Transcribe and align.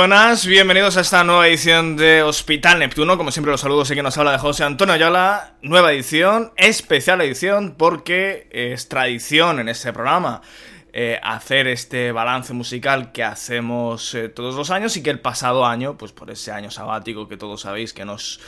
Buenas, 0.00 0.46
bienvenidos 0.46 0.96
a 0.96 1.02
esta 1.02 1.24
nueva 1.24 1.46
edición 1.46 1.98
de 1.98 2.22
Hospital 2.22 2.78
Neptuno. 2.78 3.18
Como 3.18 3.30
siempre, 3.30 3.50
los 3.50 3.60
saludos 3.60 3.90
y 3.90 3.94
que 3.94 4.02
nos 4.02 4.16
habla 4.16 4.32
de 4.32 4.38
José 4.38 4.64
Antonio 4.64 4.94
Ayala. 4.94 5.56
Nueva 5.60 5.92
edición, 5.92 6.54
especial 6.56 7.20
edición, 7.20 7.74
porque 7.76 8.48
es 8.50 8.88
tradición 8.88 9.60
en 9.60 9.68
este 9.68 9.92
programa. 9.92 10.40
Eh, 10.92 11.20
hacer 11.22 11.68
este 11.68 12.10
balance 12.10 12.52
musical 12.52 13.12
que 13.12 13.22
hacemos 13.22 14.12
eh, 14.14 14.28
todos 14.28 14.56
los 14.56 14.70
años 14.70 14.96
y 14.96 15.02
que 15.02 15.10
el 15.10 15.20
pasado 15.20 15.64
año, 15.64 15.96
pues 15.96 16.10
por 16.10 16.32
ese 16.32 16.50
año 16.50 16.70
sabático 16.70 17.28
que 17.28 17.36
todos 17.36 17.60
sabéis 17.60 17.92
que 17.92 18.04
nos 18.04 18.40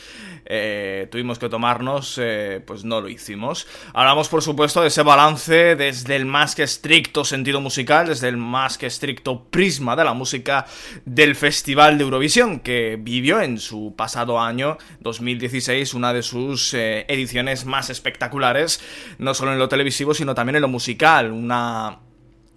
eh, 0.46 1.06
tuvimos 1.12 1.38
que 1.38 1.48
tomarnos, 1.48 2.20
pues 2.66 2.84
no 2.84 3.00
lo 3.00 3.08
hicimos. 3.08 3.66
Hablamos 3.94 4.28
por 4.28 4.42
supuesto 4.42 4.82
de 4.82 4.88
ese 4.88 5.02
balance 5.02 5.76
desde 5.76 6.16
el 6.16 6.24
más 6.24 6.54
que 6.54 6.64
estricto 6.64 7.24
sentido 7.24 7.60
musical, 7.60 8.08
desde 8.08 8.28
el 8.28 8.36
más 8.36 8.76
que 8.76 8.86
estricto 8.86 9.44
prisma 9.44 9.94
de 9.94 10.04
la 10.04 10.12
música 10.12 10.66
del 11.04 11.36
Festival 11.36 11.96
de 11.98 12.04
Eurovisión, 12.04 12.60
que 12.60 12.98
vivió 13.00 13.40
en 13.40 13.58
su 13.58 13.94
pasado 13.96 14.40
año 14.40 14.78
2016 15.00 15.94
una 15.94 16.12
de 16.12 16.22
sus 16.22 16.74
ediciones 16.74 17.64
más 17.66 17.90
espectaculares, 17.90 18.80
no 19.18 19.34
solo 19.34 19.52
en 19.52 19.58
lo 19.58 19.68
televisivo, 19.68 20.14
sino 20.14 20.34
también 20.34 20.56
en 20.56 20.62
lo 20.62 20.68
musical, 20.68 21.30
una 21.30 21.98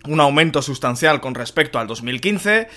un 0.07 0.19
aumento 0.19 0.61
sustancial 0.61 1.21
con 1.21 1.35
respecto 1.35 1.79
al 1.79 1.87
2015 1.87 2.67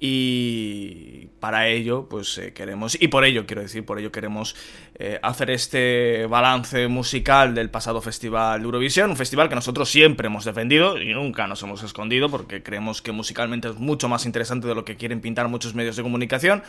y 0.00 1.28
para 1.40 1.68
ello 1.68 2.08
pues 2.10 2.36
eh, 2.38 2.52
queremos 2.52 3.00
y 3.00 3.08
por 3.08 3.24
ello 3.24 3.46
quiero 3.46 3.62
decir 3.62 3.86
por 3.86 3.98
ello 3.98 4.10
queremos 4.10 4.56
eh, 4.96 5.18
hacer 5.22 5.50
este 5.50 6.26
balance 6.26 6.88
musical 6.88 7.54
del 7.54 7.70
pasado 7.70 8.02
festival 8.02 8.60
de 8.60 8.64
Eurovisión 8.66 9.10
un 9.10 9.16
festival 9.16 9.48
que 9.48 9.54
nosotros 9.54 9.88
siempre 9.88 10.26
hemos 10.26 10.44
defendido 10.44 11.00
y 11.00 11.14
nunca 11.14 11.46
nos 11.46 11.62
hemos 11.62 11.82
escondido 11.82 12.28
porque 12.28 12.62
creemos 12.62 13.02
que 13.02 13.12
musicalmente 13.12 13.68
es 13.68 13.76
mucho 13.76 14.08
más 14.08 14.26
interesante 14.26 14.66
de 14.66 14.74
lo 14.74 14.84
que 14.84 14.96
quieren 14.96 15.20
pintar 15.20 15.48
muchos 15.48 15.74
medios 15.74 15.96
de 15.96 16.02
comunicación. 16.02 16.62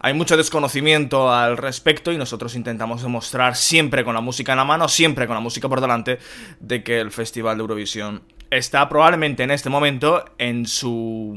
Hay 0.00 0.14
mucho 0.14 0.36
desconocimiento 0.36 1.32
al 1.32 1.56
respecto 1.56 2.12
y 2.12 2.18
nosotros 2.18 2.56
intentamos 2.56 3.02
demostrar 3.02 3.56
siempre 3.56 4.04
con 4.04 4.14
la 4.14 4.20
música 4.20 4.52
en 4.52 4.58
la 4.58 4.64
mano 4.64 4.88
siempre 4.88 5.26
con 5.26 5.34
la 5.34 5.40
música 5.40 5.68
por 5.68 5.80
delante 5.80 6.18
de 6.58 6.82
que 6.82 6.98
el 6.98 7.10
festival 7.10 7.56
de 7.56 7.60
Eurovisión 7.62 8.22
está 8.50 8.88
probablemente 8.88 9.44
en 9.44 9.50
este 9.50 9.70
momento 9.70 10.24
en 10.38 10.66
su, 10.66 11.34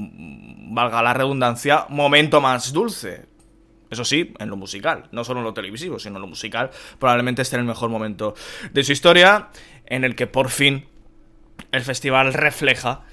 valga 0.72 1.02
la 1.04 1.14
redundancia, 1.14 1.86
momento 1.90 2.42
más 2.42 2.74
dulce. 2.74 3.26
Eso 3.90 4.04
sí, 4.04 4.34
en 4.40 4.50
lo 4.50 4.58
musical, 4.58 5.08
no 5.12 5.24
solo 5.24 5.42
en 5.42 5.46
lo 5.46 5.54
televisivo, 5.54 6.00
sino 6.00 6.16
en 6.16 6.22
lo 6.22 6.28
musical, 6.28 6.72
probablemente 6.98 7.44
esté 7.44 7.58
en 7.58 7.62
el 7.62 7.68
mejor 7.68 7.92
momento 7.92 8.34
de 8.72 8.84
su 8.84 8.92
historia, 8.92 9.50
en 9.86 10.04
el 10.04 10.16
que 10.16 10.26
por 10.26 10.50
fin 10.50 10.86
el 11.72 11.82
festival 11.84 12.34
refleja, 12.34 13.04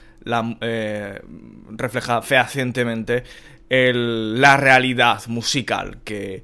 eh, 0.62 1.20
refleja 1.68 2.22
fehacientemente 2.22 3.24
la 3.68 4.56
realidad 4.56 5.20
musical 5.28 5.98
que, 6.02 6.42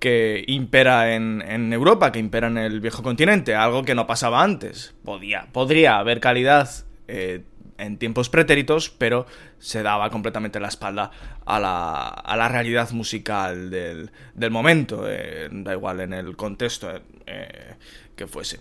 que 0.00 0.44
impera 0.48 1.14
en, 1.14 1.42
en, 1.46 1.72
Europa, 1.72 2.10
que 2.10 2.18
impera 2.18 2.48
en 2.48 2.58
el 2.58 2.80
viejo 2.80 3.04
continente, 3.04 3.54
algo 3.54 3.84
que 3.84 3.94
no 3.94 4.06
pasaba 4.06 4.42
antes. 4.42 4.94
Podía, 5.04 5.46
podría 5.52 5.98
haber 5.98 6.18
calidad 6.18 6.85
eh, 7.08 7.42
en 7.78 7.98
tiempos 7.98 8.28
pretéritos, 8.28 8.90
pero 8.90 9.26
se 9.58 9.82
daba 9.82 10.10
completamente 10.10 10.60
la 10.60 10.68
espalda 10.68 11.10
a 11.44 11.60
la, 11.60 12.08
a 12.08 12.36
la 12.36 12.48
realidad 12.48 12.90
musical 12.92 13.70
del, 13.70 14.10
del 14.34 14.50
momento, 14.50 15.04
eh, 15.06 15.48
da 15.50 15.72
igual 15.72 16.00
en 16.00 16.12
el 16.12 16.36
contexto 16.36 16.90
eh, 17.26 17.74
que 18.14 18.26
fuese. 18.26 18.60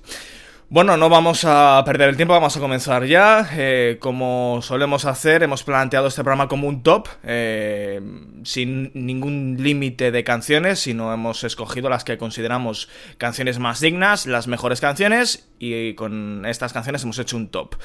Bueno, 0.68 0.98
no 0.98 1.09
vamos 1.09 1.46
a 1.46 1.84
perder 1.86 2.09
el 2.09 2.16
tiempo, 2.16 2.34
vamos 2.34 2.58
a 2.58 2.59
comenzar 2.59 3.06
ya. 3.06 3.48
Eh, 3.53 3.98
como 4.00 4.62
solemos 4.64 5.06
hacer, 5.06 5.44
hemos 5.44 5.62
planteado 5.62 6.08
este 6.08 6.24
programa 6.24 6.48
como 6.48 6.68
un 6.68 6.81
top, 6.81 7.08
eh, 7.24 8.02
sin 8.44 8.90
ningún 8.96 9.58
límite 9.59 10.09
de 10.09 10.24
canciones, 10.24 10.80
sino 10.80 11.14
hemos 11.14 11.44
escogido 11.44 11.88
las 11.88 12.03
que 12.03 12.18
consideramos 12.18 12.90
canciones 13.20 13.59
más 13.59 13.80
dignas, 13.80 14.26
las 14.26 14.48
mejores 14.48 14.81
canciones, 14.81 15.48
y 15.59 15.94
con 15.94 16.48
estas 16.48 16.74
canciones 16.74 17.03
hemos 17.03 17.20
hecho 17.20 17.38
un 17.38 17.50
top. 17.50 17.76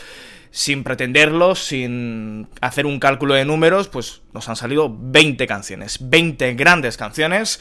Sin 0.50 0.82
pretenderlo, 0.82 1.56
sin 1.56 2.48
hacer 2.62 2.86
un 2.86 2.98
cálculo 2.98 3.34
de 3.34 3.44
números, 3.44 3.88
pues 3.88 4.22
nos 4.32 4.48
han 4.48 4.56
salido 4.56 4.90
20 4.98 5.46
canciones, 5.46 5.98
20 6.00 6.54
grandes 6.54 6.96
canciones 6.96 7.60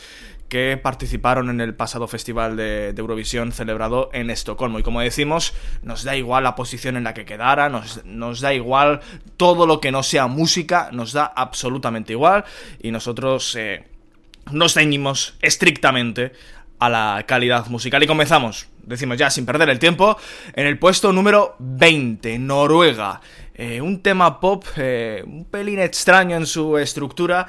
que 0.50 0.78
participaron 0.82 1.50
en 1.50 1.62
el 1.62 1.76
pasado 1.76 2.08
Festival 2.08 2.58
de, 2.58 2.94
Eurovisión 2.98 3.52
celebrado 3.52 4.10
en 4.14 4.30
Estocolmo. 4.30 4.80
Y 4.80 4.84
como 4.84 5.00
decimos, 5.00 5.54
nos 5.84 6.04
da 6.04 6.18
igual 6.18 6.44
la 6.44 6.56
posición 6.56 6.98
en 6.98 7.04
la 7.04 7.14
que 7.14 7.24
quedara, 7.24 7.70
nos, 7.70 8.42
da 8.42 8.54
igual 8.54 9.00
todo 9.38 9.68
lo 9.68 9.80
que 9.80 9.92
no 9.92 10.04
sea 10.04 10.28
música, 10.28 10.90
nos 10.92 11.14
da 11.14 11.26
absolutamente 11.26 12.14
igual 12.14 12.44
y 12.82 12.92
nosotros 12.92 13.56
eh, 13.56 13.86
nos 14.52 14.74
ceñimos 14.74 15.36
estrictamente 15.42 16.34
a 16.80 16.90
la 16.90 17.24
calidad 17.28 17.68
musical. 17.68 18.02
Y 18.04 18.08
comenzamos, 18.08 18.68
decimos 18.84 19.18
ya 19.18 19.30
sin 19.30 19.46
perder 19.46 19.70
el 19.70 19.80
tiempo, 19.80 20.18
en 20.54 20.66
el 20.66 20.80
puesto 20.80 21.14
número 21.14 21.56
20, 21.60 22.40
Noruega. 22.40 23.22
Eh, 23.54 23.81
un 23.81 24.02
tema 24.02 24.40
pop 24.40 24.64
eh, 24.78 25.22
un 25.28 25.44
pelín 25.44 25.80
extraño 25.80 26.38
en 26.38 26.46
su 26.46 26.78
estructura 26.78 27.46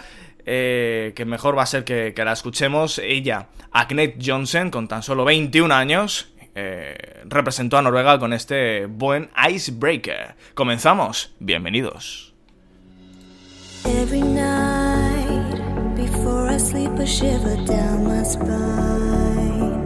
eh, 0.52 1.12
que 1.14 1.24
mejor 1.24 1.56
va 1.56 1.62
a 1.62 1.66
ser 1.66 1.84
que, 1.84 2.12
la 2.16 2.32
escuchemos. 2.32 2.98
Ella, 2.98 3.50
Agnet 3.70 4.16
Johnson, 4.20 4.72
con 4.72 4.88
tan 4.88 5.04
solo 5.04 5.24
21 5.24 5.72
años, 5.72 6.32
eh, 6.56 7.22
representó 7.26 7.78
a 7.78 7.82
Noruega 7.82 8.18
con 8.18 8.32
este 8.32 8.86
buen 8.86 9.30
Icebreaker. 9.48 10.34
Comenzamos, 10.54 11.32
bienvenidos. 11.38 12.34
Every 13.84 14.22
night, 14.22 15.60
before 15.94 16.52
I 16.52 16.58
sleep, 16.58 16.98
shiver 17.06 17.54
down 17.64 18.08
my 18.08 18.24
spine. 18.24 19.84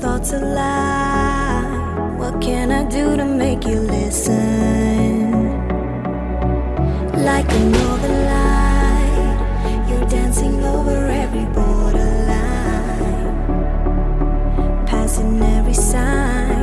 Thoughts 0.00 0.32
alive, 0.32 2.18
what 2.20 2.40
can 2.40 2.70
I 2.70 2.84
do 2.84 3.16
to 3.16 3.24
make 3.24 3.66
you 3.68 3.80
listen? 3.80 5.42
Like 7.24 7.50
a 7.50 7.58
northern 7.58 8.24
light. 8.26 8.41
Dancing 10.12 10.62
over 10.62 11.06
every 11.06 11.46
borderline, 11.54 12.04
passing 14.86 15.42
every 15.42 15.72
sign 15.72 16.61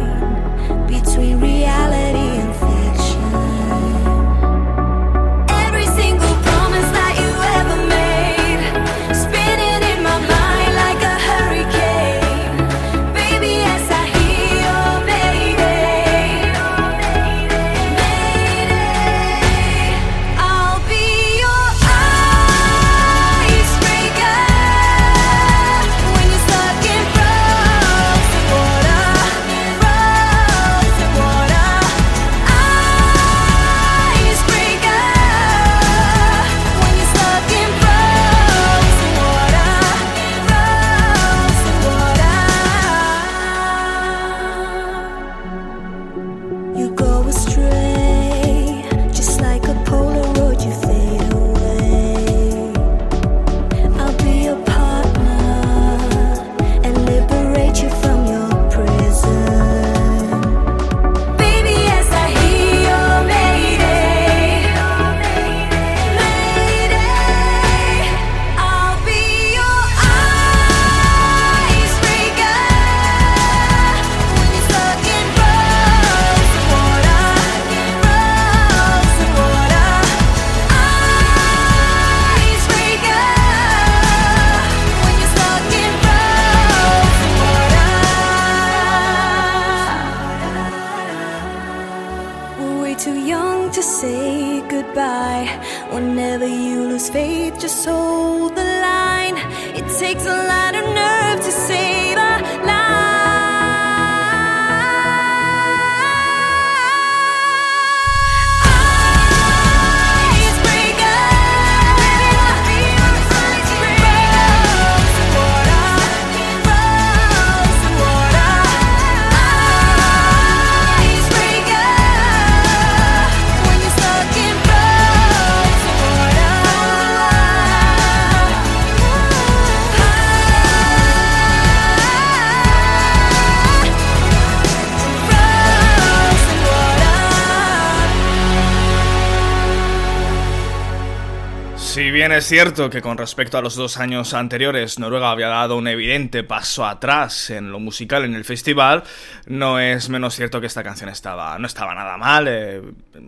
es 142.40 142.48
cierto 142.48 142.90
que 142.90 143.02
con 143.02 143.18
respecto 143.18 143.58
a 143.58 143.62
los 143.62 143.76
dos 143.76 143.98
años 143.98 144.34
anteriores 144.34 144.98
Noruega 144.98 145.30
había 145.30 145.50
dado 145.50 145.76
un 145.76 145.90
evidente 145.90 146.42
paso 146.46 146.86
atrás 146.86 147.50
en 147.50 147.70
lo 147.70 147.82
musical 147.82 148.24
en 148.24 148.34
el 148.34 148.46
festival, 148.46 149.04
no 149.48 149.78
es 149.78 150.08
menos 150.08 150.36
cierto 150.36 150.62
que 150.62 150.68
esta 150.68 150.82
canción 150.82 151.10
estaba, 151.10 151.60
no 151.60 151.68
estaba 151.68 151.94
nada 151.94 152.16
mal, 152.16 152.46
eh, 152.48 152.82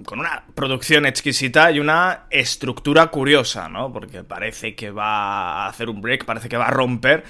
con 0.06 0.22
una 0.22 0.46
producción 0.56 1.06
exquisita 1.06 1.72
y 1.72 1.82
una 1.82 2.22
estructura 2.30 3.08
curiosa, 3.08 3.68
¿no? 3.68 3.92
Porque 3.92 4.24
parece 4.24 4.76
que 4.76 4.92
va 4.92 5.66
a 5.66 5.68
hacer 5.68 5.90
un 5.90 6.00
break, 6.02 6.24
parece 6.24 6.48
que 6.48 6.56
va 6.56 6.68
a 6.68 6.72
romper 6.72 7.26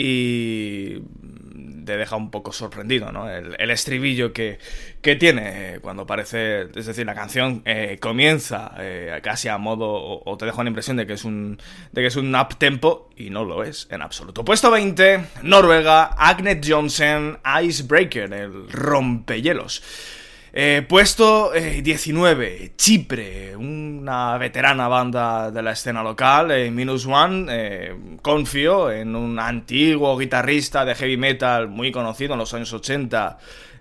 y 0.00 1.02
te 1.84 1.96
deja 1.96 2.14
un 2.14 2.30
poco 2.30 2.52
sorprendido, 2.52 3.10
¿no? 3.10 3.28
El, 3.28 3.70
estribillo 3.70 4.32
que, 4.32 4.58
que, 5.02 5.16
tiene 5.16 5.78
cuando 5.80 6.06
parece, 6.06 6.68
es 6.74 6.86
decir, 6.86 7.04
la 7.04 7.14
canción 7.14 7.62
eh, 7.64 7.98
comienza 8.00 8.74
eh, 8.78 9.18
casi 9.22 9.48
a 9.48 9.58
modo, 9.58 9.90
o, 9.90 10.36
te 10.38 10.46
deja 10.46 10.60
una 10.60 10.68
impresión 10.68 10.96
de 10.98 11.06
que 11.06 11.14
es 11.14 11.24
un, 11.24 11.58
de 11.92 12.02
que 12.02 12.06
es 12.06 12.16
un 12.16 12.32
up 12.34 12.58
tempo 12.58 13.10
y 13.16 13.30
no 13.30 13.44
lo 13.44 13.64
es 13.64 13.88
en 13.90 14.02
absoluto. 14.02 14.44
Puesto 14.44 14.70
20, 14.70 15.24
Noruega, 15.42 16.04
Agnes 16.04 16.58
Johnson, 16.64 17.40
Icebreaker, 17.62 18.32
el 18.32 18.70
rompehielos. 18.70 19.82
Eh, 20.52 20.84
puesto 20.88 21.52
19, 21.52 22.64
eh, 22.64 22.72
Chipre, 22.74 23.54
una 23.54 24.38
veterana 24.38 24.88
banda 24.88 25.50
de 25.50 25.62
la 25.62 25.72
escena 25.72 26.02
local, 26.02 26.50
eh, 26.50 26.70
Minus 26.70 27.04
One, 27.06 28.18
confío 28.22 28.90
en 28.90 29.14
un 29.14 29.38
antiguo 29.38 30.16
guitarrista 30.16 30.86
de 30.86 30.94
heavy 30.94 31.18
metal 31.18 31.68
muy 31.68 31.92
conocido 31.92 32.32
en 32.32 32.38
los 32.38 32.54
años 32.54 32.72
80 32.72 33.38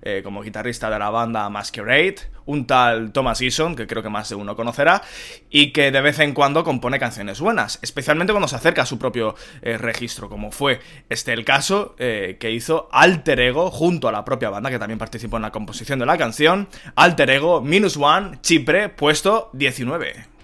eh, 0.10 0.24
como 0.24 0.42
guitarrista 0.42 0.90
de 0.90 0.98
la 0.98 1.10
banda 1.10 1.50
Masquerade, 1.50 2.16
un 2.46 2.66
tal 2.66 3.12
Thomas 3.12 3.42
Eason, 3.42 3.76
que 3.76 3.88
creo 3.88 4.02
que 4.02 4.08
más 4.08 4.30
de 4.30 4.36
uno 4.36 4.56
conocerá, 4.56 5.02
y 5.50 5.74
que 5.74 5.92
de 5.92 6.00
vez 6.00 6.20
en 6.20 6.34
cuando 6.34 6.64
compone 6.64 6.98
canciones 6.98 7.42
buenas, 7.42 7.78
especialmente 7.82 8.32
cuando 8.32 8.48
se 8.48 8.56
acerca 8.56 8.84
a 8.84 8.86
su 8.86 8.98
propio 8.98 9.36
eh, 9.62 9.78
registro, 9.78 10.30
como 10.30 10.52
fue 10.52 10.80
este 11.10 11.34
el 11.34 11.44
caso 11.44 11.94
eh, 12.00 12.38
que 12.40 12.52
hizo 12.52 12.88
Alter 12.94 13.38
Ego 13.42 13.70
junto 13.70 14.08
a 14.08 14.14
la 14.14 14.24
propia 14.24 14.50
banda, 14.50 14.70
que 14.70 14.80
también 14.80 14.98
participó 14.98 15.36
en 15.36 15.42
la 15.42 15.52
composición 15.52 16.00
de 16.00 16.06
la 16.06 16.18
canción, 16.18 16.70
Alter 16.96 17.30
Ego 17.30 17.60
Minus 17.60 17.98
One, 17.98 18.40
Chipre, 18.42 18.88
puesto 18.88 19.50
19. 19.52 20.37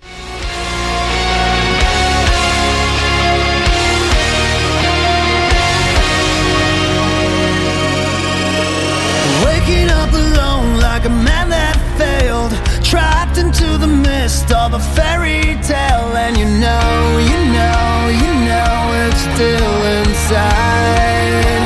Into 13.45 13.77
the 13.77 13.87
mist 13.87 14.51
of 14.51 14.73
a 14.73 14.79
fairy 14.79 15.57
tale 15.61 16.15
And 16.15 16.37
you 16.37 16.45
know, 16.45 17.17
you 17.29 17.39
know, 17.55 18.09
you 18.23 18.31
know 18.47 18.75
it's 19.03 19.21
still 19.21 19.75
inside 19.97 21.62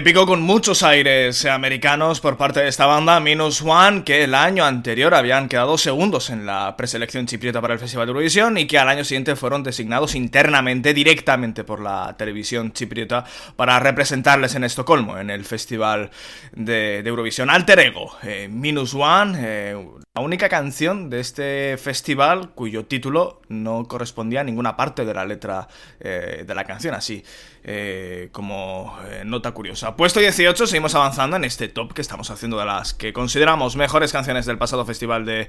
épico 0.00 0.24
con 0.24 0.40
muchos 0.40 0.82
aires 0.82 1.44
americanos 1.44 2.20
por 2.20 2.38
parte 2.38 2.60
de 2.60 2.68
esta 2.68 2.86
banda, 2.86 3.20
Minus 3.20 3.60
One, 3.60 4.02
que 4.02 4.24
el 4.24 4.34
año 4.34 4.64
anterior 4.64 5.12
habían 5.12 5.46
quedado 5.46 5.76
segundos 5.76 6.30
en 6.30 6.46
la 6.46 6.74
preselección 6.74 7.26
chipriota 7.26 7.60
para 7.60 7.74
el 7.74 7.80
Festival 7.80 8.06
de 8.06 8.12
Eurovisión 8.12 8.56
y 8.56 8.66
que 8.66 8.78
al 8.78 8.88
año 8.88 9.04
siguiente 9.04 9.36
fueron 9.36 9.62
designados 9.62 10.14
internamente, 10.14 10.94
directamente 10.94 11.64
por 11.64 11.82
la 11.82 12.16
televisión 12.16 12.72
chipriota, 12.72 13.26
para 13.56 13.78
representarles 13.78 14.54
en 14.54 14.64
Estocolmo, 14.64 15.18
en 15.18 15.28
el 15.28 15.44
Festival 15.44 16.10
de, 16.52 17.00
Eurovisión. 17.00 17.50
Alter 17.50 17.80
Ego, 17.80 18.16
eh, 18.22 18.48
Minus 18.50 18.94
One, 18.94 19.38
eh, 19.38 19.76
la 20.12 20.22
única 20.22 20.48
canción 20.48 21.08
de 21.08 21.20
este 21.20 21.76
festival 21.78 22.50
cuyo 22.50 22.84
título 22.84 23.42
no 23.48 23.84
correspondía 23.84 24.40
a 24.40 24.44
ninguna 24.44 24.76
parte 24.76 25.04
de 25.04 25.14
la 25.14 25.24
letra 25.24 25.68
eh, 26.00 26.42
de 26.44 26.54
la 26.54 26.64
canción, 26.64 26.96
así 26.96 27.22
eh, 27.62 28.28
como 28.32 28.98
eh, 29.08 29.22
nota 29.24 29.52
curiosa. 29.52 29.94
Puesto 29.94 30.18
18, 30.18 30.66
seguimos 30.66 30.96
avanzando 30.96 31.36
en 31.36 31.44
este 31.44 31.68
top 31.68 31.92
que 31.92 32.00
estamos 32.00 32.28
haciendo 32.28 32.58
de 32.58 32.64
las 32.64 32.92
que 32.92 33.12
consideramos 33.12 33.76
mejores 33.76 34.10
canciones 34.10 34.46
del 34.46 34.58
pasado 34.58 34.84
festival 34.84 35.24
de, 35.24 35.48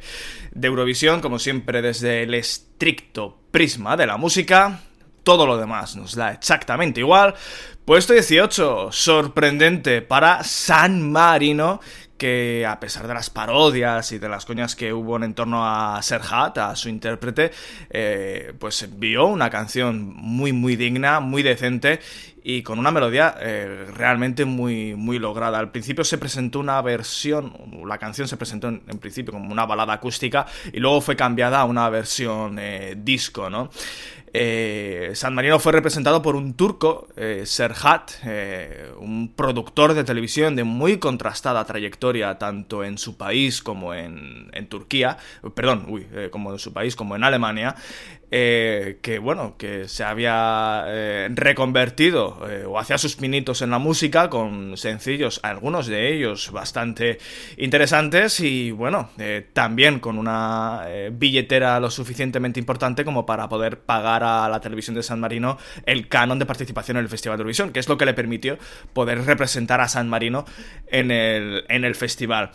de 0.52 0.68
Eurovisión, 0.68 1.22
como 1.22 1.40
siempre 1.40 1.82
desde 1.82 2.22
el 2.22 2.36
estricto 2.36 3.40
prisma 3.50 3.98
de 3.98 4.06
la 4.06 4.18
música. 4.18 4.82
Todo 5.24 5.48
lo 5.48 5.58
demás 5.58 5.96
nos 5.96 6.16
da 6.16 6.34
exactamente 6.34 7.00
igual. 7.00 7.34
Puesto 7.86 8.14
18, 8.14 8.92
sorprendente 8.92 10.04
para 10.04 10.44
San 10.44 11.12
Marino, 11.12 11.80
que 12.22 12.68
a 12.68 12.80
pesar 12.80 13.08
de 13.08 13.16
las 13.16 13.32
parodias 13.32 14.12
y 14.12 14.20
de 14.20 14.30
las 14.30 14.46
coñas 14.46 14.76
que 14.76 14.94
hubo 14.94 15.16
en 15.24 15.34
torno 15.34 15.68
a 15.68 16.00
Serhat, 16.04 16.56
a 16.60 16.76
su 16.76 16.88
intérprete, 16.88 17.50
eh, 17.90 18.54
pues 18.60 18.88
vio 19.00 19.26
una 19.26 19.50
canción 19.50 20.14
muy 20.16 20.54
muy 20.54 20.76
digna, 20.76 21.20
muy 21.20 21.42
decente 21.42 22.00
y 22.44 22.64
con 22.64 22.80
una 22.80 22.92
melodía 22.92 23.36
eh, 23.40 23.86
realmente 23.96 24.46
muy, 24.46 24.96
muy 24.96 25.20
lograda. 25.20 25.60
Al 25.60 25.72
principio 25.72 26.04
se 26.04 26.18
presentó 26.18 26.60
una 26.60 26.82
versión, 26.82 27.54
la 27.86 27.98
canción 27.98 28.28
se 28.28 28.38
presentó 28.38 28.68
en, 28.68 28.82
principio 29.00 29.34
como 29.34 29.52
una 29.52 29.66
balada 29.66 29.94
acústica 29.94 30.46
y 30.72 30.80
luego 30.80 31.02
fue 31.02 31.16
cambiada 31.16 31.62
a 31.62 31.66
una 31.66 31.90
versión 31.90 32.58
eh, 32.60 32.96
disco, 32.98 33.50
¿no? 33.50 33.70
Eh, 34.34 35.12
San 35.14 35.36
Marino 35.36 35.60
fue 35.60 35.74
representado 35.74 36.22
por 36.22 36.38
un 36.38 36.54
turco, 36.54 37.10
Serhat, 37.44 38.12
un 38.98 39.34
productor 39.36 39.94
de 39.94 40.06
televisión 40.06 40.56
de 40.56 40.64
muy 40.64 41.00
contrastada 41.00 41.66
trayectoria 41.66 42.38
tanto 42.38 42.86
en 42.86 42.98
su 42.98 43.18
país 43.18 43.62
como 43.62 43.94
en, 43.94 44.50
en 44.54 44.68
Turquía, 44.68 45.18
perdón, 45.54 45.86
uy, 45.90 46.08
como 46.32 46.54
en 46.54 46.60
su 46.60 46.72
país 46.72 46.96
como 46.96 47.18
en 47.18 47.26
Alemania, 47.26 47.76
eh, 48.34 49.00
que 49.02 49.20
bueno, 49.20 49.56
que 49.58 49.90
se 49.90 50.06
había 50.06 50.86
eh, 50.88 51.28
reconvertido 51.32 52.48
eh, 52.50 52.64
o 52.66 52.80
hacía 52.80 52.98
sus 52.98 53.18
pinitos 53.18 53.62
en 53.62 53.72
la 53.72 53.78
música 53.78 54.30
con 54.30 54.78
sencillos, 54.78 55.42
algunos 55.44 55.88
de 55.88 56.16
ellos 56.16 56.50
bastante 56.54 57.18
interesantes 57.58 58.40
y 58.40 58.72
bueno, 58.72 59.10
también 59.52 60.00
con 60.00 60.18
una 60.18 60.86
billetera 61.12 61.82
lo 61.82 61.92
suficientemente 61.92 62.58
importante 62.58 63.04
como 63.04 63.26
para 63.26 63.50
poder 63.50 63.82
pagar 63.82 64.24
a 64.24 64.48
la 64.48 64.62
televisión 64.62 64.96
de 64.96 65.04
San 65.04 65.20
Marino 65.20 65.58
el 65.86 66.08
canon 66.08 66.40
de 66.40 66.46
participación 66.46 66.96
en 66.96 67.04
el 67.04 67.10
Festival 67.10 67.38
de 67.38 67.42
Eurovisión, 67.42 67.72
que 67.74 67.82
es 67.82 67.90
lo 67.90 67.98
que 67.98 68.06
le 68.06 68.14
permitió 68.14 68.58
poder 68.94 69.26
representar 69.26 69.82
a 69.82 69.90
San 69.90 70.08
Marino 70.08 70.46
en 70.88 71.12
el, 71.12 71.66
en 71.68 71.84
el 71.84 71.96
festival. 71.96 72.52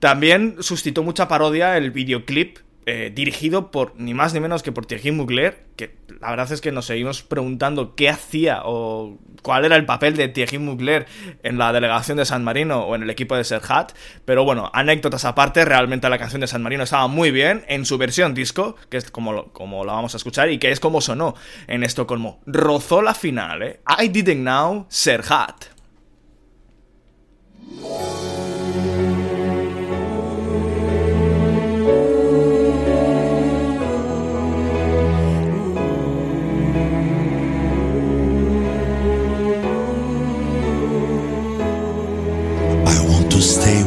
También 0.00 0.56
suscitó 0.58 1.04
mucha 1.04 1.28
parodia 1.28 1.76
el 1.76 1.92
videoclip 1.92 2.58
eh, 2.86 3.12
dirigido 3.14 3.70
por 3.70 3.94
ni 3.96 4.14
más 4.14 4.32
ni 4.32 4.40
menos 4.40 4.62
que 4.62 4.72
por 4.72 4.86
Thierry 4.86 5.12
Mugler, 5.12 5.66
que 5.76 5.96
la 6.20 6.30
verdad 6.30 6.50
es 6.50 6.60
que 6.60 6.72
nos 6.72 6.86
seguimos 6.86 7.22
preguntando 7.22 7.94
qué 7.94 8.08
hacía 8.08 8.62
o 8.64 9.18
cuál 9.42 9.66
era 9.66 9.76
el 9.76 9.84
papel 9.84 10.16
de 10.16 10.28
Thierry 10.28 10.58
Mugler 10.58 11.06
en 11.42 11.58
la 11.58 11.72
delegación 11.72 12.16
de 12.16 12.24
San 12.24 12.42
Marino 12.42 12.80
o 12.80 12.94
en 12.94 13.02
el 13.02 13.10
equipo 13.10 13.36
de 13.36 13.44
Serhat, 13.44 13.92
pero 14.24 14.44
bueno, 14.44 14.70
anécdotas 14.72 15.24
aparte, 15.24 15.64
realmente 15.64 16.08
la 16.08 16.18
canción 16.18 16.40
de 16.40 16.46
San 16.46 16.62
Marino 16.62 16.84
estaba 16.84 17.06
muy 17.06 17.30
bien 17.30 17.64
en 17.68 17.84
su 17.84 17.98
versión 17.98 18.34
disco, 18.34 18.76
que 18.88 18.96
es 18.96 19.10
como, 19.10 19.52
como 19.52 19.84
la 19.84 19.92
vamos 19.92 20.14
a 20.14 20.16
escuchar 20.16 20.50
y 20.50 20.58
que 20.58 20.70
es 20.70 20.80
como 20.80 21.00
sonó 21.00 21.34
en 21.66 21.84
Estocolmo. 21.84 22.40
Rozó 22.46 23.02
la 23.02 23.14
final, 23.14 23.62
¿eh? 23.62 23.80
I 24.02 24.08
Didn't 24.08 24.40
Know 24.40 24.86
Serhat. 24.88 25.66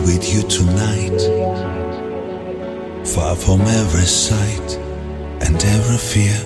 With 0.05 0.33
you 0.33 0.41
tonight. 0.43 1.19
Far 3.07 3.35
from 3.35 3.61
every 3.61 4.05
sight 4.05 4.77
and 5.45 5.55
every 5.55 5.97
fear, 5.97 6.37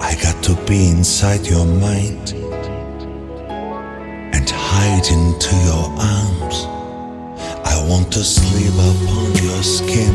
I 0.00 0.14
got 0.22 0.42
to 0.44 0.54
be 0.66 0.88
inside 0.88 1.46
your 1.46 1.66
mind 1.66 2.34
and 4.34 4.48
hide 4.50 5.06
into 5.16 5.54
your 5.68 5.86
arms. 5.98 6.56
I 7.64 7.76
want 7.88 8.12
to 8.12 8.22
sleep 8.22 8.74
upon 8.74 9.28
your 9.44 9.62
skin, 9.62 10.14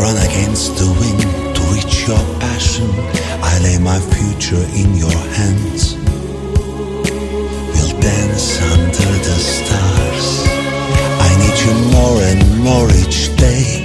run 0.00 0.16
against 0.28 0.76
the 0.78 0.88
wind 1.00 1.56
to 1.56 1.62
reach 1.74 2.08
your 2.08 2.24
passion. 2.40 2.88
I 3.42 3.58
lay 3.62 3.78
my 3.78 4.00
future 4.14 4.64
in 4.80 4.94
your 4.94 5.18
hands. 5.38 5.96
We'll 7.72 8.00
dance 8.00 8.60
under 8.72 9.12
the 9.26 9.38
stars 9.38 10.03
you 11.64 11.74
more 11.92 12.20
and 12.20 12.60
more 12.60 12.88
each 12.90 13.34
day. 13.36 13.84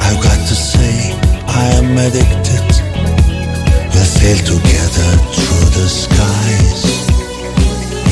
I've 0.00 0.20
got 0.22 0.38
to 0.48 0.54
say, 0.54 1.12
I 1.46 1.64
am 1.78 1.98
addicted. 1.98 2.66
We'll 3.92 4.10
sail 4.18 4.38
together 4.54 5.10
through 5.36 5.68
the 5.76 5.88
skies. 5.88 6.82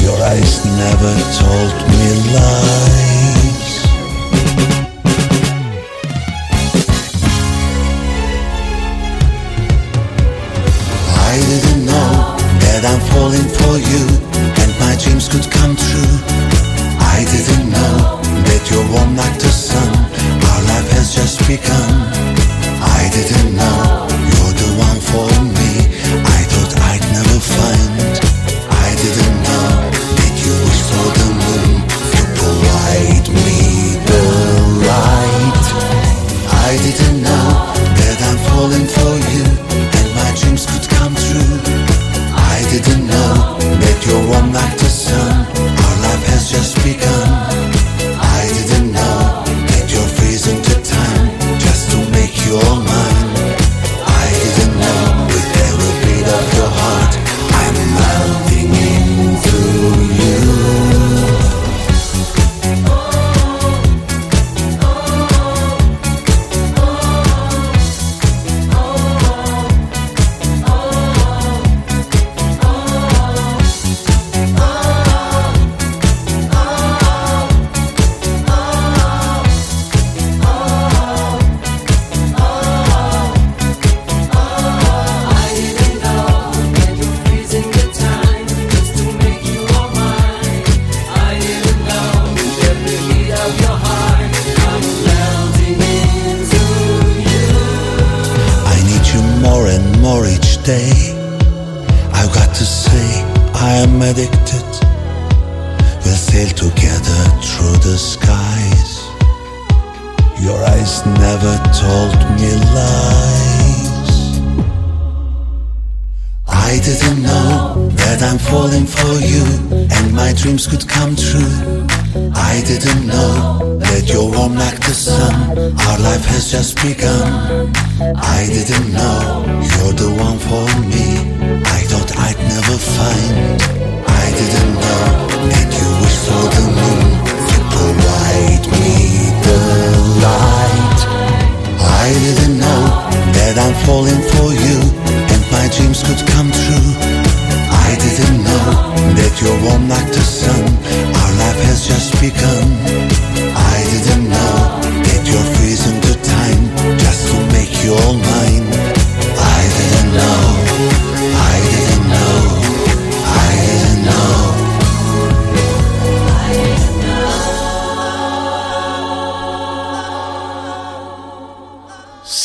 Your 0.03 0.19
eyes 0.33 0.65
never 0.65 1.13
told 1.41 1.75
me 1.89 2.35
lies. 2.35 3.04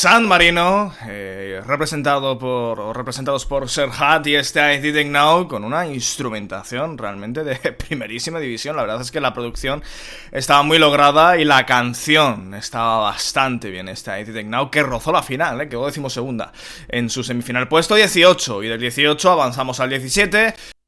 San 0.09 0.27
Marino, 0.27 0.91
eh, 1.05 1.61
representado 1.67 2.39
por, 2.39 2.97
representados 2.97 3.45
por 3.45 3.69
Serhat 3.69 4.25
y 4.25 4.33
este 4.33 4.73
I 4.73 4.79
Didn't 4.79 5.09
Know, 5.09 5.47
con 5.47 5.63
una 5.63 5.85
instrumentación 5.85 6.97
realmente 6.97 7.43
de 7.43 7.55
primerísima 7.87 8.39
división. 8.39 8.75
La 8.75 8.81
verdad 8.81 9.01
es 9.01 9.11
que 9.11 9.21
la 9.21 9.35
producción 9.35 9.83
estaba 10.31 10.63
muy 10.63 10.79
lograda 10.79 11.37
y 11.37 11.45
la 11.45 11.63
canción 11.67 12.55
estaba 12.55 12.97
bastante 12.97 13.69
bien, 13.69 13.87
este 13.87 14.19
I 14.19 14.23
Didn't 14.23 14.47
Know, 14.47 14.71
que 14.71 14.81
rozó 14.81 15.11
la 15.11 15.21
final, 15.21 15.61
eh, 15.61 15.69
quedó 15.69 15.85
decimosegunda 15.85 16.53
en 16.87 17.11
su 17.11 17.23
semifinal. 17.23 17.67
Puesto 17.67 17.93
18, 17.93 18.63
y 18.63 18.67
del 18.67 18.79
18 18.79 19.29
avanzamos 19.29 19.79
al 19.79 19.91
17 19.91 20.78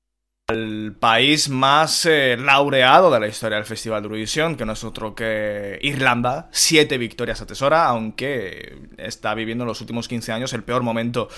el 0.52 0.94
país 1.00 1.50
más 1.50 2.06
eh, 2.06 2.38
laureado 2.38 3.10
de 3.12 3.20
la 3.20 3.28
historia 3.28 3.58
del 3.58 3.66
Festival 3.66 4.02
de 4.02 4.08
Eurovisión, 4.08 4.56
que 4.56 4.66
no 4.66 4.74
es 4.74 4.84
otro 4.84 5.16
que 5.16 5.80
Irlanda, 5.82 6.50
siete 6.52 6.98
victorias 6.98 7.42
atesora, 7.42 7.86
aunque 7.86 8.78
está 8.98 9.34
viviendo 9.34 9.64
en 9.64 9.70
los 9.70 9.82
últimos 9.82 10.08
15 10.08 10.32
años 10.32 10.54
el 10.54 10.64
peor 10.64 10.84
momento 10.84 11.30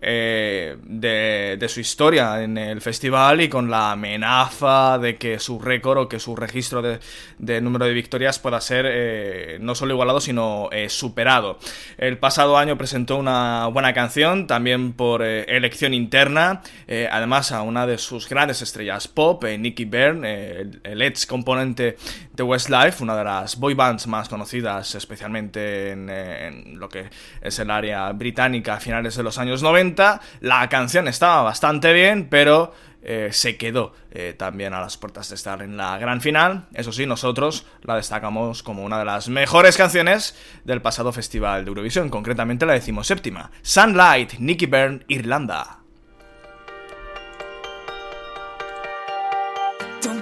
eh, 0.00 0.76
de, 0.82 1.68
su 1.68 1.80
historia 1.80 2.42
en 2.42 2.56
el 2.56 2.80
festival 2.80 3.40
y 3.40 3.48
con 3.48 3.70
la 3.70 3.92
amenaza 3.92 4.98
de 4.98 5.16
que 5.16 5.38
su 5.38 5.58
récord 5.58 5.98
o 5.98 6.08
que 6.08 6.18
su 6.18 6.36
registro 6.36 6.80
de, 6.80 7.60
número 7.60 7.84
de 7.84 7.92
victorias 7.92 8.38
pueda 8.38 8.60
ser 8.60 8.86
eh, 8.88 9.58
no 9.60 9.74
solo 9.74 9.92
igualado, 9.94 10.20
sino 10.20 10.70
superado. 10.88 11.58
El 11.98 12.18
pasado 12.18 12.56
año 12.56 12.78
presentó 12.78 13.16
una 13.16 13.66
buena 13.66 13.92
canción, 13.92 14.46
también 14.46 14.92
por 14.92 15.22
elección 15.22 15.92
interna, 15.94 16.62
además 17.10 17.52
a 17.52 17.62
una 17.62 17.86
de 17.86 17.98
sus 17.98 18.28
grandes 18.28 18.57
estrellas 18.62 19.08
pop, 19.08 19.44
eh, 19.44 19.58
Nicky 19.58 19.84
Byrne, 19.84 20.60
el, 20.60 20.80
el, 20.84 21.02
ex 21.02 21.26
componente 21.26 21.96
de 22.32 22.42
Westlife, 22.42 23.02
una 23.02 23.16
de 23.16 23.24
las 23.24 23.56
boy 23.56 23.74
bands 23.74 24.06
más 24.06 24.28
conocidas, 24.28 24.94
especialmente 24.94 25.90
en, 25.90 26.08
en, 26.08 26.78
lo 26.78 26.88
que 26.88 27.10
es 27.40 27.58
el 27.58 27.70
área 27.70 28.10
británica 28.12 28.74
a 28.74 28.80
finales 28.80 29.16
de 29.16 29.22
los 29.22 29.38
años 29.38 29.62
90. 29.62 30.20
La 30.40 30.68
canción 30.68 31.08
estaba 31.08 31.42
bastante 31.42 31.92
bien, 31.92 32.28
pero 32.28 32.72
eh, 33.00 33.28
se 33.32 33.56
quedó 33.56 33.94
eh, 34.10 34.34
también 34.36 34.74
a 34.74 34.80
las 34.80 34.96
puertas 34.96 35.28
de 35.28 35.36
estar 35.36 35.62
en 35.62 35.76
la 35.76 35.96
gran 35.98 36.20
final. 36.20 36.66
Eso 36.74 36.92
sí, 36.92 37.06
nosotros 37.06 37.64
la 37.82 37.96
destacamos 37.96 38.62
como 38.62 38.84
una 38.84 38.98
de 38.98 39.04
las 39.04 39.28
mejores 39.28 39.76
canciones 39.76 40.36
del 40.64 40.82
pasado 40.82 41.12
festival 41.12 41.64
de 41.64 41.68
Eurovisión, 41.68 42.08
concretamente 42.10 42.66
la 42.66 42.72
decimoséptima, 42.72 43.50
Sunlight, 43.62 44.34
Nicky 44.38 44.66
Byrne, 44.66 45.04
Irlanda. 45.08 45.78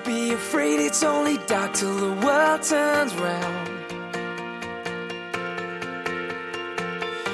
Be 0.06 0.32
afraid, 0.32 0.78
it's 0.78 1.02
only 1.02 1.36
dark 1.48 1.72
till 1.74 1.96
the 1.96 2.12
world 2.24 2.62
turns 2.62 3.12
round. 3.16 3.68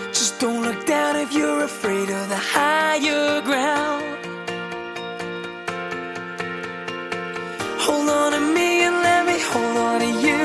Just 0.09 0.41
don't 0.41 0.63
look 0.63 0.87
down 0.87 1.17
if 1.17 1.35
you're 1.35 1.65
afraid 1.65 2.09
of 2.09 2.29
the 2.31 2.43
higher 2.57 3.43
ground. 3.43 4.05
Hold 7.85 8.09
on 8.09 8.33
to 8.33 8.41
me 8.41 8.85
and 8.87 8.97
let 9.09 9.27
me 9.27 9.39
hold 9.53 9.77
on 9.77 10.01
to 10.01 10.11
you. 10.27 10.43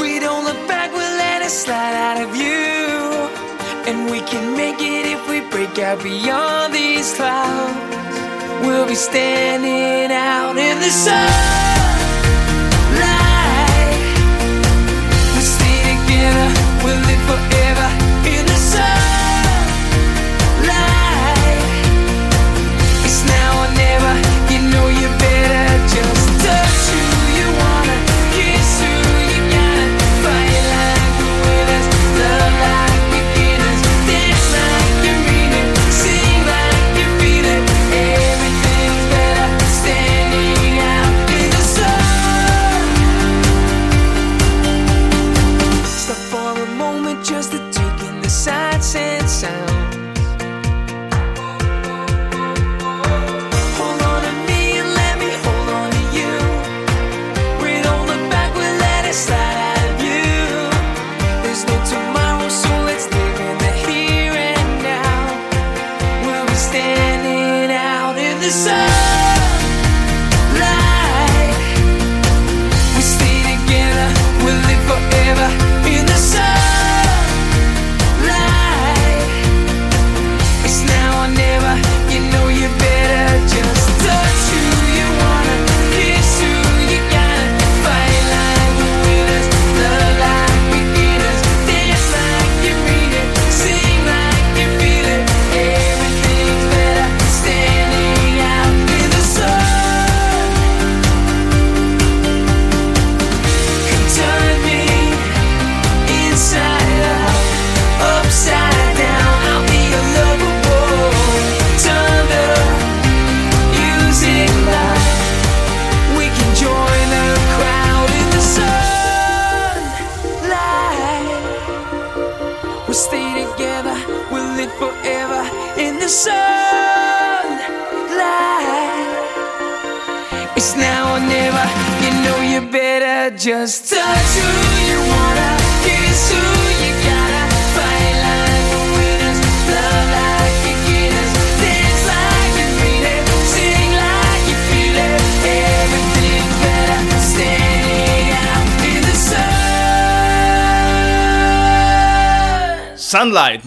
We 0.00 0.20
don't 0.20 0.44
look 0.44 0.62
back, 0.66 0.90
we'll 0.90 1.16
let 1.26 1.42
it 1.42 1.50
slide 1.50 1.96
out 2.08 2.18
of 2.26 2.34
you. 2.34 2.64
And 3.88 4.10
we 4.10 4.20
can 4.22 4.56
make 4.56 4.80
it 4.80 5.04
if 5.14 5.28
we 5.28 5.40
break 5.50 5.78
out 5.78 6.02
beyond 6.02 6.72
these 6.72 7.12
clouds. 7.14 8.13
We'll 8.66 8.86
be 8.86 8.94
standing 8.94 10.10
out 10.10 10.56
in 10.56 10.78
the 10.78 10.90
sun. 10.90 11.28
We 15.34 15.40
stay 15.40 15.80
together, 15.92 16.48
we'll 16.82 17.00
live 17.08 17.22
forever 17.28 18.03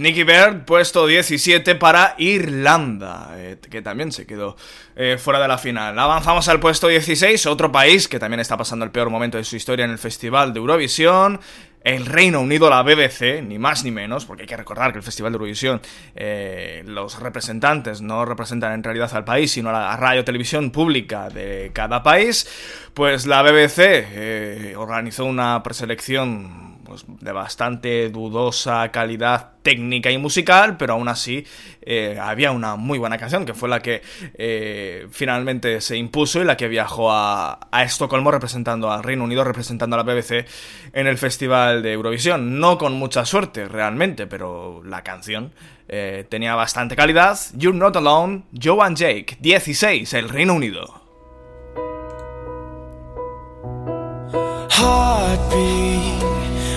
Nicky 0.07 0.23
Bird, 0.23 0.63
puesto 0.63 1.05
17 1.05 1.75
para 1.75 2.15
Irlanda, 2.17 3.31
eh, 3.35 3.57
que 3.69 3.81
también 3.81 4.13
se 4.13 4.25
quedó 4.25 4.55
eh, 4.95 5.17
fuera 5.19 5.37
de 5.37 5.49
la 5.49 5.57
final. 5.57 5.99
Avanzamos 5.99 6.47
al 6.47 6.61
puesto 6.61 6.87
16, 6.87 7.45
otro 7.47 7.73
país 7.73 8.07
que 8.07 8.17
también 8.17 8.39
está 8.39 8.55
pasando 8.55 8.85
el 8.85 8.91
peor 8.91 9.09
momento 9.09 9.37
de 9.37 9.43
su 9.43 9.57
historia 9.57 9.83
en 9.83 9.91
el 9.91 9.97
Festival 9.97 10.53
de 10.53 10.59
Eurovisión. 10.59 11.41
El 11.83 12.05
Reino 12.05 12.39
Unido, 12.39 12.69
la 12.69 12.83
BBC, 12.83 13.41
ni 13.45 13.59
más 13.59 13.83
ni 13.83 13.91
menos, 13.91 14.23
porque 14.23 14.43
hay 14.43 14.47
que 14.47 14.55
recordar 14.55 14.93
que 14.93 14.99
el 14.99 15.03
Festival 15.03 15.33
de 15.33 15.35
Eurovisión, 15.35 15.81
eh, 16.15 16.83
los 16.85 17.19
representantes 17.19 17.99
no 17.99 18.23
representan 18.23 18.71
en 18.71 18.83
realidad 18.83 19.13
al 19.13 19.25
país, 19.25 19.51
sino 19.51 19.71
a 19.71 19.73
la 19.73 19.97
radio 19.97 20.23
televisión 20.23 20.71
pública 20.71 21.29
de 21.29 21.71
cada 21.73 22.01
país, 22.01 22.47
pues 22.93 23.25
la 23.25 23.41
BBC 23.41 24.73
organizó 24.77 25.25
una 25.25 25.61
preselección 25.63 26.76
pues, 26.87 27.03
de 27.07 27.31
bastante 27.33 28.09
dudosa 28.09 28.89
calidad 28.91 29.51
técnica 29.61 30.09
y 30.09 30.17
musical, 30.17 30.77
pero 30.77 30.93
aún 30.93 31.09
así 31.09 31.45
eh, 31.81 32.17
había 32.21 32.51
una 32.51 32.77
muy 32.77 32.97
buena 32.97 33.17
canción 33.17 33.45
que 33.45 33.53
fue 33.53 33.67
la 33.67 33.81
que 33.81 34.01
eh, 34.35 35.07
finalmente 35.11 35.81
se 35.81 35.97
impuso 35.97 36.41
y 36.41 36.45
la 36.45 36.55
que 36.55 36.69
viajó 36.69 37.11
a, 37.11 37.59
Estocolmo 37.83 38.31
representando 38.31 38.89
al 38.91 39.03
Reino 39.03 39.25
Unido, 39.25 39.43
representando 39.43 39.97
a 39.97 40.03
la 40.03 40.13
BBC 40.13 40.45
en 40.93 41.07
el 41.07 41.17
Festival 41.17 41.83
de 41.83 41.91
Eurovisión. 41.91 42.59
No 42.59 42.77
con 42.77 42.93
mucha 42.93 43.25
suerte 43.25 43.67
realmente, 43.67 44.25
pero 44.25 44.81
la 44.85 45.03
canción 45.03 45.51
eh, 45.89 46.25
tenía 46.29 46.55
bastante 46.55 46.95
calidad. 46.95 47.37
You're 47.53 47.77
Not 47.77 47.97
Alone, 47.97 48.43
Joe 48.53 48.85
and 48.85 48.97
Jake, 48.97 49.37
16, 49.41 50.13
el 50.13 50.29
Reino 50.29 50.53
Unido. 50.53 51.01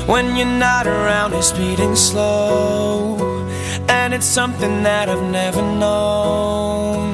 When 0.06 0.36
you're 0.36 0.46
not 0.46 0.86
around, 0.86 1.34
it's 1.34 1.52
beating 1.52 1.96
slow. 1.96 3.16
And 3.88 4.14
it's 4.14 4.26
something 4.26 4.82
that 4.82 5.08
I've 5.08 5.22
never 5.30 5.62
known. 5.62 7.09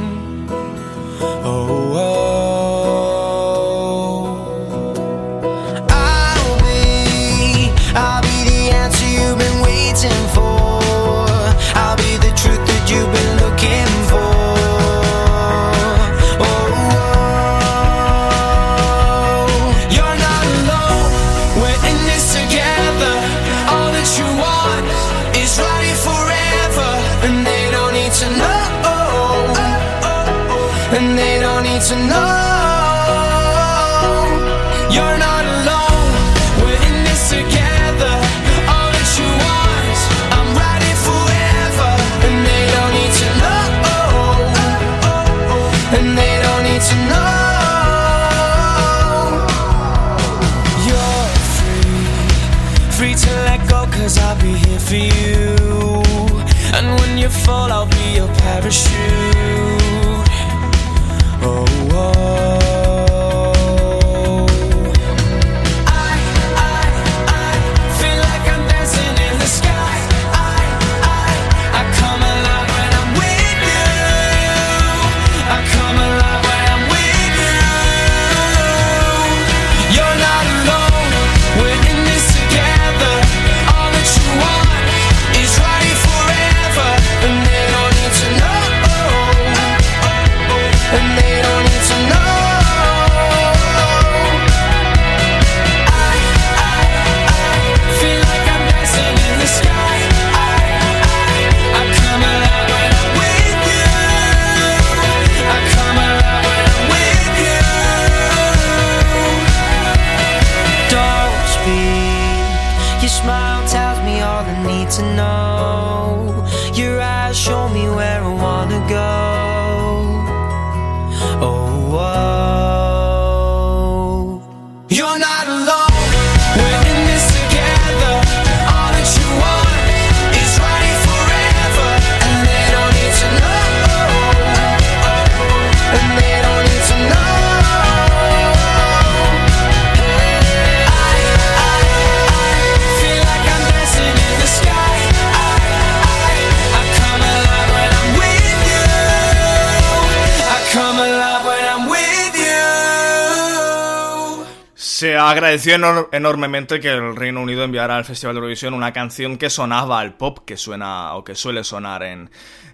Agradeció 155.30 155.76
enor- 155.76 156.08
enormemente 156.12 156.80
que 156.80 156.90
el 156.92 157.16
Reino 157.16 157.40
Unido 157.42 157.64
enviara 157.64 157.96
al 157.96 158.04
Festival 158.04 158.34
de 158.34 158.38
Eurovisión 158.38 158.74
una 158.74 158.92
canción 158.92 159.36
que 159.38 159.50
sonaba 159.50 160.00
al 160.00 160.14
pop 160.16 160.40
que 160.46 160.56
suena 160.56 161.14
o 161.14 161.24
que 161.24 161.34
suele 161.34 161.64
sonar 161.64 162.02
en, 162.02 162.30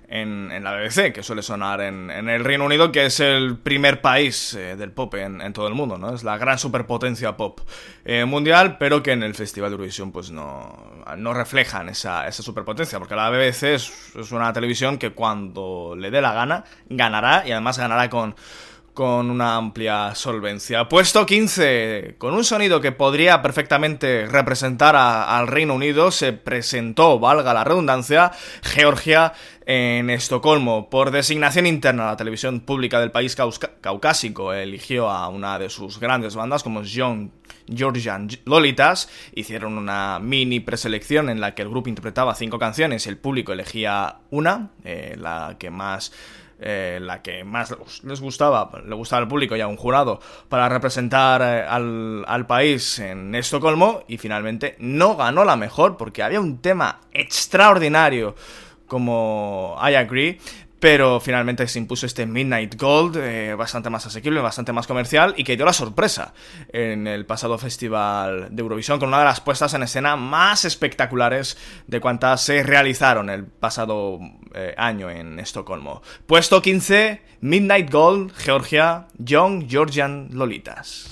en, 0.08 0.50
en 0.52 0.62
la 0.64 0.72
BBC, 0.76 1.12
que 1.12 1.22
suele 1.22 1.42
sonar 1.42 1.80
en, 1.80 2.10
en 2.10 2.28
el 2.28 2.44
Reino 2.44 2.64
Unido, 2.66 2.92
que 2.92 3.06
es 3.06 3.20
el 3.20 3.56
primer 3.58 4.00
país 4.00 4.54
eh, 4.54 4.76
del 4.76 4.90
pop 4.92 5.14
en, 5.14 5.40
en 5.40 5.52
todo 5.52 5.68
el 5.68 5.74
mundo, 5.74 5.96
¿no? 5.98 6.14
Es 6.14 6.22
la 6.24 6.36
gran 6.38 6.58
superpotencia 6.58 7.36
pop 7.36 7.60
eh, 8.04 8.24
mundial, 8.24 8.76
pero 8.78 9.02
que 9.02 9.12
en 9.12 9.22
el 9.22 9.34
Festival 9.34 9.70
de 9.70 9.74
Eurovisión 9.74 10.12
pues 10.12 10.30
no, 10.30 10.76
no 11.16 11.34
reflejan 11.34 11.88
esa, 11.88 12.26
esa 12.28 12.42
superpotencia, 12.42 12.98
porque 12.98 13.14
la 13.16 13.30
BBC 13.30 13.62
es, 13.74 14.14
es 14.16 14.32
una 14.32 14.52
televisión 14.52 14.98
que 14.98 15.10
cuando 15.12 15.94
le 15.98 16.10
dé 16.10 16.20
la 16.20 16.32
gana, 16.34 16.64
ganará 16.88 17.44
y 17.46 17.52
además 17.52 17.78
ganará 17.78 18.10
con 18.10 18.34
con 18.94 19.30
una 19.30 19.56
amplia 19.56 20.14
solvencia. 20.14 20.88
Puesto 20.88 21.24
15, 21.24 22.16
con 22.18 22.34
un 22.34 22.44
sonido 22.44 22.80
que 22.80 22.92
podría 22.92 23.40
perfectamente 23.40 24.26
representar 24.26 24.96
a- 24.96 25.38
al 25.38 25.46
Reino 25.48 25.74
Unido, 25.74 26.10
se 26.10 26.32
presentó, 26.34 27.18
valga 27.18 27.54
la 27.54 27.64
redundancia, 27.64 28.32
Georgia 28.62 29.32
en 29.64 30.10
Estocolmo. 30.10 30.90
Por 30.90 31.10
designación 31.10 31.66
interna, 31.66 32.04
la 32.06 32.16
televisión 32.16 32.60
pública 32.60 33.00
del 33.00 33.10
país 33.12 33.34
caucásico 33.80 34.52
eligió 34.52 35.08
a 35.08 35.28
una 35.28 35.58
de 35.58 35.70
sus 35.70 35.98
grandes 35.98 36.34
bandas, 36.34 36.62
como 36.62 36.82
John 36.84 37.32
Georgian 37.74 38.28
Lolitas, 38.44 39.08
hicieron 39.34 39.78
una 39.78 40.18
mini 40.20 40.60
preselección 40.60 41.30
en 41.30 41.40
la 41.40 41.54
que 41.54 41.62
el 41.62 41.68
grupo 41.70 41.88
interpretaba 41.88 42.34
cinco 42.34 42.58
canciones 42.58 43.06
el 43.06 43.16
público 43.16 43.52
elegía 43.52 44.16
una, 44.30 44.70
eh, 44.84 45.14
la 45.18 45.56
que 45.58 45.70
más 45.70 46.12
eh, 46.64 46.98
la 47.00 47.22
que 47.22 47.44
más 47.44 47.74
les 48.04 48.20
gustaba, 48.20 48.70
le 48.86 48.94
gustaba 48.94 49.22
al 49.22 49.28
público 49.28 49.56
y 49.56 49.60
a 49.60 49.66
un 49.66 49.76
jurado 49.76 50.20
para 50.48 50.68
representar 50.68 51.42
eh, 51.42 51.64
al, 51.68 52.24
al 52.26 52.46
país 52.46 52.98
en 52.98 53.34
Estocolmo 53.34 54.04
y 54.08 54.18
finalmente 54.18 54.76
no 54.78 55.16
ganó 55.16 55.44
la 55.44 55.56
mejor 55.56 55.96
porque 55.96 56.22
había 56.22 56.40
un 56.40 56.58
tema 56.58 57.00
extraordinario 57.12 58.34
como 58.86 59.78
I 59.82 59.94
Agree, 59.94 60.38
pero 60.82 61.20
finalmente 61.20 61.68
se 61.68 61.78
impuso 61.78 62.06
este 62.06 62.26
Midnight 62.26 62.74
Gold, 62.74 63.16
eh, 63.16 63.54
bastante 63.54 63.88
más 63.88 64.04
asequible, 64.04 64.40
bastante 64.40 64.72
más 64.72 64.88
comercial 64.88 65.32
y 65.36 65.44
que 65.44 65.54
dio 65.54 65.64
la 65.64 65.72
sorpresa 65.72 66.34
en 66.72 67.06
el 67.06 67.24
pasado 67.24 67.56
festival 67.56 68.48
de 68.50 68.62
Eurovisión 68.62 68.98
con 68.98 69.10
una 69.10 69.20
de 69.20 69.26
las 69.26 69.40
puestas 69.40 69.74
en 69.74 69.84
escena 69.84 70.16
más 70.16 70.64
espectaculares 70.64 71.56
de 71.86 72.00
cuantas 72.00 72.40
se 72.40 72.64
realizaron 72.64 73.30
el 73.30 73.44
pasado 73.44 74.18
eh, 74.54 74.74
año 74.76 75.08
en 75.08 75.38
Estocolmo. 75.38 76.02
Puesto 76.26 76.60
15, 76.60 77.22
Midnight 77.42 77.88
Gold, 77.88 78.32
Georgia, 78.34 79.06
Young 79.18 79.68
Georgian 79.68 80.30
Lolitas. 80.32 81.06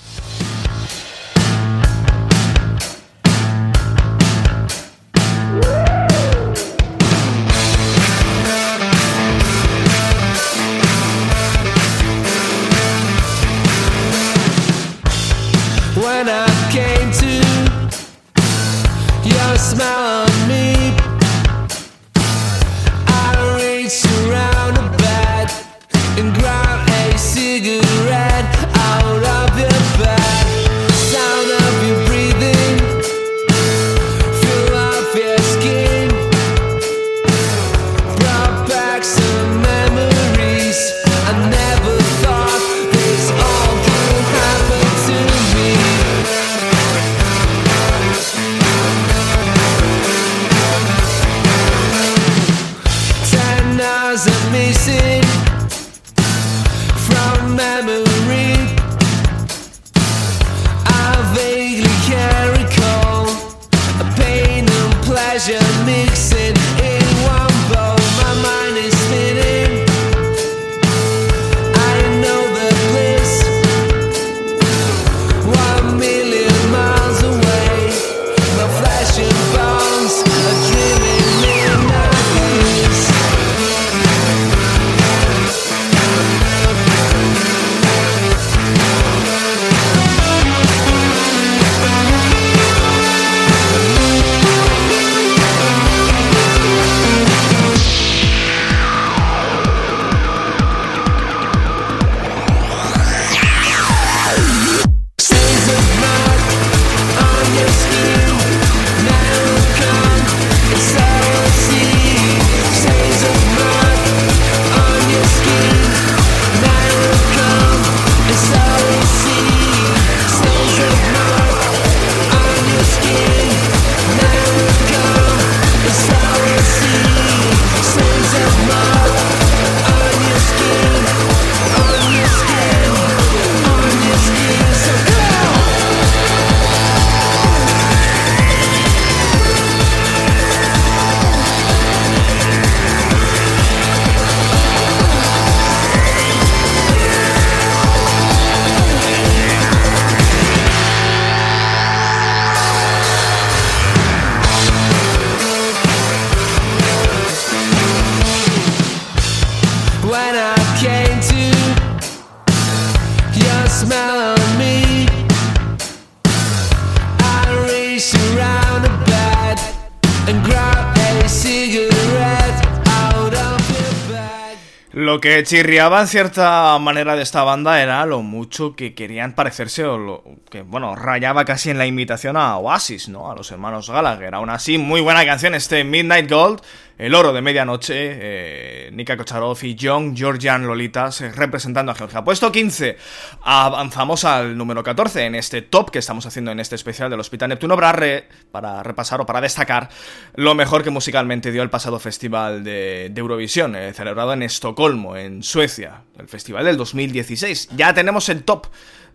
Chirriaba 175.51 175.99
en 175.99 176.07
cierta 176.07 176.79
manera 176.79 177.17
de 177.17 177.23
esta 177.23 177.43
banda 177.43 177.81
era 177.81 178.05
lo 178.05 178.21
mucho 178.21 178.73
que 178.73 178.93
querían 178.93 179.33
parecerse 179.33 179.83
o 179.83 179.97
lo 179.97 180.23
que, 180.49 180.61
bueno, 180.61 180.95
rayaba 180.95 181.43
casi 181.43 181.71
en 181.71 181.77
la 181.77 181.85
imitación 181.85 182.37
a 182.37 182.55
Oasis, 182.55 183.09
¿no? 183.09 183.29
A 183.29 183.35
los 183.35 183.51
hermanos 183.51 183.89
Gallagher. 183.89 184.33
Aún 184.33 184.49
así, 184.49 184.77
muy 184.77 185.01
buena 185.01 185.25
canción 185.25 185.53
este 185.53 185.83
Midnight 185.83 186.31
Gold, 186.31 186.61
El 187.01 187.15
Oro 187.15 187.33
de 187.33 187.41
Medianoche, 187.41 187.95
eh, 187.97 188.91
Nika 188.93 189.17
Kocharov 189.17 189.57
y 189.63 189.73
Young 189.73 190.15
Georgian 190.15 190.67
Lolitas 190.67 191.21
eh, 191.21 191.31
representando 191.31 191.91
a 191.91 191.95
Georgia. 191.95 192.23
Puesto 192.23 192.51
15, 192.51 192.95
avanzamos 193.41 194.23
al 194.23 194.55
número 194.55 194.83
14 194.83 195.25
en 195.25 195.33
este 195.33 195.63
top 195.63 195.89
que 195.89 195.97
estamos 195.97 196.27
haciendo 196.27 196.51
en 196.51 196.59
este 196.59 196.75
especial 196.75 197.09
del 197.09 197.19
Hospital 197.19 197.49
Neptuno 197.49 197.75
para, 197.75 198.23
para 198.51 198.83
repasar 198.83 199.19
o 199.19 199.25
para 199.25 199.41
destacar 199.41 199.89
lo 200.35 200.53
mejor 200.53 200.83
que 200.83 200.91
musicalmente 200.91 201.51
dio 201.51 201.63
el 201.63 201.71
pasado 201.71 201.97
festival 201.97 202.63
de, 202.63 203.09
de 203.11 203.19
Eurovisión, 203.19 203.75
eh, 203.75 203.93
celebrado 203.93 204.33
en 204.33 204.43
Estocolmo, 204.43 205.17
en 205.17 205.41
Suecia, 205.41 206.03
el 206.19 206.27
festival 206.27 206.65
del 206.65 206.77
2016. 206.77 207.69
Ya 207.75 207.95
tenemos 207.95 208.29
el 208.29 208.43
top 208.43 208.67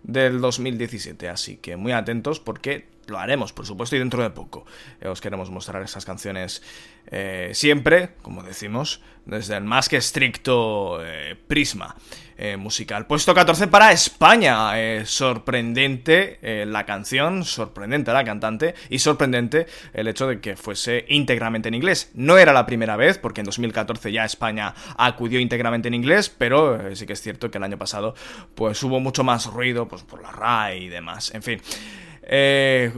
del 0.03 0.41
2017, 0.41 1.29
así 1.29 1.59
que 1.59 1.77
muy 1.77 1.93
atentos 1.93 2.41
porque 2.41 2.96
lo 3.07 3.19
haremos, 3.19 3.53
por 3.53 3.67
supuesto, 3.67 3.97
y 3.97 3.99
dentro 3.99 4.23
de 4.23 4.31
poco. 4.31 4.65
Eh, 5.01 5.09
os 5.09 5.21
queremos 5.21 5.51
mostrar 5.51 5.83
esas 5.83 6.05
canciones 6.05 6.63
eh, 7.07 7.51
siempre, 7.55 8.11
como 8.23 8.43
decimos, 8.43 9.01
desde 9.25 9.57
el 9.57 9.65
más 9.65 9.89
que 9.89 9.97
estricto 9.97 11.05
eh, 11.05 11.37
prisma 11.47 11.97
musical. 12.59 13.07
Puesto 13.07 13.35
14 13.35 13.67
para 13.69 13.93
España. 13.93 15.07
Sorprendente 15.07 16.39
la 16.67 16.85
canción, 16.85 17.47
sorprendente 17.47 18.13
la 18.13 18.25
cantante 18.25 18.75
y 18.91 18.99
sorprendente 18.99 19.67
el 19.95 20.07
hecho 20.07 20.27
de 20.27 20.39
que 20.39 20.55
fuese 20.55 21.07
íntegramente 21.09 21.69
en 21.69 21.75
inglés. 21.75 22.11
No 22.13 22.37
era 22.37 22.53
la 22.53 22.67
primera 22.67 22.95
vez, 22.97 23.17
porque 23.17 23.41
en 23.41 23.47
2014 23.47 24.13
ya 24.13 24.27
España 24.27 24.75
acudió 24.99 25.41
íntegramente 25.41 25.89
en 25.89 25.95
inglés, 25.95 26.29
pero 26.29 26.95
sí 26.95 27.07
que 27.07 27.15
es 27.15 27.23
cierto 27.23 27.51
que 27.51 27.57
el 27.57 27.65
año 27.65 27.79
pasado 27.79 28.15
pues 28.55 28.83
hubo 28.83 29.01
mucho 29.01 29.25
más 29.25 29.47
ruido 29.47 29.89
pues, 29.89 30.03
por 30.03 30.21
la 30.21 30.31
RAI 30.31 30.85
y 30.85 30.89
demás. 30.89 31.35
En 31.35 31.43
fin. 31.43 31.63
Eh, 32.27 32.93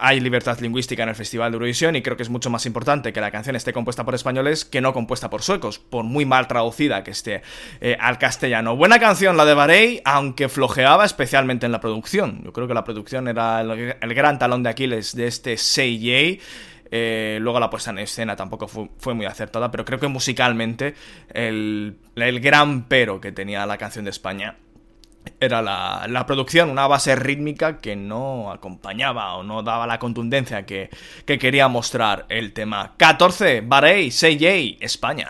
hay 0.00 0.20
libertad 0.20 0.58
lingüística 0.60 1.02
en 1.02 1.08
el 1.08 1.14
Festival 1.14 1.50
de 1.50 1.56
Eurovisión 1.56 1.96
y 1.96 2.02
creo 2.02 2.16
que 2.16 2.22
es 2.22 2.30
mucho 2.30 2.50
más 2.50 2.66
importante 2.66 3.12
que 3.12 3.20
la 3.20 3.30
canción 3.30 3.56
esté 3.56 3.72
compuesta 3.72 4.04
por 4.04 4.14
españoles 4.14 4.64
que 4.64 4.80
no 4.80 4.92
compuesta 4.92 5.28
por 5.30 5.42
suecos, 5.42 5.78
por 5.78 6.04
muy 6.04 6.24
mal 6.24 6.46
traducida 6.46 7.02
que 7.02 7.10
esté 7.10 7.42
eh, 7.80 7.96
al 7.98 8.18
castellano. 8.18 8.76
Buena 8.76 8.98
canción 8.98 9.36
la 9.36 9.44
de 9.44 9.54
Barey, 9.54 10.00
aunque 10.04 10.48
flojeaba 10.48 11.04
especialmente 11.04 11.66
en 11.66 11.72
la 11.72 11.80
producción. 11.80 12.42
Yo 12.44 12.52
creo 12.52 12.68
que 12.68 12.74
la 12.74 12.84
producción 12.84 13.28
era 13.28 13.60
el, 13.60 14.14
gran 14.14 14.38
talón 14.38 14.62
de 14.62 14.70
Aquiles 14.70 15.16
de 15.16 15.26
este 15.26 15.56
Say 15.56 16.40
eh, 16.90 17.38
luego 17.42 17.60
la 17.60 17.68
puesta 17.68 17.90
en 17.90 17.98
escena 17.98 18.34
tampoco 18.34 18.66
fue, 18.66 19.14
muy 19.14 19.26
acertada, 19.26 19.70
pero 19.70 19.84
creo 19.84 19.98
que 19.98 20.08
musicalmente 20.08 20.94
el 21.34 21.98
gran 22.40 22.84
pero 22.88 23.20
que 23.20 23.30
tenía 23.30 23.66
la 23.66 23.76
canción 23.76 24.06
de 24.06 24.10
España 24.10 24.56
era 25.40 25.62
la, 25.62 26.26
producción, 26.26 26.70
una 26.70 26.86
base 26.86 27.16
rítmica 27.16 27.78
que 27.78 27.96
no 27.96 28.50
acompañaba 28.50 29.34
o 29.34 29.42
no 29.42 29.62
daba 29.62 29.86
la 29.86 29.98
contundencia 29.98 30.64
que, 30.66 30.90
quería 31.26 31.68
mostrar 31.68 32.26
el 32.28 32.52
tema. 32.52 32.94
14, 32.96 33.62
Barey, 33.62 34.10
CJ, 34.10 34.78
España. 34.80 35.28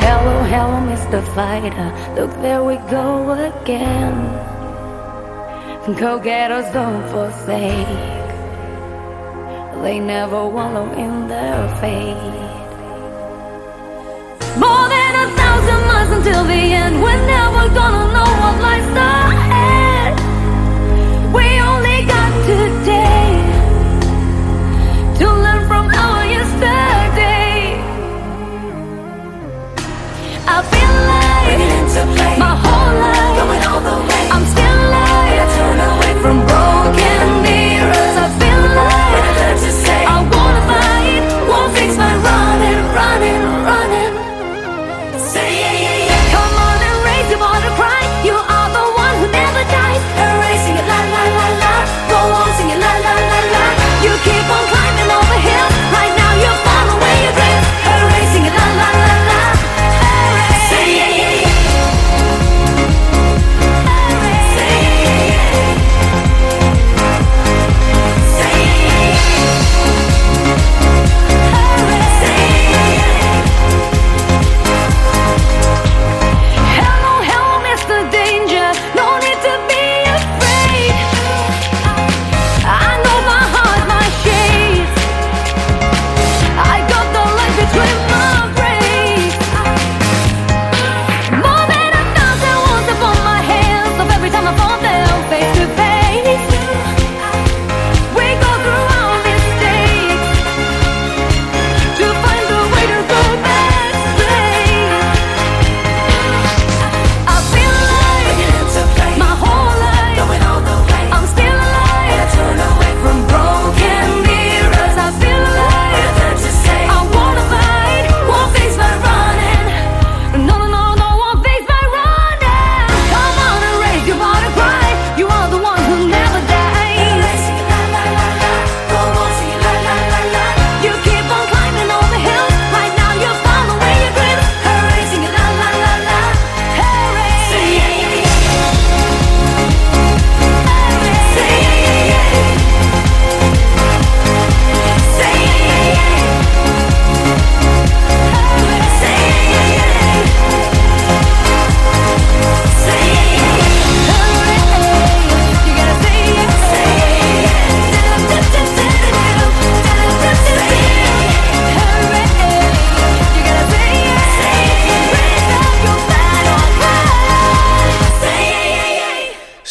Hello, 0.00 0.44
hello, 0.46 0.80
Mr. 0.80 1.22
Fighter. 1.34 1.92
Look, 2.16 2.32
there 2.40 2.62
we 2.62 2.76
go 2.90 3.32
again. 3.32 4.56
Go 5.98 6.18
get 6.18 6.50
us, 6.50 6.72
don't 6.72 7.08
forsake. 7.10 8.16
They 9.82 10.00
never 10.00 10.48
wallow 10.48 10.90
in 10.94 11.28
their 11.28 11.68
fate. 11.80 12.45
Miles 16.06 16.18
until 16.18 16.44
the 16.44 16.52
end. 16.52 17.02
We're 17.02 17.26
never 17.26 17.68
gonna 17.74 18.12
know 18.12 18.30
what 18.40 18.60
lies 18.60 18.88
ahead. 18.96 20.14
We 21.32 21.60
only 21.60 22.04
got 22.06 22.32
today 22.46 23.30
to 25.18 25.26
learn 25.26 25.66
from 25.66 25.86
our 25.88 26.24
yesterday. 26.26 27.80
I 30.48 30.62
feel 30.72 30.94
like 31.12 32.38
my 32.38 32.65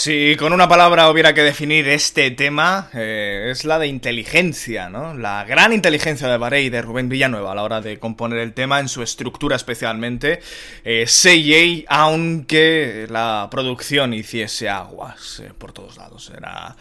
Si 0.05 0.35
con 0.37 0.53
una 0.53 0.69
palabra 0.69 1.09
hubiera 1.09 1.33
que 1.33 1.41
definir 1.41 1.87
este 1.87 2.29
tema, 2.29 2.91
eh, 2.93 3.47
es 3.49 3.65
la 3.65 3.79
de 3.79 3.87
inteligencia, 3.87 4.87
¿no? 4.87 5.15
La 5.15 5.43
gran 5.45 5.73
inteligencia 5.73 6.27
de 6.27 6.37
Baré 6.37 6.61
y 6.61 6.69
de 6.69 6.83
Rubén 6.83 7.09
Villanueva 7.09 7.53
a 7.53 7.55
la 7.55 7.63
hora 7.63 7.81
de 7.81 7.97
componer 7.97 8.37
el 8.37 8.53
tema, 8.53 8.79
en 8.79 8.87
su 8.87 9.01
estructura 9.01 9.55
especialmente. 9.55 10.41
Eh, 10.83 11.05
CJ, 11.07 11.85
aunque 11.87 13.07
la 13.09 13.47
producción 13.49 14.13
hiciese 14.13 14.69
aguas 14.69 15.41
eh, 15.43 15.53
por 15.57 15.73
todos 15.73 15.97
lados, 15.97 16.31
era, 16.37 16.75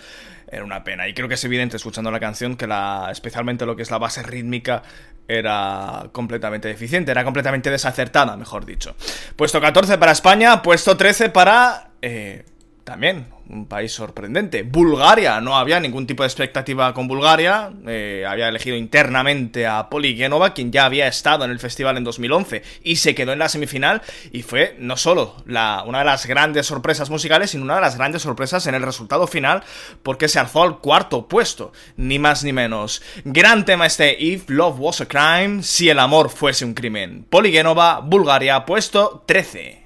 era 0.46 0.62
una 0.62 0.84
pena. 0.84 1.08
Y 1.08 1.14
creo 1.14 1.26
que 1.26 1.36
es 1.36 1.44
evidente 1.46 1.78
escuchando 1.78 2.10
la 2.10 2.20
canción 2.20 2.56
que 2.56 2.66
la, 2.66 3.08
especialmente 3.10 3.64
lo 3.64 3.74
que 3.74 3.84
es 3.84 3.90
la 3.90 3.96
base 3.96 4.22
rítmica 4.22 4.82
era 5.26 6.10
completamente 6.12 6.68
deficiente, 6.68 7.10
era 7.10 7.24
completamente 7.24 7.70
desacertada, 7.70 8.36
mejor 8.36 8.66
dicho. 8.66 8.94
Puesto 9.34 9.62
14 9.62 9.96
para 9.96 10.12
España, 10.12 10.60
puesto 10.60 10.94
13 10.94 11.30
para... 11.30 11.92
eh, 12.02 12.44
también, 12.84 13.26
un 13.48 13.66
país 13.66 13.92
sorprendente. 13.92 14.62
Bulgaria, 14.62 15.40
no 15.40 15.56
había 15.56 15.80
ningún 15.80 16.06
tipo 16.06 16.22
de 16.22 16.28
expectativa 16.28 16.92
con 16.92 17.08
Bulgaria. 17.08 17.70
eh, 17.86 18.24
había 18.28 18.48
elegido 18.48 18.76
internamente 18.76 19.66
a 19.66 19.88
Poli 19.88 20.16
Genova, 20.16 20.52
quien 20.52 20.70
ya 20.70 20.84
había 20.84 21.06
estado 21.06 21.44
en 21.44 21.50
el 21.50 21.58
festival 21.58 21.96
en 21.96 22.04
2011 22.04 22.62
y 22.82 22.96
se 22.96 23.14
quedó 23.14 23.32
en 23.32 23.38
la 23.38 23.48
semifinal. 23.48 24.02
Y 24.32 24.42
fue 24.42 24.76
no 24.78 24.96
solo 24.96 25.36
la, 25.46 25.82
una 25.86 26.00
de 26.00 26.04
las 26.04 26.26
grandes 26.26 26.66
sorpresas 26.66 27.10
musicales, 27.10 27.50
sino 27.50 27.64
una 27.64 27.76
de 27.76 27.80
las 27.80 27.96
grandes 27.96 28.22
sorpresas 28.22 28.66
en 28.66 28.74
el 28.74 28.82
resultado 28.82 29.26
final, 29.26 29.62
porque 30.02 30.28
se 30.28 30.38
alzó 30.38 30.62
al 30.62 30.78
cuarto 30.78 31.26
puesto, 31.26 31.72
ni 31.96 32.18
más 32.18 32.44
ni 32.44 32.52
menos. 32.52 33.02
Gran 33.24 33.64
tema 33.64 33.86
este 33.86 34.22
If 34.22 34.48
Love 34.48 34.78
Was 34.78 35.00
a 35.00 35.06
Crime, 35.06 35.62
si 35.62 35.88
el 35.88 35.98
amor 35.98 36.28
fuese 36.28 36.64
un 36.64 36.74
crimen. 36.74 37.26
Poli 37.30 37.50
Genova, 37.50 38.00
Bulgaria, 38.00 38.64
puesto 38.66 39.24
13. 39.26 39.83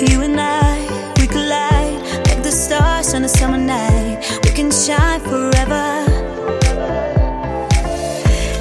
You 0.00 0.22
and 0.22 0.40
I, 0.40 0.78
we 1.18 1.26
collide 1.26 2.00
like 2.28 2.42
the 2.42 2.52
stars 2.52 3.14
on 3.14 3.24
a 3.24 3.28
summer 3.28 3.58
night. 3.58 4.24
We 4.44 4.50
can 4.50 4.70
shine 4.70 5.20
forever. 5.20 5.86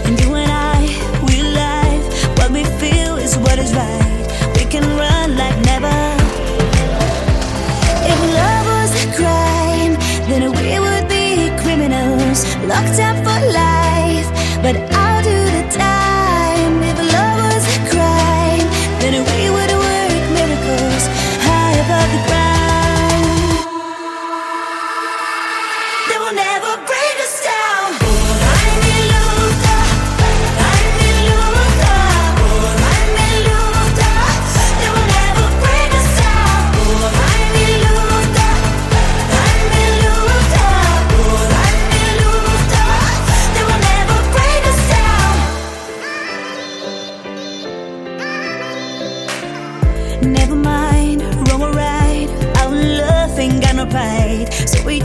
And 0.05 0.19
you 0.21 0.33
and 0.33 0.51
I, 0.51 1.23
we. 1.27 1.37
What 2.47 2.51
we 2.51 2.63
feel 2.79 3.17
is 3.17 3.37
what 3.37 3.59
is 3.59 3.73
right. 3.75 4.51
We 4.55 4.63
can 4.71 4.83
run 4.95 5.35
like 5.35 5.57
never. 5.65 5.99
If 8.11 8.19
love 8.39 8.65
was 8.75 8.91
a 9.03 9.07
crime, 9.17 9.93
then 10.29 10.43
we 10.57 10.79
would 10.79 11.09
be 11.09 11.51
criminals, 11.61 12.45
locked 12.71 12.99
up 13.01 13.16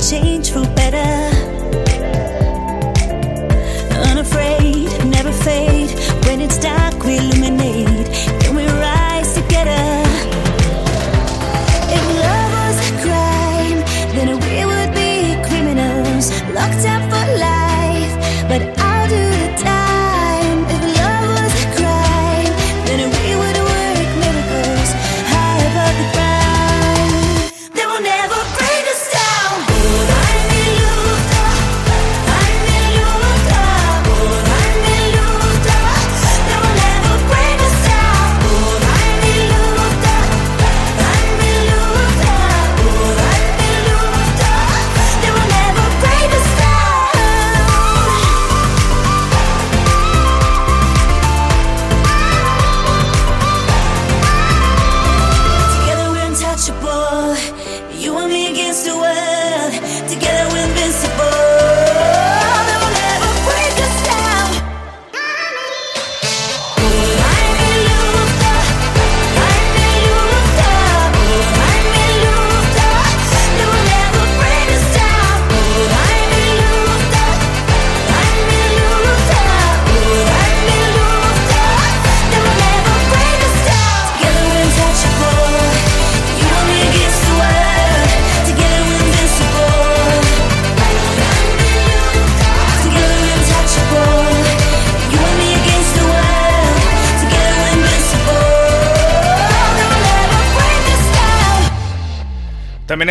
change 0.03 0.51
for 0.51 0.67
better. 0.75 0.97
Unafraid, 4.11 4.89
never 5.07 5.31
fade. 5.31 5.91
When 6.27 6.41
it's 6.41 6.59
dark, 6.59 7.05
we 7.05 7.19
illuminate. 7.19 8.42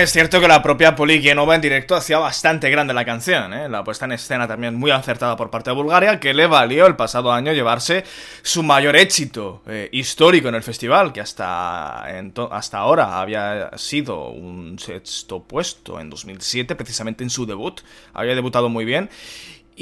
Es 0.01 0.11
cierto 0.11 0.41
que 0.41 0.47
la 0.47 0.63
propia 0.63 0.95
Poli 0.95 1.21
Genova 1.21 1.53
en 1.53 1.61
directo 1.61 1.95
hacía 1.95 2.17
bastante 2.17 2.71
grande 2.71 2.91
la 2.91 3.05
canción, 3.05 3.53
¿eh? 3.53 3.69
la 3.69 3.83
puesta 3.83 4.05
en 4.05 4.13
escena 4.13 4.47
también 4.47 4.73
muy 4.73 4.89
acertada 4.89 5.35
por 5.37 5.51
parte 5.51 5.69
de 5.69 5.75
Bulgaria, 5.75 6.19
que 6.19 6.33
le 6.33 6.47
valió 6.47 6.87
el 6.87 6.95
pasado 6.95 7.31
año 7.31 7.53
llevarse 7.53 8.03
su 8.41 8.63
mayor 8.63 8.95
éxito 8.95 9.61
eh, 9.67 9.89
histórico 9.91 10.49
en 10.49 10.55
el 10.55 10.63
festival, 10.63 11.13
que 11.13 11.21
hasta, 11.21 12.03
hasta 12.51 12.77
ahora 12.79 13.21
había 13.21 13.69
sido 13.77 14.29
un 14.29 14.79
sexto 14.79 15.43
puesto 15.43 15.99
en 15.99 16.09
2007, 16.09 16.75
precisamente 16.75 17.23
en 17.23 17.29
su 17.29 17.45
debut, 17.45 17.81
había 18.13 18.33
debutado 18.33 18.69
muy 18.69 18.85
bien. 18.85 19.09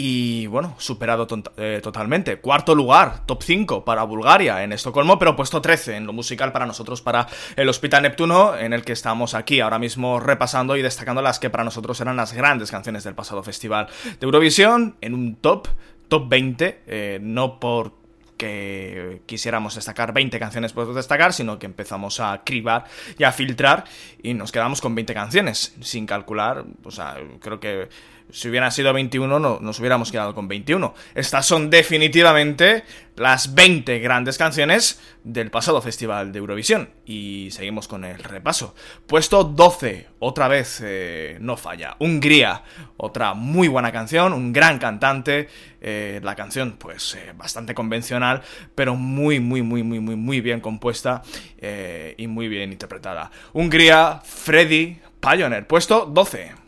Y 0.02 0.48
bueno, 0.48 0.76
superado 0.78 1.28
eh, 1.58 1.82
totalmente. 1.84 2.38
Cuarto 2.38 2.74
lugar, 2.74 3.26
top 3.26 3.44
5 3.44 3.84
para 3.84 4.04
Bulgaria 4.04 4.64
en 4.64 4.72
Estocolmo, 4.72 5.20
pero 5.20 5.36
puesto 5.36 5.62
13 5.62 5.98
en 5.98 6.06
lo 6.06 6.14
musical 6.14 6.54
para 6.54 6.66
nosotros, 6.66 7.02
para 7.02 7.28
el 7.58 7.68
Hospital 7.68 8.04
Neptuno, 8.04 8.58
en 8.58 8.72
el 8.72 8.86
que 8.86 8.94
estamos 8.94 9.34
aquí 9.34 9.60
ahora 9.60 9.78
mismo 9.78 10.22
repasando 10.22 10.78
y 10.78 10.82
destacando 10.82 11.22
las 11.22 11.38
que 11.38 11.50
para 11.50 11.66
nosotros 11.66 12.00
eran 12.00 12.16
las 12.16 12.32
grandes 12.32 12.72
canciones 12.72 13.04
del 13.04 13.14
pasado 13.14 13.44
festival 13.44 13.88
de 14.06 14.26
Eurovisión, 14.26 14.96
en 15.02 15.14
un 15.14 15.36
top, 15.36 15.68
top 16.08 16.30
20, 16.30 16.84
eh, 16.88 17.20
no 17.22 17.60
por 17.60 18.00
que 18.38 19.22
quisiéramos 19.26 19.76
destacar 19.76 20.14
20 20.14 20.40
canciones 20.40 20.72
por 20.72 20.94
destacar, 20.94 21.34
sino 21.34 21.60
que 21.60 21.66
empezamos 21.66 22.22
a 22.22 22.42
cribar 22.46 22.86
y 23.18 23.26
a 23.26 23.34
filtrar 23.34 23.84
y 24.24 24.34
nos 24.34 24.54
quedamos 24.54 24.80
con 24.80 24.96
20 24.96 25.14
canciones, 25.14 25.76
sin 25.82 26.06
calcular, 26.06 26.64
o 26.86 26.90
sea, 26.90 27.18
creo 27.42 27.60
que 27.60 27.90
si 28.32 28.50
hubieran 28.50 28.72
sido 28.72 28.94
21 28.94 29.40
no, 29.40 29.60
nos 29.60 29.80
hubiéramos 29.80 30.12
quedado 30.12 30.36
con 30.36 30.48
21. 30.48 30.94
Estas 31.16 31.46
son 31.46 31.70
definitivamente 31.70 32.84
las 33.16 33.54
20 33.54 34.00
grandes 34.00 34.38
canciones 34.38 35.02
del 35.24 35.52
pasado 35.52 35.82
Festival 35.82 36.32
de 36.32 36.40
Eurovisión. 36.40 36.90
Y 37.06 37.50
seguimos 37.52 37.88
con 37.88 38.06
el 38.06 38.24
repaso. 38.24 38.76
Puesto 39.08 39.44
12, 39.44 40.08
otra 40.20 40.48
vez 40.48 40.82
eh, 40.84 41.38
no 41.42 41.58
falla. 41.58 41.96
Hungría, 42.00 42.64
otra 42.98 43.34
muy 43.34 43.68
buena 43.68 43.92
canción, 43.92 44.34
un 44.34 44.54
gran 44.54 44.80
cantante. 44.80 45.48
eh, 45.82 46.20
la 46.24 46.36
canción, 46.36 46.74
pues, 46.78 47.16
eh, 47.16 47.34
bastante 47.36 47.74
convencional, 47.74 48.42
pero 48.76 48.96
muy, 48.96 49.40
muy, 49.40 49.62
muy, 49.62 49.84
muy, 49.84 50.00
muy, 50.00 50.16
muy 50.16 50.42
bien 50.42 50.60
compuesta 50.60 51.22
eh, 51.58 52.16
y 52.18 52.28
muy 52.28 52.48
bien 52.48 52.72
interpretada. 52.72 53.32
Hungría, 53.54 54.22
Freddy 54.24 55.00
Pioneer, 55.22 55.68
puesto 55.68 56.06
12. 56.06 56.59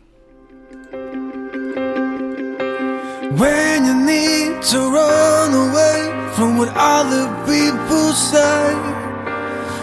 When 3.38 3.86
you 3.86 3.94
need 3.94 4.62
to 4.72 4.78
run 4.92 5.54
away 5.54 6.34
from 6.34 6.58
what 6.58 6.68
other 6.76 7.24
people 7.46 8.12
say, 8.12 8.74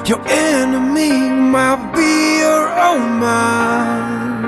your 0.06 0.22
enemy 0.28 1.10
might 1.50 1.92
be 1.96 2.42
your 2.46 2.70
own 2.70 3.20
mind. 3.20 4.46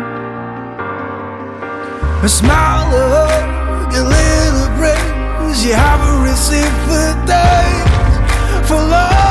A 2.23 2.29
smile, 2.29 2.93
a 2.93 3.05
hug, 3.15 3.91
a 3.91 4.03
little 4.03 4.69
praise 4.77 5.65
you 5.65 5.73
haven't 5.73 6.21
received 6.21 6.77
for 6.85 7.25
days. 7.25 8.67
For 8.67 8.75
long, 8.75 9.30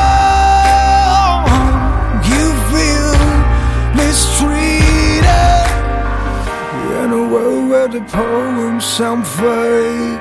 the 7.90 8.00
poems 8.02 8.84
sound 8.84 9.26
fake. 9.26 10.20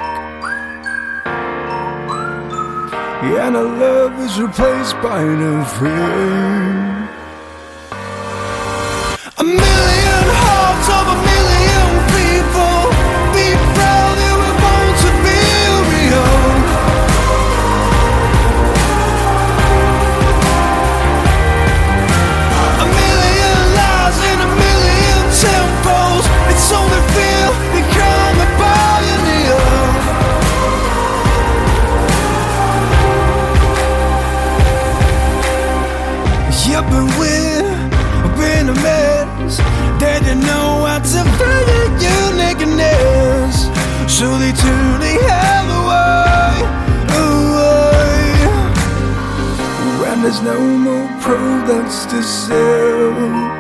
And 3.22 3.56
our 3.56 3.64
love 3.64 4.20
is 4.20 4.40
replaced 4.40 4.96
by 5.02 5.24
no 5.24 5.64
fear 5.66 6.89
know 40.48 40.86
how 40.90 41.00
to 41.00 41.22
figure 41.40 41.88
your 42.06 42.26
nakedness. 42.36 43.56
So 44.18 44.26
they 44.38 44.52
turned 44.52 45.02
the 45.06 45.14
hell 45.28 45.70
away, 45.82 46.54
away. 47.24 47.80
When 50.02 50.22
there's 50.24 50.42
no 50.42 50.60
more 50.60 51.08
products 51.22 52.06
to 52.08 52.24
sell 52.24 53.60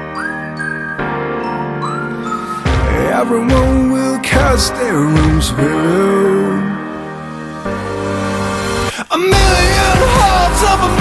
Everyone 3.21 3.91
will 3.91 4.19
cast 4.19 4.73
their 4.75 4.95
own 4.95 5.41
spell 5.41 5.65
A 9.11 9.17
million 9.17 9.97
hearts 10.15 10.61
of 10.71 10.79
a 10.87 10.98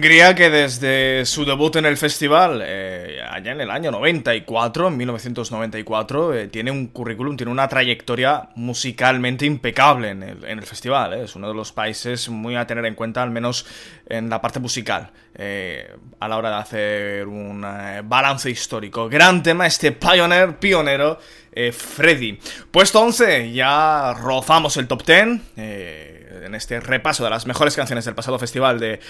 Hungría 0.00 0.34
que 0.34 0.48
desde 0.48 1.26
su 1.26 1.44
debut 1.44 1.76
en 1.76 1.84
el 1.84 1.98
festival, 1.98 2.62
eh, 2.64 3.20
allá 3.22 3.52
en 3.52 3.60
el 3.60 3.70
año 3.70 3.90
94, 3.90 4.88
en 4.88 4.96
1994, 4.96 6.32
eh, 6.32 6.48
tiene 6.48 6.70
un 6.70 6.86
currículum, 6.86 7.36
tiene 7.36 7.52
una 7.52 7.68
trayectoria 7.68 8.48
musicalmente 8.54 9.44
impecable 9.44 10.08
en 10.08 10.22
el, 10.22 10.44
en 10.46 10.58
el 10.58 10.64
festival. 10.64 11.12
eh. 11.12 11.24
Es 11.24 11.36
uno 11.36 11.48
de 11.48 11.54
los 11.54 11.72
países 11.72 12.30
muy 12.30 12.56
a 12.56 12.66
tener 12.66 12.86
en 12.86 12.94
cuenta, 12.94 13.22
al 13.22 13.30
menos 13.30 13.66
en 14.06 14.30
la 14.30 14.40
parte 14.40 14.58
musical, 14.58 15.10
eh, 15.34 15.94
a 16.18 16.28
la 16.28 16.38
hora 16.38 16.48
de 16.48 16.56
hacer 16.56 17.28
un 17.28 17.60
balance 18.04 18.48
histórico. 18.48 19.06
Gran 19.06 19.42
tema 19.42 19.66
este 19.66 19.92
Pioneer, 19.92 20.58
pionero, 20.58 21.18
Freddy. 21.72 22.38
Puesto 22.70 23.02
11, 23.02 23.52
ya 23.52 24.14
rozamos 24.14 24.78
el 24.78 24.86
top 24.86 25.04
10 25.04 25.40
eh, 25.56 26.42
en 26.44 26.54
este 26.54 26.80
repaso 26.80 27.24
de 27.24 27.30
las 27.30 27.46
mejores 27.46 27.76
canciones 27.76 28.04
del 28.04 28.14
pasado 28.14 28.38
festival 28.38 28.78
de 28.80 29.00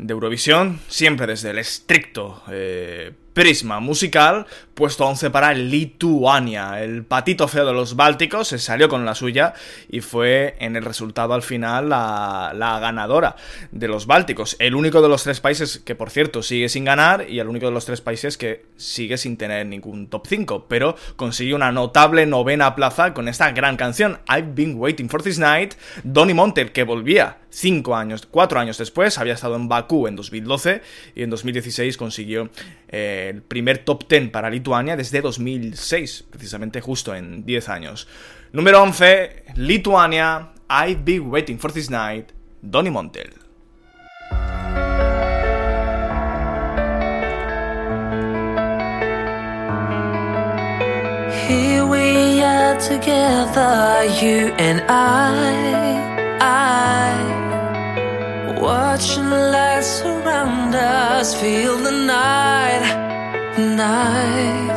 de 0.00 0.12
Eurovisión, 0.12 0.80
siempre 0.88 1.26
desde 1.26 1.50
el 1.50 1.58
estricto 1.58 2.42
eh, 2.50 3.12
prisma 3.34 3.80
musical, 3.80 4.46
puesto 4.74 5.06
11 5.06 5.30
para 5.30 5.52
Lituania. 5.52 6.82
El 6.82 7.04
patito 7.04 7.46
feo 7.48 7.66
de 7.66 7.72
los 7.72 7.96
Bálticos 7.96 8.48
se 8.48 8.58
salió 8.58 8.88
con 8.88 9.04
la 9.04 9.14
suya 9.14 9.52
y 9.88 10.00
fue 10.00 10.56
en 10.58 10.74
el 10.74 10.84
resultado 10.84 11.34
al 11.34 11.42
final 11.42 11.90
la, 11.90 12.52
la 12.54 12.80
ganadora 12.80 13.36
de 13.70 13.88
los 13.88 14.06
Bálticos. 14.06 14.56
El 14.58 14.74
único 14.74 15.02
de 15.02 15.08
los 15.08 15.22
tres 15.22 15.40
países 15.40 15.78
que, 15.78 15.94
por 15.94 16.10
cierto, 16.10 16.42
sigue 16.42 16.68
sin 16.68 16.84
ganar 16.84 17.28
y 17.28 17.38
el 17.38 17.48
único 17.48 17.66
de 17.66 17.72
los 17.72 17.84
tres 17.84 18.00
países 18.00 18.38
que 18.38 18.64
sigue 18.76 19.18
sin 19.18 19.36
tener 19.36 19.66
ningún 19.66 20.08
top 20.08 20.26
5, 20.26 20.66
pero 20.66 20.96
consiguió 21.16 21.56
una 21.56 21.72
notable 21.72 22.24
novena 22.26 22.74
plaza 22.74 23.12
con 23.12 23.28
esta 23.28 23.52
gran 23.52 23.76
canción, 23.76 24.18
I've 24.28 24.54
Been 24.54 24.76
Waiting 24.76 25.10
for 25.10 25.22
This 25.22 25.38
Night, 25.38 25.74
Donny 26.04 26.32
Montel, 26.32 26.72
que 26.72 26.84
volvía 26.84 27.39
cinco 27.50 27.94
años, 27.94 28.26
cuatro 28.30 28.58
años 28.58 28.78
después, 28.78 29.18
había 29.18 29.34
estado 29.34 29.56
en 29.56 29.68
Bakú 29.68 30.06
en 30.06 30.16
2012 30.16 30.82
y 31.14 31.22
en 31.22 31.30
2016 31.30 31.96
consiguió 31.96 32.50
eh, 32.88 33.30
el 33.34 33.42
primer 33.42 33.78
top 33.78 34.08
10 34.08 34.30
para 34.30 34.50
Lituania 34.50 34.96
desde 34.96 35.20
2006, 35.20 36.24
precisamente 36.30 36.80
justo 36.80 37.14
en 37.14 37.44
10 37.44 37.68
años. 37.68 38.08
Número 38.52 38.82
11, 38.82 39.44
Lituania, 39.56 40.52
I've 40.68 41.02
Been 41.04 41.30
Waiting 41.30 41.58
for 41.58 41.72
This 41.72 41.90
Night, 41.90 42.30
Donny 42.62 42.90
Montel. 42.90 43.30
You 54.20 54.52
and. 54.58 54.82
I 56.42 57.29
watching 58.60 59.30
lights 59.30 59.86
surround 59.86 60.74
us, 60.74 61.34
feel 61.40 61.76
the 61.76 61.90
night, 61.90 62.84
night. 63.58 64.76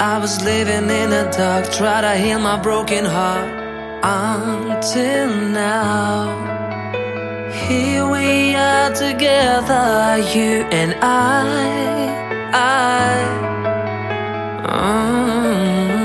I 0.00 0.18
was 0.18 0.42
living 0.42 0.90
in 0.90 1.10
the 1.10 1.28
dark, 1.36 1.70
try 1.72 2.00
to 2.00 2.14
heal 2.16 2.38
my 2.38 2.60
broken 2.60 3.04
heart 3.04 3.48
until 4.02 5.28
now. 5.50 6.42
Here 7.66 8.06
we 8.06 8.54
are 8.54 8.92
together, 8.92 10.18
you 10.34 10.64
and 10.80 10.94
I. 11.00 11.94
I 12.52 13.44
for 14.74 16.03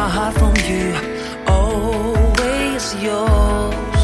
my 0.00 0.08
heart 0.08 0.34
from 0.40 0.54
you. 0.70 0.86
Always 1.46 2.84
yours. 3.06 4.02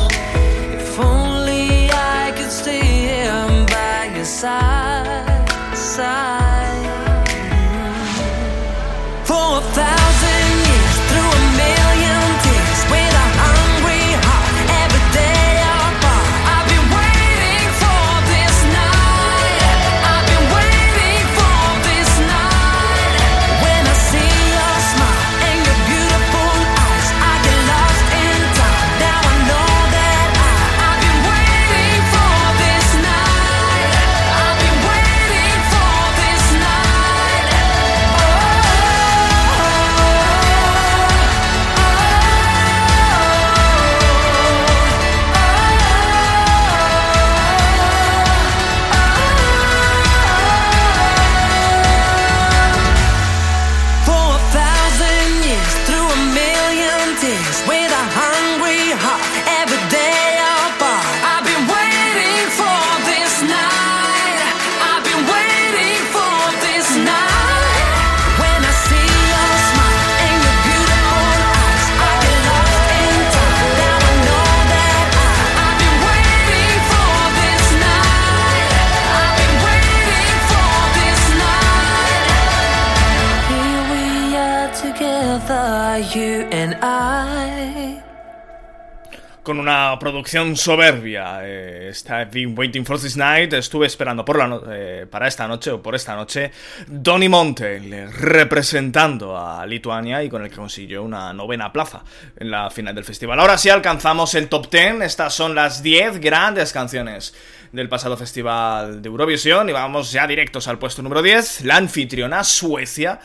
If 0.78 1.00
only 1.00 1.88
I 2.18 2.32
could 2.36 2.52
stay 2.62 2.84
here 3.06 3.66
by 3.74 4.12
your 4.14 4.30
side, 4.40 4.85
producción 90.16 90.56
soberbia, 90.56 91.40
eh, 91.42 91.88
está 91.90 92.24
Been 92.24 92.58
Waiting 92.58 92.86
for 92.86 92.98
This 92.98 93.18
Night. 93.18 93.52
Estuve 93.52 93.86
esperando 93.86 94.24
por 94.24 94.38
la 94.38 94.62
eh, 94.70 95.06
para 95.10 95.28
esta 95.28 95.46
noche 95.46 95.70
o 95.70 95.82
por 95.82 95.94
esta 95.94 96.16
noche 96.16 96.50
Donny 96.86 97.28
Montel 97.28 97.92
eh, 97.92 98.06
representando 98.06 99.36
a 99.36 99.66
Lituania 99.66 100.22
y 100.22 100.30
con 100.30 100.42
el 100.42 100.48
que 100.48 100.56
consiguió 100.56 101.02
una 101.02 101.34
novena 101.34 101.70
plaza 101.70 102.02
en 102.34 102.50
la 102.50 102.70
final 102.70 102.94
del 102.94 103.04
festival. 103.04 103.38
Ahora 103.38 103.58
sí 103.58 103.68
alcanzamos 103.68 104.34
el 104.36 104.48
top 104.48 104.70
10. 104.70 105.02
Estas 105.02 105.34
son 105.34 105.54
las 105.54 105.82
10 105.82 106.18
grandes 106.18 106.72
canciones 106.72 107.34
del 107.70 107.90
pasado 107.90 108.16
festival 108.16 109.02
de 109.02 109.08
Eurovisión 109.10 109.68
y 109.68 109.72
vamos 109.72 110.12
ya 110.12 110.26
directos 110.26 110.66
al 110.66 110.78
puesto 110.78 111.02
número 111.02 111.20
10. 111.20 111.66
La 111.66 111.76
anfitriona 111.76 112.42
Suecia 112.42 113.20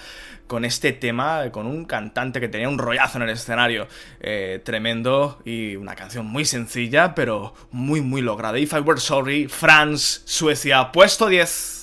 con 0.51 0.65
este 0.65 0.91
tema, 0.91 1.49
con 1.49 1.65
un 1.65 1.85
cantante 1.85 2.41
que 2.41 2.49
tenía 2.49 2.67
un 2.67 2.77
rollazo 2.77 3.19
en 3.19 3.23
el 3.23 3.29
escenario 3.29 3.87
eh, 4.19 4.59
tremendo 4.65 5.39
y 5.45 5.77
una 5.77 5.95
canción 5.95 6.25
muy 6.25 6.43
sencilla, 6.43 7.15
pero 7.15 7.53
muy, 7.71 8.01
muy 8.01 8.21
lograda. 8.21 8.59
If 8.59 8.73
I 8.73 8.81
Were 8.81 8.99
Sorry, 8.99 9.47
France, 9.47 10.19
Suecia, 10.25 10.91
puesto 10.91 11.27
10. 11.27 11.77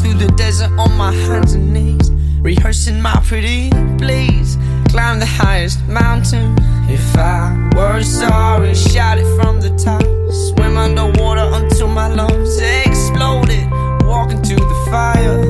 through 0.00 0.14
the 0.14 0.32
desert 0.36 0.72
on 0.76 0.96
my 0.96 1.12
hands 1.12 1.52
and 1.52 1.72
knees, 1.72 2.10
rehearsing 2.40 3.00
my 3.00 3.14
pretty 3.28 3.68
please. 3.98 4.56
Climb 4.88 5.20
the 5.20 5.26
highest 5.26 5.80
mountain 5.86 6.56
If 6.88 7.16
I 7.16 7.70
were 7.74 8.02
sorry, 8.02 8.74
shout 8.74 9.18
it 9.18 9.36
from 9.36 9.60
the 9.60 9.70
top. 9.76 10.02
Swim 10.30 10.76
underwater 10.76 11.48
until 11.54 11.88
my 11.88 12.08
lungs 12.08 12.58
exploded. 12.58 13.70
Walk 14.04 14.30
into 14.30 14.56
the 14.56 14.86
fire. 14.90 15.40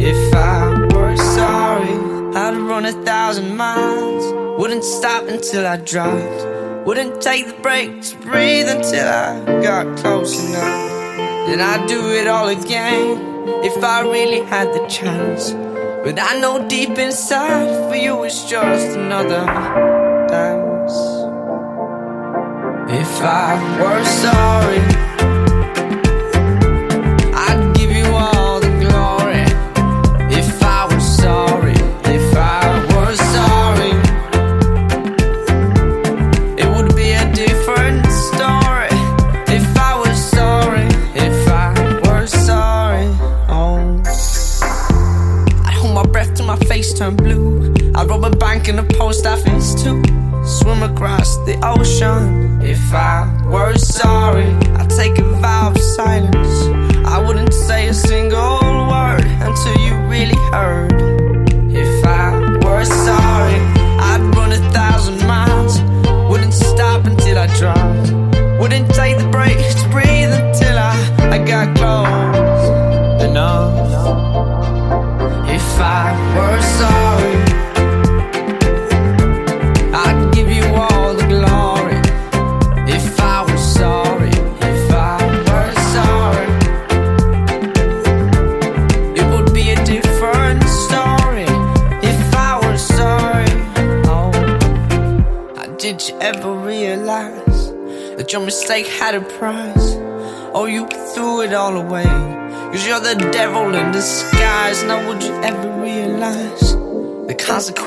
If 0.00 0.34
I 0.34 0.86
were 0.94 1.16
sorry, 1.16 1.94
I'd 2.34 2.56
run 2.56 2.86
a 2.86 2.92
thousand 3.04 3.56
miles. 3.56 4.24
Wouldn't 4.58 4.84
stop 4.84 5.28
until 5.28 5.66
I 5.66 5.76
dropped. 5.76 6.86
Wouldn't 6.86 7.20
take 7.20 7.46
the 7.46 7.60
break 7.62 8.02
to 8.02 8.16
breathe 8.16 8.68
until 8.68 9.06
I 9.06 9.62
got 9.62 9.98
close 9.98 10.32
enough. 10.42 10.88
Then 11.48 11.60
I'd 11.60 11.86
do 11.86 12.12
it 12.12 12.26
all 12.26 12.48
again 12.48 13.38
if 13.64 13.82
I 13.84 14.02
really 14.02 14.40
had 14.40 14.68
the 14.68 14.86
chance. 14.86 15.52
But 16.04 16.18
I 16.18 16.40
know 16.40 16.66
deep 16.68 16.96
inside 16.98 17.90
for 17.90 17.96
you 17.96 18.22
it's 18.24 18.48
just 18.48 18.96
another 18.96 19.44
dance. 20.28 20.57
If 22.90 23.20
I 23.20 23.60
were 23.78 24.02
sorry, 24.02 25.07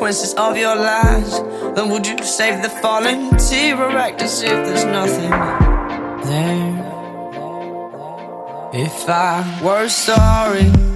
consequences 0.01 0.33
of 0.33 0.57
your 0.57 0.75
lies? 0.75 1.31
Then, 1.75 1.89
would 1.89 2.07
you 2.07 2.17
save 2.23 2.63
the 2.63 2.69
fallen 2.69 3.37
tear 3.37 3.77
or 3.77 3.91
act 3.91 4.21
as 4.21 4.41
if 4.41 4.49
there's 4.49 4.85
nothing 4.85 5.29
there? 6.25 6.71
If 8.73 9.07
I 9.07 9.59
were 9.63 9.89
sorry. 9.89 10.90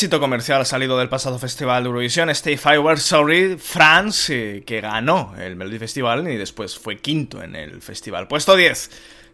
Éxito 0.00 0.18
comercial 0.18 0.64
salido 0.64 0.96
del 0.96 1.10
pasado 1.10 1.38
Festival 1.38 1.82
de 1.82 1.88
Eurovisión, 1.88 2.30
Stay 2.30 2.54
I 2.54 2.96
Sorry, 2.96 3.58
France, 3.58 4.32
eh, 4.56 4.62
que 4.64 4.80
ganó 4.80 5.34
el 5.38 5.56
Melody 5.56 5.78
Festival 5.78 6.26
y 6.32 6.38
después 6.38 6.78
fue 6.78 6.96
quinto 6.96 7.42
en 7.42 7.54
el 7.54 7.82
festival. 7.82 8.26
Puesto 8.26 8.56
10 8.56 8.90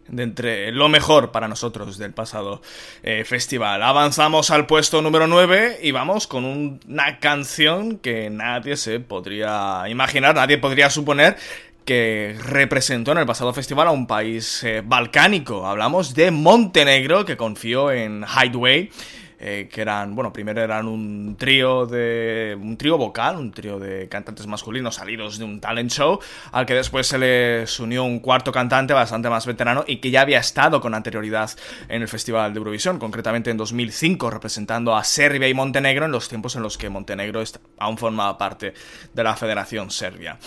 de 0.09 0.23
entre 0.23 0.71
lo 0.73 0.89
mejor 0.89 1.31
para 1.31 1.47
nosotros 1.47 1.97
del 1.97 2.11
pasado 2.11 2.61
eh, 3.01 3.23
festival. 3.23 3.81
Avanzamos 3.81 4.51
al 4.51 4.65
puesto 4.67 5.01
número 5.01 5.25
9 5.25 5.79
y 5.83 5.91
vamos 5.91 6.27
con 6.27 6.43
un- 6.43 6.81
una 6.85 7.19
canción 7.21 7.97
que 7.99 8.29
nadie 8.29 8.75
se 8.75 8.99
podría 8.99 9.83
imaginar, 9.87 10.35
nadie 10.35 10.57
podría 10.57 10.89
suponer 10.89 11.37
que 11.85 12.35
representó 12.43 13.13
en 13.13 13.19
el 13.19 13.25
pasado 13.25 13.53
festival 13.53 13.87
a 13.87 13.91
un 13.91 14.05
país 14.05 14.61
eh, 14.65 14.81
balcánico. 14.83 15.65
Hablamos 15.65 16.13
de 16.13 16.31
Montenegro, 16.31 17.23
que 17.23 17.37
confió 17.37 17.89
en 17.91 18.25
Hideaway, 18.25 18.91
eh, 19.39 19.69
que 19.71 19.81
eran, 19.81 20.15
bueno, 20.15 20.33
primero 20.33 20.61
eran 20.61 20.87
un 20.87 21.35
trío 21.37 21.85
de. 21.85 22.57
un 22.59 22.77
trío 22.77 22.97
vocal, 22.97 23.37
un 23.37 23.51
trío 23.51 23.77
de 23.79 24.07
cantantes 24.09 24.47
masculinos 24.47 24.95
salidos 24.95 25.37
de 25.37 25.45
un 25.45 25.59
talent 25.59 25.91
show, 25.91 26.19
al 26.51 26.65
que 26.65 26.73
después 26.73 27.07
se 27.07 27.17
les 27.17 27.79
unió 27.79 28.03
un 28.03 28.19
cuarto 28.19 28.51
cantante 28.51 28.93
bastante 28.93 29.29
más 29.29 29.45
veterano 29.45 29.83
y 29.85 29.97
que 29.97 30.09
ya 30.09 30.21
había 30.21 30.39
estado 30.39 30.81
con 30.81 30.95
anterioridad 30.95 31.51
en 31.87 32.01
el 32.01 32.07
Festival 32.07 32.53
de 32.53 32.57
Eurovisión, 32.57 32.97
concretamente 32.97 33.51
en 33.51 33.57
2005, 33.57 34.29
representando 34.29 34.95
a 34.95 35.03
Serbia 35.03 35.47
y 35.47 35.53
Montenegro 35.53 36.05
en 36.05 36.11
los 36.11 36.27
tiempos 36.29 36.55
en 36.55 36.63
los 36.63 36.77
que 36.77 36.89
Montenegro 36.89 37.43
aún 37.77 37.97
formaba 37.97 38.37
parte 38.37 38.73
de 39.13 39.23
la 39.23 39.35
Federación 39.35 39.91
Serbia. 39.91 40.39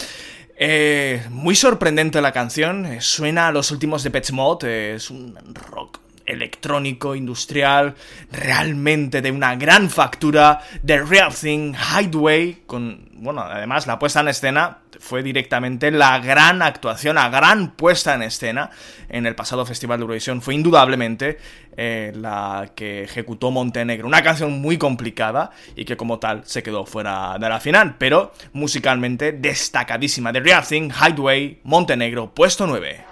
Eh, 0.57 1.22
muy 1.30 1.55
sorprendente 1.55 2.20
la 2.20 2.32
canción, 2.32 2.84
eh, 2.84 3.01
suena 3.01 3.49
a 3.49 3.53
los 3.53 3.70
últimos 3.70 4.03
de 4.03 4.11
Pet 4.11 4.30
Mod, 4.32 4.64
eh, 4.64 4.95
es 4.97 5.11
un 5.11 5.38
rock 5.55 6.01
electrónico, 6.31 7.14
industrial, 7.14 7.95
realmente 8.31 9.22
de 9.22 9.31
una 9.31 9.57
gran 9.57 9.91
factura, 9.91 10.61
The 10.85 11.03
Real 11.03 11.35
Thing, 11.35 11.74
Hideaway, 11.74 12.62
con, 12.66 13.09
bueno, 13.12 13.43
además 13.43 13.87
la 13.87 13.99
puesta 13.99 14.20
en 14.20 14.28
escena 14.28 14.78
fue 14.99 15.22
directamente 15.22 15.91
la 15.91 16.18
gran 16.18 16.62
actuación, 16.62 17.16
la 17.16 17.28
gran 17.31 17.72
puesta 17.72 18.14
en 18.14 18.22
escena 18.22 18.70
en 19.09 19.26
el 19.26 19.35
pasado 19.35 19.64
Festival 19.64 19.99
de 19.99 20.03
Eurovisión, 20.03 20.43
fue 20.43 20.55
indudablemente 20.55 21.39
eh, 21.76 22.12
la 22.14 22.72
que 22.74 23.05
ejecutó 23.05 23.51
Montenegro, 23.51 24.07
una 24.07 24.22
canción 24.22 24.61
muy 24.61 24.78
complicada 24.78 25.51
y 25.74 25.85
que 25.85 25.97
como 25.97 26.18
tal 26.18 26.43
se 26.45 26.62
quedó 26.62 26.85
fuera 26.85 27.37
de 27.39 27.49
la 27.49 27.61
final, 27.61 27.97
pero 27.99 28.33
musicalmente 28.53 29.33
destacadísima, 29.33 30.33
The 30.33 30.41
Real 30.41 30.66
Thing, 30.66 30.91
Hideaway, 30.91 31.61
Montenegro, 31.64 32.35
puesto 32.35 32.66
9. 32.66 33.05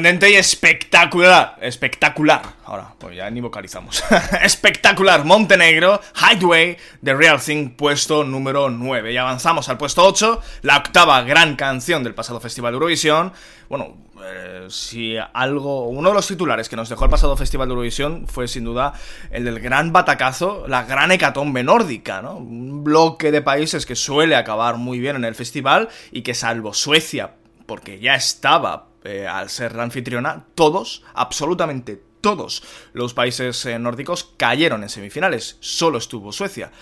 Y 0.00 0.34
espectacular. 0.34 1.56
Espectacular. 1.60 2.42
Ahora, 2.66 2.94
pues 2.98 3.16
ya 3.16 3.28
ni 3.30 3.40
vocalizamos. 3.40 4.04
espectacular. 4.42 5.24
Montenegro, 5.24 6.00
Highway, 6.14 6.76
The 7.02 7.14
Real 7.14 7.40
Thing, 7.40 7.70
puesto 7.70 8.22
número 8.22 8.70
9. 8.70 9.12
Y 9.12 9.16
avanzamos 9.16 9.68
al 9.68 9.76
puesto 9.76 10.04
8, 10.06 10.40
la 10.62 10.76
octava 10.76 11.22
gran 11.22 11.56
canción 11.56 12.04
del 12.04 12.14
pasado 12.14 12.38
Festival 12.38 12.72
de 12.72 12.76
Eurovisión. 12.76 13.32
Bueno, 13.68 13.96
eh, 14.24 14.66
si 14.70 15.16
algo. 15.32 15.88
Uno 15.88 16.10
de 16.10 16.14
los 16.14 16.28
titulares 16.28 16.68
que 16.68 16.76
nos 16.76 16.88
dejó 16.88 17.04
el 17.04 17.10
pasado 17.10 17.36
Festival 17.36 17.66
de 17.66 17.72
Eurovisión 17.72 18.28
fue 18.28 18.46
sin 18.46 18.62
duda 18.62 18.92
el 19.32 19.44
del 19.44 19.58
gran 19.58 19.92
batacazo, 19.92 20.64
la 20.68 20.84
gran 20.84 21.10
hecatombe 21.10 21.64
nórdica, 21.64 22.22
¿no? 22.22 22.36
Un 22.36 22.84
bloque 22.84 23.32
de 23.32 23.42
países 23.42 23.84
que 23.84 23.96
suele 23.96 24.36
acabar 24.36 24.76
muy 24.76 25.00
bien 25.00 25.16
en 25.16 25.24
el 25.24 25.34
festival 25.34 25.88
y 26.12 26.22
que, 26.22 26.34
salvo 26.34 26.72
Suecia, 26.72 27.32
porque 27.66 27.98
ya 27.98 28.14
estaba 28.14 28.88
eh, 29.04 29.26
al 29.26 29.48
ser 29.48 29.74
la 29.74 29.84
anfitriona, 29.84 30.46
todos, 30.54 31.02
absolutamente 31.14 32.02
todos 32.20 32.62
los 32.92 33.14
países 33.14 33.64
eh, 33.66 33.78
nórdicos 33.78 34.34
cayeron 34.36 34.82
en 34.82 34.88
semifinales, 34.88 35.56
solo 35.60 35.98
estuvo 35.98 36.32
Suecia. 36.32 36.72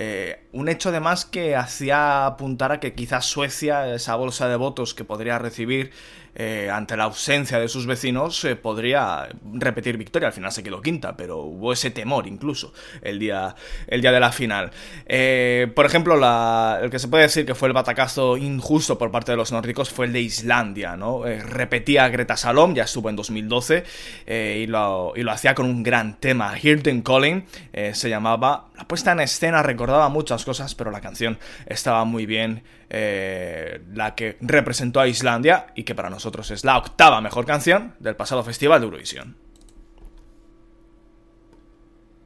Eh, 0.00 0.46
un 0.52 0.68
hecho 0.68 0.90
además 0.90 1.24
que 1.24 1.56
hacía 1.56 2.24
apuntar 2.24 2.70
a 2.70 2.78
que 2.78 2.94
quizás 2.94 3.26
Suecia, 3.26 3.92
esa 3.94 4.14
bolsa 4.14 4.48
de 4.48 4.54
votos 4.54 4.94
que 4.94 5.04
podría 5.04 5.38
recibir 5.38 5.90
eh, 6.38 6.70
ante 6.72 6.96
la 6.96 7.04
ausencia 7.04 7.58
de 7.58 7.68
sus 7.68 7.84
vecinos, 7.86 8.42
eh, 8.44 8.54
podría 8.56 9.28
repetir 9.54 9.98
victoria. 9.98 10.28
Al 10.28 10.32
final 10.32 10.52
se 10.52 10.62
quedó 10.62 10.80
quinta, 10.80 11.16
pero 11.16 11.38
hubo 11.38 11.72
ese 11.72 11.90
temor 11.90 12.26
incluso 12.28 12.72
el 13.02 13.18
día, 13.18 13.54
el 13.88 14.00
día 14.00 14.12
de 14.12 14.20
la 14.20 14.32
final. 14.32 14.70
Eh, 15.06 15.70
por 15.74 15.84
ejemplo, 15.84 16.16
la- 16.16 16.78
el 16.82 16.90
que 16.90 16.98
se 16.98 17.08
puede 17.08 17.24
decir 17.24 17.44
que 17.44 17.54
fue 17.54 17.68
el 17.68 17.74
batacazo 17.74 18.36
injusto 18.36 18.96
por 18.96 19.10
parte 19.10 19.32
de 19.32 19.36
los 19.36 19.50
nórdicos 19.52 19.90
fue 19.90 20.06
el 20.06 20.12
de 20.12 20.20
Islandia, 20.20 20.96
¿no? 20.96 21.24
Repetía 21.24 22.08
Greta 22.08 22.36
Salom, 22.36 22.74
ya 22.74 22.84
estuvo 22.84 23.10
en 23.10 23.16
2012, 23.16 23.84
eh, 24.26 24.60
y, 24.62 24.66
lo, 24.68 25.12
y 25.16 25.22
lo 25.24 25.32
hacía 25.32 25.54
con 25.54 25.66
un 25.66 25.82
gran 25.82 26.18
tema, 26.20 26.54
Hirden 26.56 27.02
Calling, 27.02 27.44
se 27.92 28.08
llamaba. 28.08 28.68
La 28.76 28.86
puesta 28.86 29.10
en 29.12 29.20
escena 29.20 29.62
recordaba 29.62 30.08
muchas 30.08 30.44
cosas, 30.44 30.74
pero 30.76 30.92
la 30.92 31.00
canción 31.00 31.36
estaba 31.66 32.04
muy 32.04 32.26
bien. 32.26 32.62
Eh, 32.90 33.82
la 33.92 34.14
que 34.14 34.38
representó 34.40 35.00
a 35.00 35.08
Islandia 35.08 35.66
y 35.74 35.84
que 35.84 35.94
para 35.94 36.10
nosotros 36.10 36.50
es 36.50 36.64
la 36.64 36.78
octava 36.78 37.20
mejor 37.20 37.44
canción 37.44 37.94
del 37.98 38.16
pasado 38.16 38.42
festival 38.42 38.80
de 38.80 38.86
Eurovisión. 38.86 39.36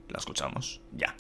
La 0.09 0.19
escuchamos 0.19 0.81
ya. 0.93 1.17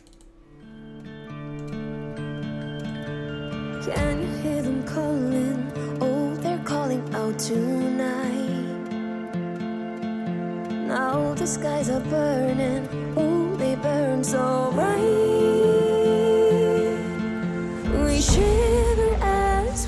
Can 3.84 4.22
you 4.22 4.28
hear 4.42 4.62
them 4.62 4.84
calling? 4.84 5.72
Oh, 6.00 6.36
they're 6.36 6.62
calling 6.64 7.02
out 7.14 7.36
tonight. 7.36 8.32
Now 10.86 11.34
the 11.34 11.46
skies 11.46 11.90
are 11.90 12.00
burning. 12.00 12.86
Oh, 13.16 13.56
they 13.56 13.74
burn 13.74 14.22
so 14.22 14.70
bright. 14.72 15.32
We 18.04 18.18
as 18.18 18.36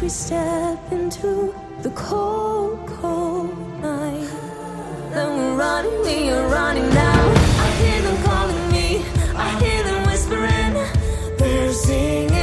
we 0.04 0.10
step 0.10 0.92
into 0.92 1.54
the 1.80 1.88
cold, 1.92 2.78
cold 3.00 3.56
night. 3.80 4.28
Then 5.14 5.28
we're 5.38 5.56
running, 5.56 5.98
we 6.02 6.28
are 6.28 6.46
running 6.48 6.90
now. 6.90 7.22
I 7.64 7.70
hear 7.80 8.02
them 8.02 8.22
calling 8.22 8.70
me. 8.70 9.02
I 9.34 9.48
hear 9.62 9.82
them 9.82 10.06
whispering. 10.06 10.74
They're 11.38 11.72
singing 11.72 12.33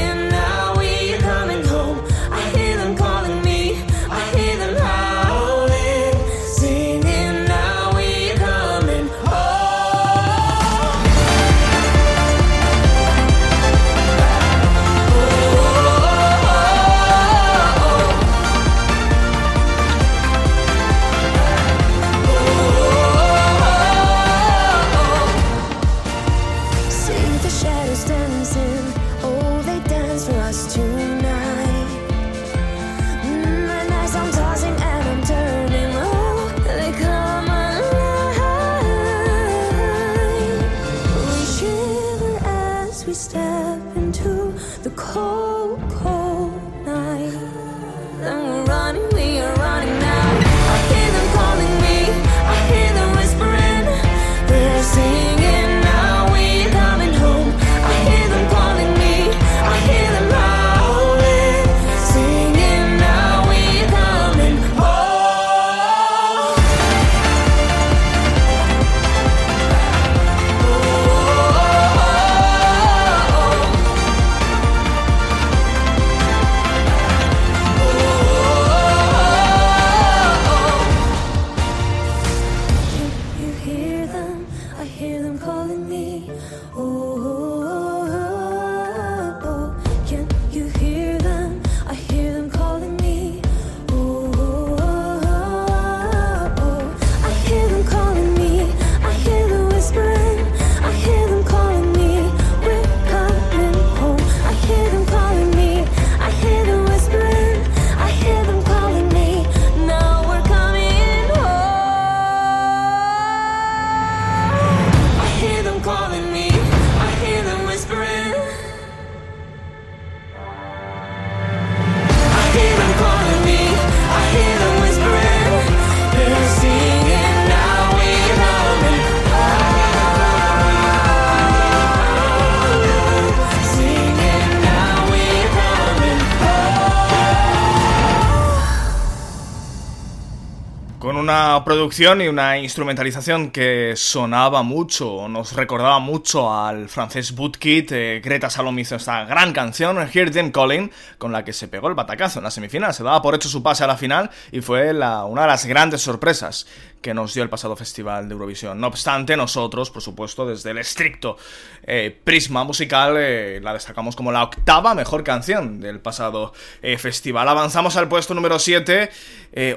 producción 141.72 142.22
y 142.22 142.28
una 142.28 142.57
instrumentalización 142.57 143.49
que 143.49 143.93
sonaba 143.95 144.61
mucho, 144.61 145.30
nos 145.30 145.53
recordaba 145.53 145.99
mucho 145.99 146.53
al 146.53 146.89
francés 146.89 147.34
Bootkit. 147.34 147.93
Eh, 147.93 148.22
Greta 148.22 148.49
Salom 148.49 148.78
hizo 148.78 148.97
esta 148.97 149.24
gran 149.24 149.53
canción, 149.53 149.97
Hear 150.13 150.32
Them 150.32 150.51
Calling, 150.51 150.91
con 151.17 151.32
la 151.32 151.45
que 151.45 151.53
se 151.53 151.69
pegó 151.69 151.88
el 151.88 151.93
batacazo 151.95 152.39
en 152.39 152.43
la 152.43 152.51
semifinal. 152.51 152.93
Se 152.93 153.03
daba 153.03 153.22
por 153.22 153.36
hecho 153.36 153.47
su 153.47 153.63
pase 153.63 153.86
a 153.86 153.88
la 153.88 153.95
final 153.95 154.30
y 154.51 154.59
fue 154.59 154.91
una 154.91 155.41
de 155.43 155.47
las 155.47 155.65
grandes 155.65 156.01
sorpresas 156.01 156.67
que 157.01 157.13
nos 157.13 157.34
dio 157.34 157.43
el 157.43 157.49
pasado 157.49 157.76
festival 157.76 158.28
de 158.30 158.34
Eurovisión. 158.34 158.80
No 158.80 158.88
obstante, 158.88 159.36
nosotros, 159.36 159.89
por 159.89 160.01
supuesto, 160.01 160.45
desde 160.45 160.72
el 160.72 160.78
estricto 160.78 161.38
eh, 161.84 162.15
prisma 162.24 162.63
musical, 162.63 163.15
eh, 163.17 163.59
la 163.61 163.74
destacamos 163.74 164.15
como 164.15 164.32
la 164.32 164.43
octava 164.43 164.93
mejor 164.93 165.24
canción 165.24 165.80
del 165.80 165.99
pasado 165.99 166.53
eh, 166.82 166.97
festival. 166.97 167.49
Avanzamos 167.49 167.97
al 167.97 168.07
puesto 168.07 168.34
número 168.34 168.59
7, 168.59 169.09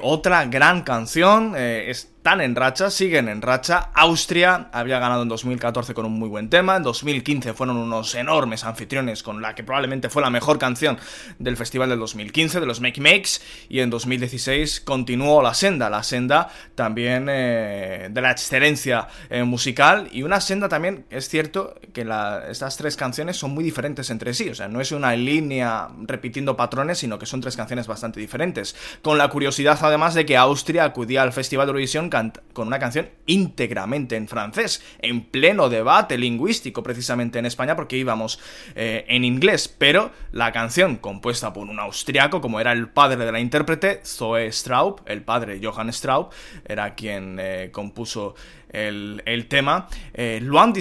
otra 0.03 0.45
gran 0.45 0.83
canción, 0.83 1.53
eh, 1.89 2.14
están 2.25 2.41
en 2.41 2.55
racha, 2.55 2.89
siguen 2.89 3.29
en 3.29 3.43
racha. 3.43 3.91
Austria 3.93 4.69
había 4.71 4.97
ganado 4.97 5.21
en 5.21 5.29
2014 5.29 5.93
con 5.93 6.07
un 6.07 6.13
muy 6.13 6.27
buen 6.27 6.49
tema, 6.49 6.75
en 6.75 6.81
2015 6.81 7.53
fueron 7.53 7.77
unos 7.77 8.15
enormes 8.15 8.63
anfitriones 8.63 9.21
con 9.21 9.43
la 9.43 9.53
que 9.53 9.63
probablemente 9.63 10.09
fue 10.09 10.23
la 10.23 10.31
mejor 10.31 10.57
canción 10.57 10.97
del 11.37 11.55
festival 11.55 11.89
del 11.89 11.99
2015, 11.99 12.59
de 12.59 12.65
los 12.65 12.81
Make 12.81 12.99
Makes, 12.99 13.41
y 13.69 13.79
en 13.79 13.91
2016 13.91 14.81
continuó 14.81 15.43
la 15.43 15.53
senda, 15.53 15.87
la 15.87 16.01
senda 16.01 16.49
también 16.73 17.27
eh, 17.29 18.09
de 18.09 18.21
la 18.21 18.31
excelencia 18.31 19.07
eh, 19.29 19.43
musical 19.43 20.09
y 20.11 20.23
una 20.23 20.41
senda 20.41 20.67
también, 20.67 21.05
es 21.11 21.29
cierto 21.29 21.75
que 21.93 22.09
estas 22.49 22.75
tres 22.75 22.95
canciones 22.95 23.37
son 23.37 23.51
muy 23.51 23.63
diferentes 23.63 24.09
entre 24.09 24.33
sí, 24.33 24.49
o 24.49 24.55
sea, 24.55 24.67
no 24.67 24.81
es 24.81 24.91
una 24.91 25.15
línea 25.15 25.89
repitiendo 26.01 26.57
patrones, 26.57 26.97
sino 26.97 27.19
que 27.19 27.27
son 27.27 27.41
tres 27.41 27.55
canciones 27.55 27.85
bastante 27.85 28.19
diferentes, 28.19 28.75
con 29.03 29.19
la 29.19 29.29
curiosidad 29.29 29.77
además 29.79 30.15
de 30.15 30.25
que 30.25 30.37
Austria 30.37 30.85
acudía 30.85 31.21
al 31.21 31.31
Festival 31.31 31.67
de 31.67 31.69
Eurovisión 31.69 32.09
con 32.53 32.67
una 32.67 32.79
canción 32.79 33.09
íntegramente 33.25 34.15
en 34.15 34.27
francés, 34.27 34.83
en 34.99 35.25
pleno 35.25 35.69
debate 35.69 36.17
lingüístico 36.17 36.81
precisamente 36.81 37.39
en 37.39 37.45
España 37.45 37.75
porque 37.75 37.97
íbamos 37.97 38.39
eh, 38.75 39.05
en 39.07 39.23
inglés, 39.23 39.67
pero 39.67 40.11
la 40.31 40.51
canción 40.51 40.95
compuesta 40.97 41.51
por 41.53 41.67
un 41.67 41.79
austriaco 41.79 42.41
como 42.41 42.59
era 42.59 42.71
el 42.71 42.89
padre 42.89 43.25
de 43.25 43.31
la 43.31 43.39
intérprete, 43.39 44.01
Zoe 44.05 44.51
Straub, 44.51 45.01
el 45.05 45.23
padre 45.23 45.59
Johann 45.61 45.91
Straub, 45.91 46.29
era 46.65 46.95
quien 46.95 47.37
eh, 47.39 47.69
compuso 47.71 48.35
el, 48.69 49.21
el 49.25 49.47
tema. 49.47 49.87
Eh, 50.13 50.39
Luan 50.41 50.73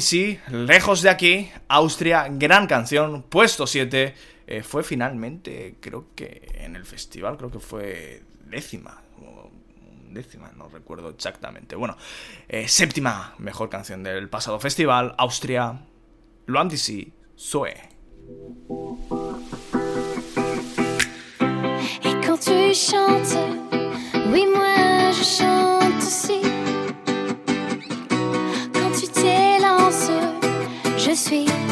lejos 0.51 1.03
de 1.03 1.11
aquí, 1.11 1.51
Austria, 1.69 2.29
gran 2.31 2.67
canción, 2.67 3.23
puesto 3.29 3.67
7. 3.67 4.15
eh, 4.47 4.63
fue 4.63 4.83
finalmente, 4.83 5.77
creo 5.81 6.09
que 6.15 6.43
en 6.59 6.77
el 6.77 6.85
festival, 6.85 7.37
creo 7.37 7.51
que 7.51 7.61
fue 7.61 8.23
décima. 8.47 9.04
Décima, 10.15 10.53
no 10.57 10.69
recuerdo 10.69 11.11
exactamente. 11.11 11.77
Bueno, 11.77 11.97
eh, 12.49 12.69
séptima 12.69 13.35
mejor 13.39 13.69
canción 13.69 14.03
del 14.03 14.31
pasado 14.31 14.61
festival, 14.61 15.15
Austria, 15.19 15.85
Luan 16.47 16.69
d'ici, 16.69 17.13
Zoe. 17.37 17.75
Je 31.05 31.15
suis. 31.15 31.64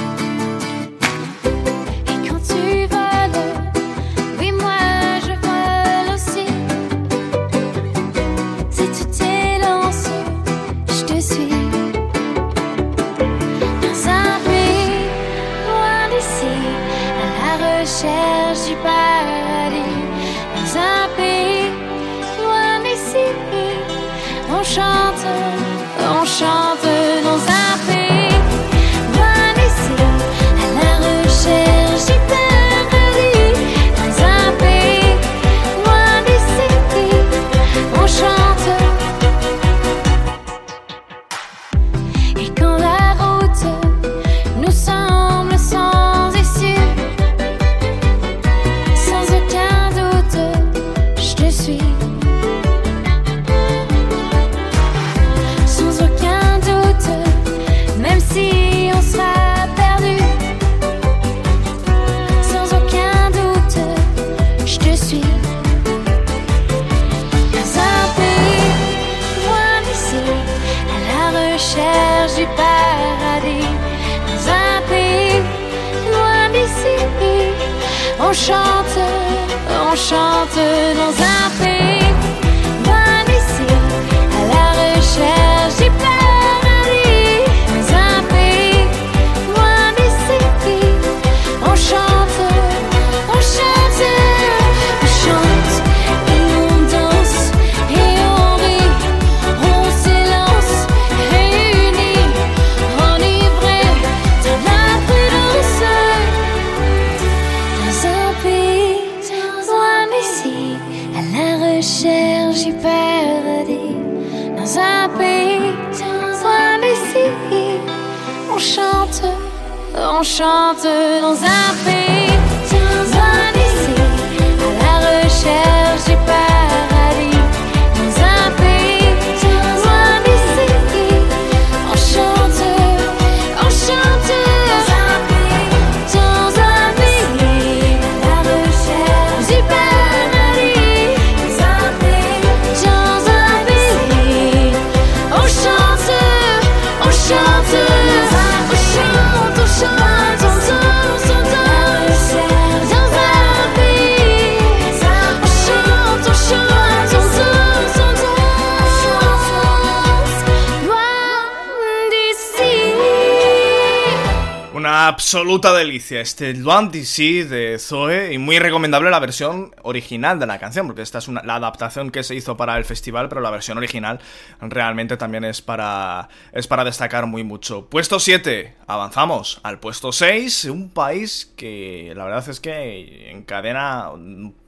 Absoluta 165.42 165.74
delicia 165.74 166.20
este 166.20 166.54
Luan 166.54 166.92
DC 166.92 167.46
de 167.46 167.76
Zoe 167.80 168.32
y 168.32 168.38
muy 168.38 168.60
recomendable 168.60 169.10
la 169.10 169.18
versión 169.18 169.74
original 169.82 170.38
de 170.38 170.46
la 170.46 170.60
canción, 170.60 170.86
porque 170.86 171.02
esta 171.02 171.18
es 171.18 171.26
la 171.26 171.56
adaptación 171.56 172.12
que 172.12 172.22
se 172.22 172.36
hizo 172.36 172.56
para 172.56 172.76
el 172.76 172.84
festival, 172.84 173.28
pero 173.28 173.40
la 173.40 173.50
versión 173.50 173.76
original 173.76 174.20
realmente 174.60 175.16
también 175.16 175.42
es 175.42 175.60
para, 175.60 176.28
es 176.52 176.68
para 176.68 176.84
destacar 176.84 177.26
muy 177.26 177.42
mucho. 177.42 177.86
Puesto 177.86 178.20
7, 178.20 178.76
avanzamos 178.86 179.58
al 179.64 179.80
puesto 179.80 180.12
6, 180.12 180.66
un 180.66 180.90
país 180.90 181.52
que 181.56 182.12
la 182.14 182.24
verdad 182.24 182.48
es 182.48 182.60
que 182.60 183.32
encadena 183.32 184.10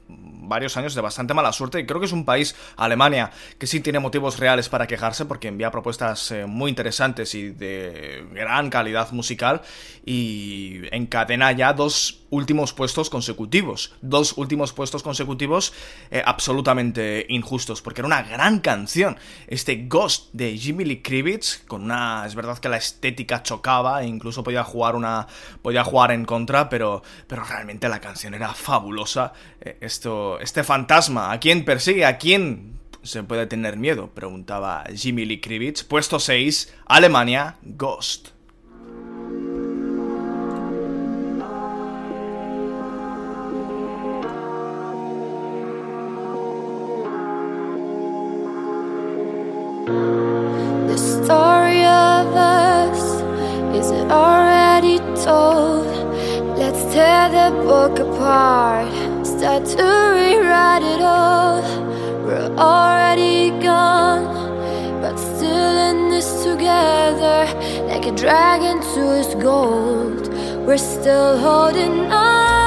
varios 0.09 0.77
años 0.77 0.95
de 0.95 1.01
bastante 1.01 1.35
mala 1.35 1.53
suerte 1.53 1.81
y 1.81 1.87
creo 1.87 2.01
que 2.01 2.07
es 2.07 2.13
un 2.13 2.25
país, 2.25 2.55
Alemania, 2.77 3.31
que 3.59 3.67
sí 3.67 3.81
tiene 3.81 3.99
motivos 3.99 4.39
reales 4.39 4.69
para 4.69 4.87
quejarse 4.87 5.25
porque 5.25 5.49
envía 5.49 5.71
propuestas 5.71 6.31
eh, 6.31 6.47
muy 6.47 6.69
interesantes 6.71 7.35
y 7.35 7.51
de 7.51 8.27
gran 8.33 8.71
calidad 8.71 9.11
musical 9.13 9.63
y 10.05 10.83
encadena 10.93 11.53
ya 11.53 11.73
dos 11.73 12.21
últimos 12.31 12.73
puestos 12.73 13.11
consecutivos, 13.11 13.95
dos 14.03 14.37
últimos 14.37 14.73
puestos 14.73 15.03
consecutivos 15.03 15.73
eh, 16.11 16.23
absolutamente 16.25 17.27
injustos 17.29 17.81
porque 17.81 18.01
era 18.01 18.07
una 18.07 18.23
gran 18.23 18.61
canción, 18.61 19.17
este 19.47 19.87
Ghost 19.87 20.31
de 20.33 20.59
Jimmy 20.59 20.85
Lee 20.85 21.03
Krivitz 21.03 21.65
con 21.67 21.85
una, 21.85 22.25
es 22.27 22.35
verdad 22.35 22.59
que 22.59 22.69
la 22.69 22.77
estética 22.77 23.43
chocaba 23.43 24.03
e 24.03 24.07
incluso 24.07 24.43
podía 24.43 24.65
jugar 24.65 24.97
una, 24.97 25.27
podía 25.63 25.85
jugar 25.85 26.13
en 26.13 26.25
contra, 26.25 26.69
pero, 26.69 27.03
pero 27.27 27.45
realmente 27.45 27.89
la 27.89 28.01
canción 28.01 28.35
era 28.35 28.53
fabulosa, 28.53 29.33
Eh, 29.65 29.79
esto, 29.95 30.41
este 30.41 30.65
fantasma, 30.65 31.33
¿a 31.33 31.39
quién 31.39 31.65
persigue? 31.65 32.05
¿A 32.05 32.19
quién 32.19 32.81
se 33.03 33.23
puede 33.23 33.47
tener 33.47 33.77
miedo? 33.77 34.11
Preguntaba 34.13 34.85
Jimmy 34.95 35.25
Lee 35.25 35.41
Krivitz. 35.41 35.85
Puesto 35.85 36.19
6, 36.19 36.75
Alemania, 36.87 37.57
Ghost. 37.63 38.31
The 50.89 50.99
story 50.99 51.85
of 51.85 52.35
us 52.35 53.23
is 53.79 53.93
already 54.11 54.99
told? 55.25 55.87
Let's 56.59 56.83
tear 56.93 57.29
the 57.31 57.51
book 57.63 57.99
apart, 57.99 59.14
start 59.39 59.65
to 59.67 59.85
rewrite 60.17 60.83
it 60.83 61.01
all. 61.01 61.61
We're 62.25 62.55
already 62.57 63.51
gone, 63.63 64.25
but 65.01 65.17
still 65.17 65.77
in 65.91 66.09
this 66.09 66.45
together, 66.45 67.47
like 67.89 68.07
a 68.07 68.13
dragon 68.13 68.81
to 68.95 69.21
its 69.21 69.35
gold. 69.35 70.29
We're 70.67 70.79
still 70.79 71.39
holding 71.39 72.13
on. 72.13 72.64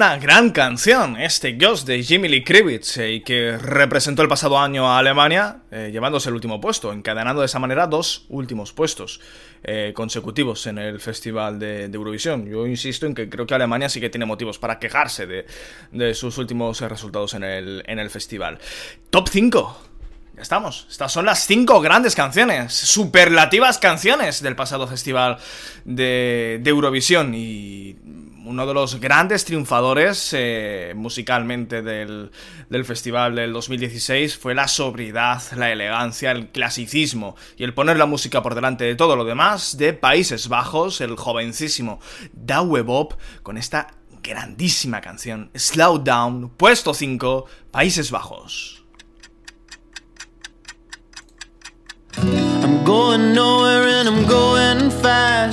Una 0.00 0.16
gran 0.16 0.48
canción, 0.48 1.20
este 1.20 1.58
Ghost 1.58 1.86
de 1.86 2.02
Jimmy 2.02 2.26
Lee 2.26 2.42
Krivitz, 2.42 2.96
eh, 2.96 3.22
que 3.22 3.58
representó 3.58 4.22
el 4.22 4.28
pasado 4.28 4.58
año 4.58 4.90
a 4.90 4.96
Alemania, 4.96 5.58
eh, 5.70 5.90
llevándose 5.92 6.30
el 6.30 6.36
último 6.36 6.58
puesto, 6.58 6.90
encadenando 6.90 7.42
de 7.42 7.46
esa 7.46 7.58
manera 7.58 7.86
dos 7.86 8.24
últimos 8.30 8.72
puestos 8.72 9.20
eh, 9.62 9.92
consecutivos 9.94 10.66
en 10.66 10.78
el 10.78 11.00
Festival 11.00 11.58
de, 11.58 11.84
Eurovisión. 11.84 12.46
Yo 12.46 12.66
insisto 12.66 13.04
en 13.04 13.14
que 13.14 13.28
creo 13.28 13.44
que 13.44 13.52
Alemania 13.52 13.90
sí 13.90 14.00
que 14.00 14.08
tiene 14.08 14.24
motivos 14.24 14.58
para 14.58 14.78
quejarse 14.78 15.26
de, 15.26 16.14
sus 16.14 16.38
últimos 16.38 16.80
eh, 16.80 16.88
resultados 16.88 17.34
en 17.34 17.44
el, 17.44 18.10
festival. 18.10 18.58
Top 19.10 19.28
5. 19.28 19.82
Ya 20.34 20.40
estamos. 20.40 20.86
Estas 20.88 21.12
son 21.12 21.26
las 21.26 21.44
cinco 21.44 21.78
grandes 21.82 22.14
canciones, 22.14 22.72
superlativas 22.72 23.76
canciones 23.76 24.40
del 24.40 24.56
pasado 24.56 24.86
festival 24.86 25.36
de 25.84 26.62
Eurovisión. 26.64 27.34
Y 27.34 27.98
uno 28.44 28.66
de 28.66 28.74
los 28.74 29.00
grandes 29.00 29.44
triunfadores 29.44 30.30
eh, 30.32 30.92
musicalmente 30.96 31.82
del, 31.82 32.30
del 32.68 32.84
festival 32.84 33.34
del 33.34 33.52
2016 33.52 34.36
fue 34.36 34.54
la 34.54 34.68
sobriedad, 34.68 35.42
la 35.56 35.70
elegancia, 35.70 36.30
el 36.30 36.48
clasicismo 36.48 37.36
y 37.56 37.64
el 37.64 37.74
poner 37.74 37.96
la 37.96 38.06
música 38.06 38.42
por 38.42 38.54
delante 38.54 38.84
de 38.84 38.96
todo 38.96 39.16
lo 39.16 39.24
demás 39.24 39.76
de 39.76 39.92
Países 39.92 40.48
Bajos, 40.48 41.00
el 41.00 41.16
jovencísimo 41.16 42.00
Douwe 42.32 42.82
Bob 42.82 43.16
con 43.42 43.56
esta 43.56 43.88
grandísima 44.22 45.00
canción 45.00 45.50
Slow 45.54 45.98
Down, 45.98 46.50
puesto 46.50 46.94
5, 46.94 47.46
Países 47.70 48.10
Bajos. 48.10 48.80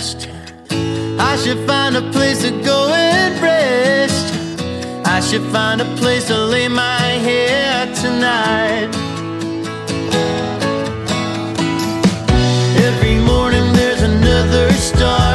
I'm. 0.10 0.37
I 1.20 1.36
should 1.38 1.60
find 1.68 1.96
a 1.96 2.02
place 2.12 2.42
to 2.44 2.52
go 2.64 2.94
and 2.94 3.42
rest. 3.42 4.34
I 5.06 5.20
should 5.20 5.44
find 5.52 5.82
a 5.82 5.96
place 5.98 6.28
to 6.28 6.38
lay 6.38 6.68
my 6.68 7.08
head 7.28 7.96
tonight. 7.96 8.90
Every 12.88 13.16
morning 13.20 13.74
there's 13.74 14.02
another 14.02 14.72
start. 14.74 15.27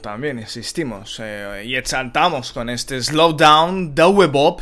También 0.00 0.38
insistimos 0.38 1.18
eh, 1.22 1.64
y 1.66 1.76
exaltamos 1.76 2.52
con 2.52 2.68
este 2.68 3.02
Slowdown 3.02 3.94
Douwe 3.94 4.26
Bob 4.26 4.60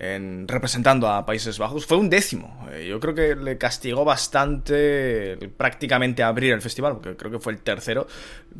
en, 0.00 0.48
representando 0.48 1.08
a 1.08 1.24
Países 1.26 1.58
Bajos. 1.58 1.86
Fue 1.86 1.96
un 1.96 2.10
décimo, 2.10 2.66
eh, 2.72 2.86
yo 2.88 2.98
creo 3.00 3.14
que 3.14 3.36
le 3.36 3.58
castigó 3.58 4.04
bastante 4.04 5.36
prácticamente 5.56 6.22
abrir 6.22 6.52
el 6.52 6.62
festival, 6.62 6.94
porque 6.94 7.16
creo 7.16 7.30
que 7.30 7.38
fue 7.38 7.52
el 7.52 7.60
tercero, 7.60 8.06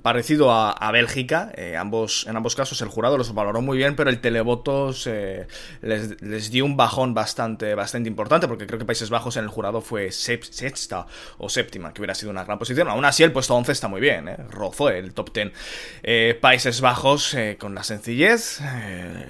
parecido 0.02 0.52
a, 0.52 0.90
Bélgica. 0.92 1.52
eh, 1.56 1.76
ambos, 1.76 2.26
en 2.28 2.36
ambos 2.36 2.56
casos 2.56 2.80
el 2.82 2.88
jurado 2.88 3.16
los 3.16 3.32
valoró 3.34 3.62
muy 3.62 3.78
bien, 3.78 3.96
pero 3.96 4.10
el 4.10 4.20
televotos 4.20 5.06
eh, 5.06 5.46
les, 5.82 6.50
dio 6.50 6.64
un 6.64 6.76
bajón 6.76 7.14
bastante, 7.14 7.74
bastante 7.74 8.08
importante, 8.08 8.48
porque 8.48 8.66
creo 8.66 8.78
que 8.78 8.84
Países 8.84 9.10
Bajos 9.10 9.36
en 9.36 9.44
el 9.44 9.50
jurado 9.50 9.80
fue 9.80 10.10
sexta 10.12 11.06
o 11.38 11.48
séptima, 11.48 11.92
que 11.92 12.00
hubiera 12.00 12.14
sido 12.14 12.30
una 12.30 12.44
gran 12.44 12.58
posición. 12.58 12.88
Aún 12.88 13.04
así, 13.04 13.22
el 13.22 13.32
puesto 13.32 13.54
11 13.54 13.72
está 13.72 13.88
muy 13.88 14.00
bien, 14.00 14.28
eh, 14.28 14.36
rozó 14.50 14.90
el 14.90 15.12
top 15.14 15.32
10. 15.32 15.52
Eh, 16.02 16.38
Países 16.40 16.80
Bajos 16.80 17.36
con 17.58 17.74
la 17.74 17.82
sencillez, 17.82 18.60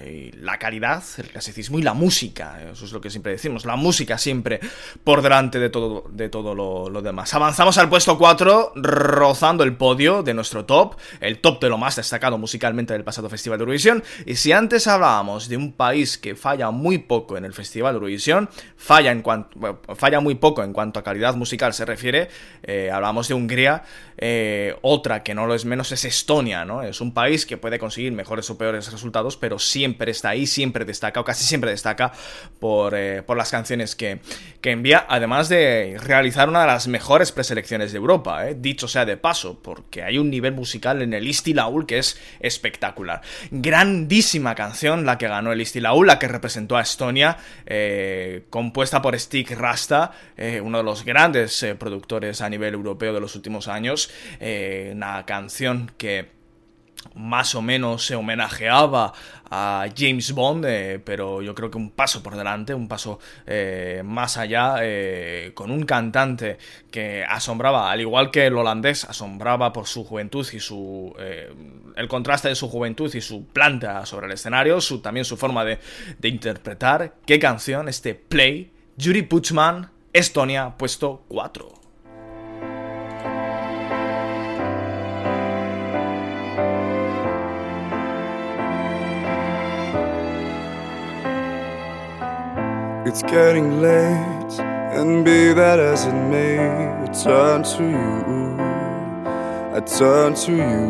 y 0.06 0.32
la 0.32 0.58
calidad, 0.58 1.02
el 1.18 1.28
clasicismo 1.28 1.78
y 1.78 1.82
la 1.82 1.94
música. 2.00 2.58
Eso 2.72 2.86
es 2.86 2.92
lo 2.92 3.00
que 3.00 3.10
siempre 3.10 3.32
decimos, 3.32 3.66
la 3.66 3.76
música 3.76 4.16
siempre 4.16 4.58
por 5.04 5.20
delante 5.20 5.58
de 5.58 5.68
todo, 5.68 6.04
de 6.10 6.30
todo 6.30 6.54
lo, 6.54 7.02
demás. 7.02 7.32
Avanzamos 7.34 7.76
al 7.76 7.88
puesto 7.88 8.16
4, 8.16 8.72
rozando 8.74 9.62
el 9.64 9.76
podio 9.76 10.22
de 10.22 10.32
nuestro 10.32 10.64
top, 10.64 10.96
el 11.20 11.40
top 11.40 11.60
de 11.60 11.68
lo 11.68 11.76
más 11.76 11.96
destacado 11.96 12.38
musicalmente 12.38 12.94
del 12.94 13.04
pasado 13.04 13.28
Festival 13.28 13.58
de 13.58 13.64
Eurovisión. 13.64 14.02
Y 14.24 14.36
si 14.36 14.52
antes 14.52 14.86
hablábamos 14.86 15.48
de 15.48 15.58
un 15.58 15.72
país 15.72 16.16
que 16.16 16.34
falla 16.34 16.70
muy 16.70 16.98
poco 16.98 17.36
en 17.36 17.44
el 17.44 17.52
Festival 17.52 17.92
de 17.92 17.96
Eurovisión, 17.96 18.48
falla, 18.76 19.10
en 19.10 19.22
falla 19.94 20.20
muy 20.20 20.36
poco 20.36 20.64
en 20.64 20.72
cuanto 20.72 21.00
a 21.00 21.04
calidad 21.04 21.34
musical 21.34 21.74
se 21.74 21.84
refiere, 21.84 22.28
eh, 22.62 22.90
hablamos 22.90 23.28
de 23.28 23.34
Hungría, 23.34 23.82
eh, 24.16 24.74
otra 24.82 25.22
que 25.22 25.34
no 25.34 25.46
lo 25.46 25.54
es 25.54 25.64
menos 25.64 25.92
es 25.92 26.04
Estonia, 26.04 26.64
¿no? 26.64 26.82
Es 26.82 27.00
un 27.00 27.12
país 27.12 27.46
que 27.46 27.56
puede 27.56 27.78
conseguir 27.78 28.12
mejores 28.12 28.48
o 28.50 28.58
peores 28.58 28.90
resultados, 28.90 29.36
pero 29.36 29.58
siempre 29.58 30.10
está 30.10 30.30
ahí, 30.30 30.46
siempre 30.46 30.84
destaca, 30.84 31.20
o 31.20 31.24
casi 31.24 31.44
siempre 31.44 31.70
destaca 31.70 31.89
por, 32.58 32.94
eh, 32.94 33.22
por 33.22 33.36
las 33.36 33.50
canciones 33.50 33.96
que, 33.96 34.20
que 34.60 34.70
envía, 34.70 35.06
además 35.08 35.48
de 35.48 35.96
realizar 35.98 36.48
una 36.48 36.60
de 36.62 36.66
las 36.66 36.88
mejores 36.88 37.32
preselecciones 37.32 37.92
de 37.92 37.98
Europa, 37.98 38.48
¿eh? 38.48 38.56
dicho 38.58 38.88
sea 38.88 39.04
de 39.04 39.16
paso, 39.16 39.60
porque 39.62 40.02
hay 40.02 40.18
un 40.18 40.30
nivel 40.30 40.52
musical 40.52 41.02
en 41.02 41.14
el 41.14 41.26
Isti 41.26 41.54
Laul 41.54 41.86
que 41.86 41.98
es 41.98 42.20
espectacular. 42.40 43.22
Grandísima 43.50 44.54
canción 44.54 45.06
la 45.06 45.18
que 45.18 45.28
ganó 45.28 45.52
el 45.52 45.60
Isti 45.60 45.80
Laul, 45.80 46.06
la 46.06 46.18
que 46.18 46.28
representó 46.28 46.76
a 46.76 46.82
Estonia, 46.82 47.38
eh, 47.66 48.44
compuesta 48.50 49.02
por 49.02 49.18
Stig 49.18 49.50
Rasta, 49.52 50.12
uno 50.62 50.78
de 50.78 50.84
los 50.84 51.04
grandes 51.04 51.66
productores 51.78 52.40
a 52.40 52.48
nivel 52.48 52.74
europeo 52.74 53.12
de 53.12 53.20
los 53.20 53.36
últimos 53.36 53.68
años, 53.68 54.10
una 54.92 55.24
canción 55.26 55.92
que 55.98 56.40
más 57.14 57.54
o 57.54 57.62
menos 57.62 58.06
se 58.06 58.14
homenajeaba 58.14 59.12
a 59.50 59.86
James 59.96 60.32
Bond, 60.32 60.64
eh, 60.66 61.00
pero 61.04 61.42
yo 61.42 61.54
creo 61.54 61.70
que 61.70 61.76
un 61.76 61.90
paso 61.90 62.22
por 62.22 62.36
delante, 62.36 62.72
un 62.72 62.88
paso 62.88 63.18
eh, 63.46 64.02
más 64.04 64.36
allá, 64.36 64.76
eh, 64.80 65.50
con 65.54 65.70
un 65.70 65.84
cantante 65.84 66.56
que 66.90 67.24
asombraba, 67.28 67.90
al 67.90 68.00
igual 68.00 68.30
que 68.30 68.46
el 68.46 68.56
holandés, 68.56 69.04
asombraba 69.04 69.72
por 69.72 69.86
su 69.86 70.04
juventud 70.04 70.46
y 70.52 70.60
su 70.60 71.14
el 71.96 72.08
contraste 72.08 72.48
de 72.48 72.54
su 72.54 72.68
juventud 72.68 73.12
y 73.14 73.20
su 73.20 73.46
planta 73.46 74.06
sobre 74.06 74.26
el 74.26 74.32
escenario, 74.32 74.80
su, 74.80 75.00
también 75.00 75.24
su 75.24 75.36
forma 75.36 75.64
de, 75.64 75.78
de 76.18 76.28
interpretar. 76.28 77.14
¿Qué 77.26 77.38
canción? 77.38 77.88
Este 77.88 78.14
Play, 78.14 78.70
Yuri 78.96 79.22
Puchman, 79.22 79.90
Estonia, 80.12 80.74
puesto 80.76 81.24
4. 81.28 81.79
It's 93.10 93.22
getting 93.22 93.80
late, 93.82 94.60
and 94.96 95.24
be 95.24 95.52
that 95.52 95.80
as 95.80 96.06
it 96.06 96.14
may, 96.30 96.60
I 96.60 97.06
turn 97.06 97.64
to 97.64 97.82
you. 97.82 98.56
I 99.76 99.80
turn 99.80 100.34
to 100.44 100.52
you. 100.52 100.84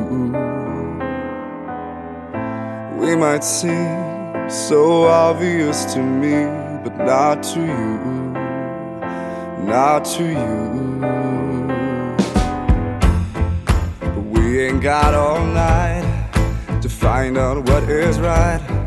We 3.00 3.16
might 3.16 3.42
seem 3.42 4.50
so 4.50 5.04
obvious 5.04 5.94
to 5.94 6.02
me, 6.02 6.44
but 6.84 6.94
not 6.98 7.42
to 7.54 7.60
you. 7.60 7.96
Not 9.64 10.04
to 10.16 10.24
you. 10.42 11.00
But 13.98 14.24
we 14.34 14.60
ain't 14.60 14.82
got 14.82 15.14
all 15.14 15.42
night 15.42 16.04
to 16.82 16.88
find 16.90 17.38
out 17.38 17.66
what 17.66 17.84
is 17.84 18.20
right. 18.20 18.79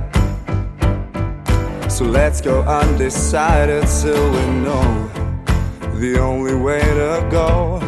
So 1.93 2.05
let's 2.05 2.41
go 2.41 2.63
undecided 2.63 3.87
till 4.01 4.31
we 4.31 4.45
know 4.63 5.11
the 5.99 6.17
only 6.19 6.55
way 6.55 6.81
to 6.81 7.27
go 7.29 7.79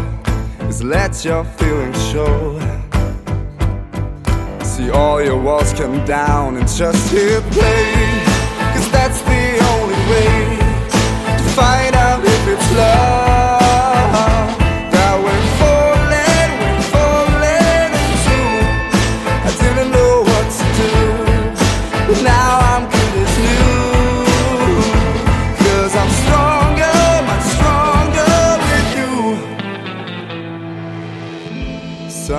is 0.70 0.84
let 0.84 1.26
your 1.26 1.44
feelings 1.44 2.00
show. 2.12 2.60
See 4.64 4.92
all 4.92 5.24
your 5.24 5.42
walls 5.42 5.74
come 5.74 6.06
down 6.06 6.56
and 6.58 6.68
just 6.68 7.12
hit 7.12 7.42
play. 7.46 8.22
Cause 8.76 8.92
that's 8.92 9.22
the 9.22 9.58
only 9.74 9.96
way 10.12 10.58
to 11.40 11.44
find 11.56 11.96
out 11.96 12.24
if 12.24 12.48
it's 12.48 12.76
love 12.76 13.65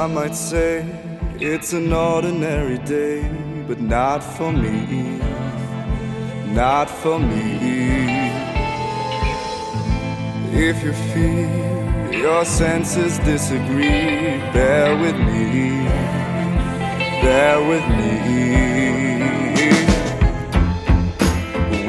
Some 0.07 0.15
might 0.15 0.37
say 0.37 0.87
it's 1.41 1.73
an 1.73 1.93
ordinary 1.93 2.79
day, 2.79 3.29
but 3.67 3.81
not 3.81 4.21
for 4.21 4.53
me. 4.53 5.19
Not 6.55 6.89
for 6.89 7.19
me. 7.19 8.31
If 10.53 10.85
you 10.85 10.93
feel 10.93 12.13
your 12.13 12.45
senses 12.45 13.19
disagree, 13.19 14.39
bear 14.55 14.97
with 14.97 15.17
me. 15.17 15.89
Bear 17.25 17.59
with 17.71 17.87
me. 17.99 18.13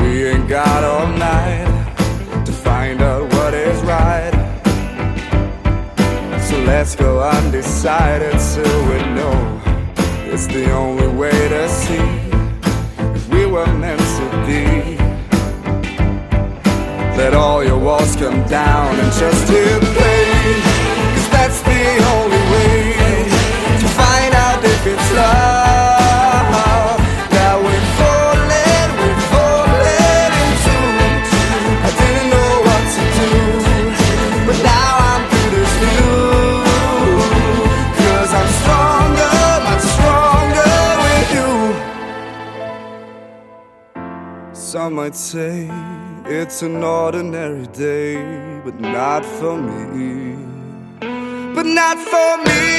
We 0.02 0.28
ain't 0.30 0.50
got 0.50 0.84
all 0.84 1.08
night 1.20 2.46
to 2.48 2.52
find 2.52 3.00
out 3.00 3.32
what 3.34 3.54
is 3.54 3.80
right. 3.84 4.37
So 6.68 6.74
let's 6.74 6.96
go 6.98 7.22
undecided 7.22 8.38
till 8.54 8.80
we 8.90 9.00
know 9.16 9.62
it's 10.26 10.48
the 10.48 10.70
only 10.72 11.08
way 11.08 11.32
to 11.32 11.70
see 11.70 12.10
if 13.16 13.30
we 13.30 13.46
were 13.46 13.66
meant 13.68 14.02
to 14.02 14.28
be. 14.46 14.98
Let 17.16 17.34
all 17.34 17.64
your 17.64 17.80
walls 17.80 18.18
come 18.18 18.44
down 18.50 19.00
and 19.00 19.14
just 19.14 19.50
hit 19.50 19.82
play. 19.82 20.26
Cause 21.14 21.30
that's 21.30 21.62
the 21.62 21.84
only 22.16 22.44
way 22.52 22.94
to 23.80 23.88
find 23.88 24.34
out 24.36 24.62
if 24.62 24.88
it's 24.88 25.12
love 25.14 25.97
Some 44.78 44.94
might 44.94 45.16
say 45.16 45.68
it's 46.24 46.62
an 46.62 46.84
ordinary 46.84 47.66
day, 47.66 48.62
but 48.64 48.80
not 48.80 49.26
for 49.26 49.58
me. 49.60 50.36
But 51.56 51.66
not 51.66 51.98
for 51.98 52.38
me. 52.46 52.78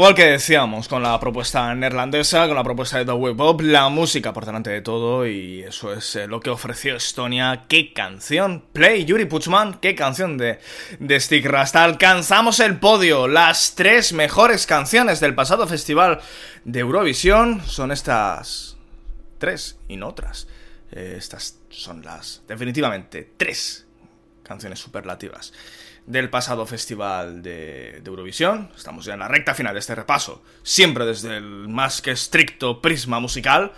Igual 0.00 0.14
que 0.14 0.24
decíamos 0.24 0.88
con 0.88 1.02
la 1.02 1.20
propuesta 1.20 1.74
neerlandesa, 1.74 2.46
con 2.46 2.56
la 2.56 2.64
propuesta 2.64 2.96
de 2.96 3.04
The 3.04 3.12
Web 3.12 3.36
Pop, 3.36 3.60
la 3.60 3.90
música 3.90 4.32
por 4.32 4.46
delante 4.46 4.70
de 4.70 4.80
todo 4.80 5.26
y 5.26 5.60
eso 5.60 5.92
es 5.92 6.16
eh, 6.16 6.26
lo 6.26 6.40
que 6.40 6.48
ofreció 6.48 6.96
Estonia. 6.96 7.66
¡Qué 7.68 7.92
canción! 7.92 8.64
Play 8.72 9.04
Yuri 9.04 9.26
Puchman, 9.26 9.74
qué 9.74 9.94
canción 9.94 10.38
de, 10.38 10.58
de 11.00 11.20
Stick 11.20 11.44
Rasta. 11.44 11.84
Alcanzamos 11.84 12.60
el 12.60 12.78
podio. 12.78 13.28
Las 13.28 13.74
tres 13.74 14.14
mejores 14.14 14.66
canciones 14.66 15.20
del 15.20 15.34
pasado 15.34 15.66
festival 15.66 16.22
de 16.64 16.80
Eurovisión 16.80 17.60
son 17.66 17.92
estas 17.92 18.78
tres 19.36 19.76
y 19.86 19.98
no 19.98 20.08
otras. 20.08 20.48
Eh, 20.92 21.16
estas 21.18 21.58
son 21.68 22.00
las, 22.00 22.40
definitivamente, 22.48 23.34
tres 23.36 23.86
canciones 24.44 24.78
superlativas 24.78 25.52
del 26.10 26.28
pasado 26.28 26.66
festival 26.66 27.42
de, 27.42 28.02
Eurovisión. 28.04 28.70
Estamos 28.76 29.04
ya 29.04 29.14
en 29.14 29.20
la 29.20 29.28
recta 29.28 29.54
final 29.54 29.74
de 29.74 29.80
este 29.80 29.94
repaso, 29.94 30.42
siempre 30.62 31.06
desde 31.06 31.36
el 31.36 31.68
más 31.68 32.02
que 32.02 32.10
estricto 32.10 32.82
prisma 32.82 33.20
musical 33.20 33.72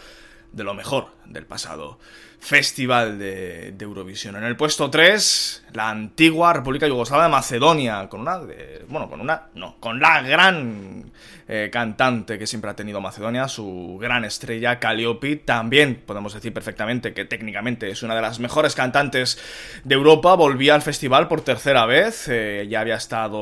de 0.53 0.65
lo 0.65 0.73
mejor 0.73 1.09
del 1.27 1.45
pasado 1.45 1.99
festival 2.43 3.20
de, 3.20 3.70
de 3.70 3.85
Eurovisión. 3.85 4.35
En 4.35 4.43
el 4.43 4.56
puesto 4.56 4.90
3, 4.90 5.66
la 5.74 5.90
antigua 5.90 6.52
República 6.52 6.89
Yugoslava 6.89 7.23
de 7.23 7.31
Macedonia, 7.31 8.09
con 8.09 8.20
una, 8.20 8.40
bueno, 8.89 9.09
con 9.09 9.20
una, 9.20 9.44
no, 9.55 9.77
con 9.78 10.01
la 10.01 10.20
gran 10.23 11.12
eh, 11.47 11.70
cantante 11.73 12.40
que 12.40 12.48
siempre 12.48 12.69
ha 12.73 12.74
tenido 12.74 13.01
Macedonia, 13.01 13.47
su 13.47 13.97
gran 14.01 14.24
estrella, 14.24 14.81
Calliope. 14.81 15.36
También 15.36 16.02
podemos 16.05 16.35
decir 16.35 16.52
perfectamente 16.52 17.14
que 17.14 17.24
técnicamente 17.24 17.89
es 17.89 18.02
una 18.02 18.16
de 18.16 18.23
las 18.23 18.40
mejores 18.40 18.74
cantantes 18.74 19.39
de 19.85 19.94
Europa. 19.94 20.35
Volvía 20.35 20.74
al 20.74 20.82
festival 20.82 21.28
por 21.28 21.43
tercera 21.43 21.86
vez. 21.86 22.27
eh, 22.27 22.66
ya 22.69 22.81
había 22.81 22.97
estado, 22.97 23.39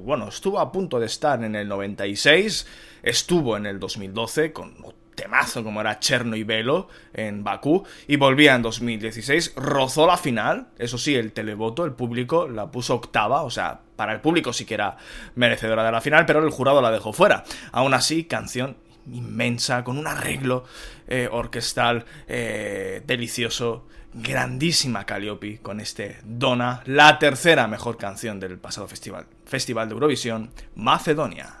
bueno, 0.00 0.28
estuvo 0.28 0.58
a 0.58 0.72
punto 0.72 0.98
de 0.98 1.06
estar 1.06 1.44
en 1.44 1.54
el 1.54 1.68
96. 1.68 2.66
Estuvo 3.04 3.56
en 3.56 3.66
el 3.66 3.78
2012 3.78 4.52
con 4.52 4.74
temazo 5.20 5.62
como 5.62 5.80
era 5.80 5.98
Cherno 5.98 6.34
y 6.34 6.44
Velo 6.44 6.88
en 7.12 7.44
Bakú 7.44 7.84
y 8.06 8.16
volvía 8.16 8.54
en 8.54 8.62
2016, 8.62 9.52
rozó 9.56 10.06
la 10.06 10.16
final, 10.16 10.68
eso 10.78 10.96
sí, 10.96 11.14
el 11.14 11.32
televoto, 11.32 11.84
el 11.84 11.92
público 11.92 12.48
la 12.48 12.70
puso 12.70 12.94
octava, 12.94 13.42
o 13.42 13.50
sea, 13.50 13.80
para 13.96 14.14
el 14.14 14.20
público 14.20 14.52
sí 14.52 14.64
que 14.64 14.74
era 14.74 14.96
merecedora 15.34 15.84
de 15.84 15.92
la 15.92 16.00
final, 16.00 16.24
pero 16.24 16.42
el 16.42 16.50
jurado 16.50 16.80
la 16.80 16.90
dejó 16.90 17.12
fuera. 17.12 17.44
Aún 17.72 17.92
así, 17.92 18.24
canción 18.24 18.78
inmensa, 19.12 19.84
con 19.84 19.98
un 19.98 20.06
arreglo 20.06 20.64
eh, 21.06 21.28
orquestal 21.30 22.06
eh, 22.26 23.02
delicioso, 23.06 23.86
grandísima 24.14 25.04
Calliope 25.04 25.58
con 25.58 25.80
este 25.80 26.18
Dona, 26.24 26.82
la 26.86 27.18
tercera 27.18 27.66
mejor 27.68 27.98
canción 27.98 28.40
del 28.40 28.58
pasado 28.58 28.88
festival, 28.88 29.26
festival 29.44 29.88
de 29.88 29.94
Eurovisión, 29.94 30.50
Macedonia. 30.74 31.59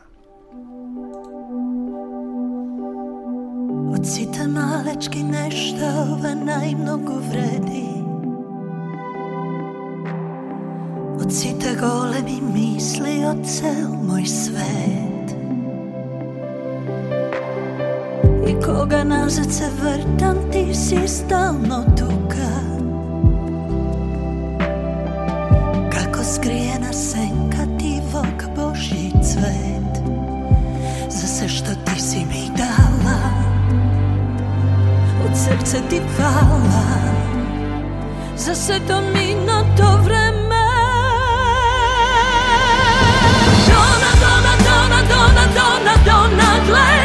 Od 3.88 4.06
sita 4.06 4.44
malečky 4.48 5.22
neštávaná 5.22 6.64
i 6.64 6.74
mnogo 6.74 7.12
vredi. 7.32 7.88
Od 11.20 11.32
sita 11.32 11.72
gole 11.80 12.22
mi 12.22 12.40
misli 12.52 13.24
o 13.24 13.44
cel 13.44 13.88
moj 14.04 14.24
svet. 14.26 15.10
I 18.50 18.54
koga 18.64 19.04
nazad 19.04 19.52
se 19.52 19.64
vrtam 19.82 20.36
ti 20.52 20.74
si 20.74 21.08
stalno 21.08 21.84
tuka 21.96 22.50
Kako 25.90 26.24
skrijena 26.24 26.92
senka 26.92 27.78
ti 27.78 28.00
vok 28.12 28.56
Božji 28.56 29.12
cvet 29.22 29.79
srce 35.44 35.78
ti 35.90 36.00
hvala 36.16 36.86
Za 38.36 38.54
sve 38.54 38.80
to 38.88 39.00
minuto 39.00 39.98
vreme 40.04 40.66
Dona, 43.68 44.10
dona, 44.20 44.54
dona, 44.66 45.02
dona, 45.08 45.46
dona, 45.54 45.94
dona, 46.04 46.50
gleda 46.66 46.99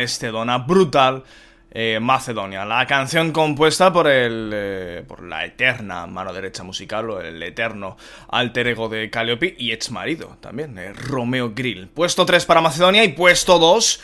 brutal 0.00 0.04
este 0.04 0.26
Dona, 0.28 0.58
brutal 0.58 1.24
eh, 1.70 1.98
Macedonia. 2.00 2.64
La 2.64 2.86
canción 2.86 3.32
compuesta 3.32 3.92
por 3.92 4.08
el 4.08 4.50
eh, 4.52 5.04
por 5.06 5.22
la 5.22 5.44
eterna 5.44 6.06
mano 6.06 6.32
derecha 6.32 6.64
musical 6.64 7.10
o 7.10 7.20
el 7.20 7.42
eterno 7.42 7.96
alter 8.28 8.68
ego 8.68 8.88
de 8.88 9.10
Calliope 9.10 9.54
y 9.58 9.72
ex 9.72 9.90
marido 9.90 10.36
también, 10.40 10.78
eh, 10.78 10.92
Romeo 10.92 11.52
Grill. 11.54 11.88
Puesto 11.88 12.26
3 12.26 12.44
para 12.46 12.60
Macedonia 12.60 13.04
y 13.04 13.08
puesto 13.12 13.58
2 13.58 14.00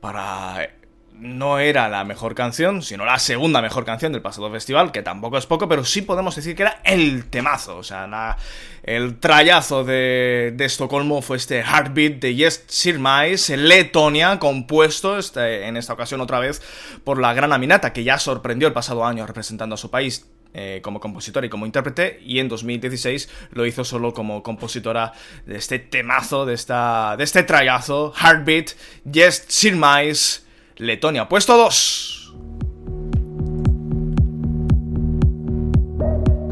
para 0.00 0.70
no 1.18 1.58
era 1.58 1.88
la 1.88 2.04
mejor 2.04 2.34
canción, 2.34 2.82
sino 2.82 3.04
la 3.04 3.18
segunda 3.18 3.60
mejor 3.60 3.84
canción 3.84 4.12
del 4.12 4.22
pasado 4.22 4.50
festival, 4.50 4.92
que 4.92 5.02
tampoco 5.02 5.36
es 5.38 5.46
poco, 5.46 5.68
pero 5.68 5.84
sí 5.84 6.02
podemos 6.02 6.36
decir 6.36 6.54
que 6.54 6.62
era 6.62 6.80
el 6.84 7.24
temazo. 7.26 7.76
O 7.78 7.82
sea, 7.82 8.36
el 8.84 9.18
trayazo 9.18 9.84
de, 9.84 10.52
de 10.56 10.64
Estocolmo 10.64 11.20
fue 11.22 11.36
este 11.36 11.60
Heartbeat 11.60 12.14
de 12.20 12.34
Yes 12.34 12.64
Sirmais, 12.68 13.48
Letonia, 13.50 14.38
compuesto 14.38 15.18
este- 15.18 15.66
en 15.66 15.76
esta 15.76 15.92
ocasión 15.92 16.20
otra 16.20 16.38
vez 16.38 16.62
por 17.04 17.20
la 17.20 17.34
gran 17.34 17.52
Aminata, 17.52 17.92
que 17.92 18.04
ya 18.04 18.18
sorprendió 18.18 18.68
el 18.68 18.74
pasado 18.74 19.04
año 19.04 19.26
representando 19.26 19.74
a 19.74 19.78
su 19.78 19.90
país. 19.90 20.26
eh, 20.54 20.80
como 20.82 20.98
compositora 20.98 21.46
y 21.46 21.50
como 21.50 21.66
intérprete 21.66 22.20
y 22.24 22.38
en 22.38 22.48
2016 22.48 23.28
lo 23.52 23.66
hizo 23.66 23.84
solo 23.84 24.14
como 24.14 24.42
compositora 24.42 25.12
de 25.44 25.56
este 25.58 25.78
temazo, 25.78 26.46
de, 26.46 26.54
esta, 26.54 27.16
de 27.18 27.24
este 27.24 27.42
trayazo, 27.42 28.14
Heartbeat, 28.18 28.70
Yes 29.04 29.44
Sirmais, 29.46 30.46
Letonia, 30.80 31.26
puesto 31.26 31.56
2. 31.56 32.28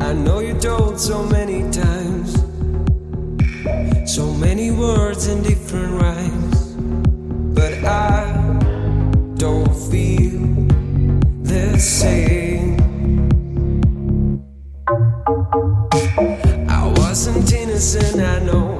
I 0.00 0.12
know 0.14 0.40
you 0.40 0.54
told 0.58 0.98
so 0.98 1.22
many 1.22 1.62
times, 1.70 2.34
so 4.04 4.32
many 4.32 4.72
words 4.72 5.28
in 5.28 5.44
different 5.44 6.00
rhymes, 6.00 6.74
but 7.54 7.72
I 7.84 8.34
don't 9.36 9.72
feel 9.90 10.40
the 11.42 11.78
same. 11.78 12.76
I 16.68 16.92
wasn't 16.96 17.52
innocent, 17.52 18.20
I 18.20 18.40
know, 18.40 18.78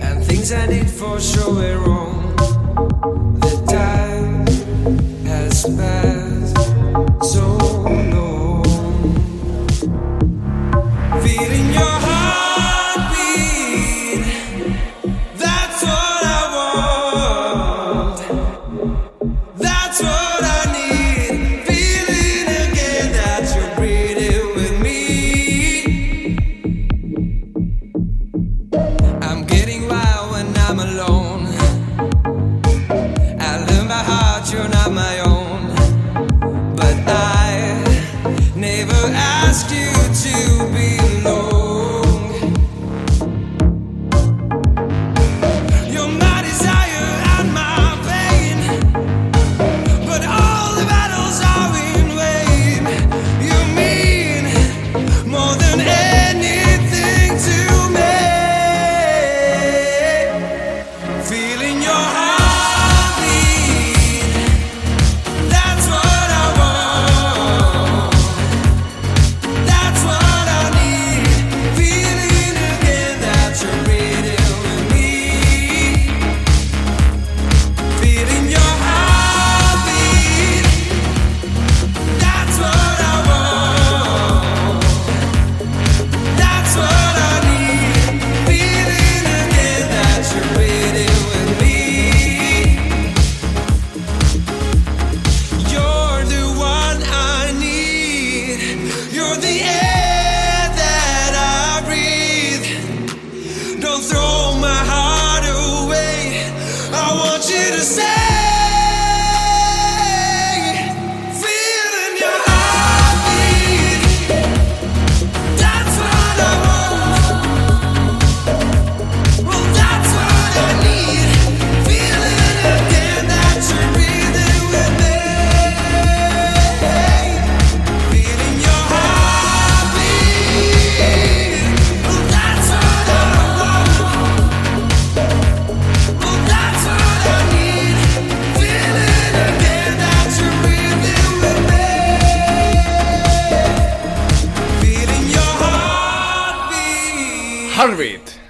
and 0.00 0.24
things 0.24 0.52
I 0.52 0.66
did 0.68 0.88
for 0.88 1.18
sure 1.18 1.52
were 1.54 1.78
wrong. 1.78 2.01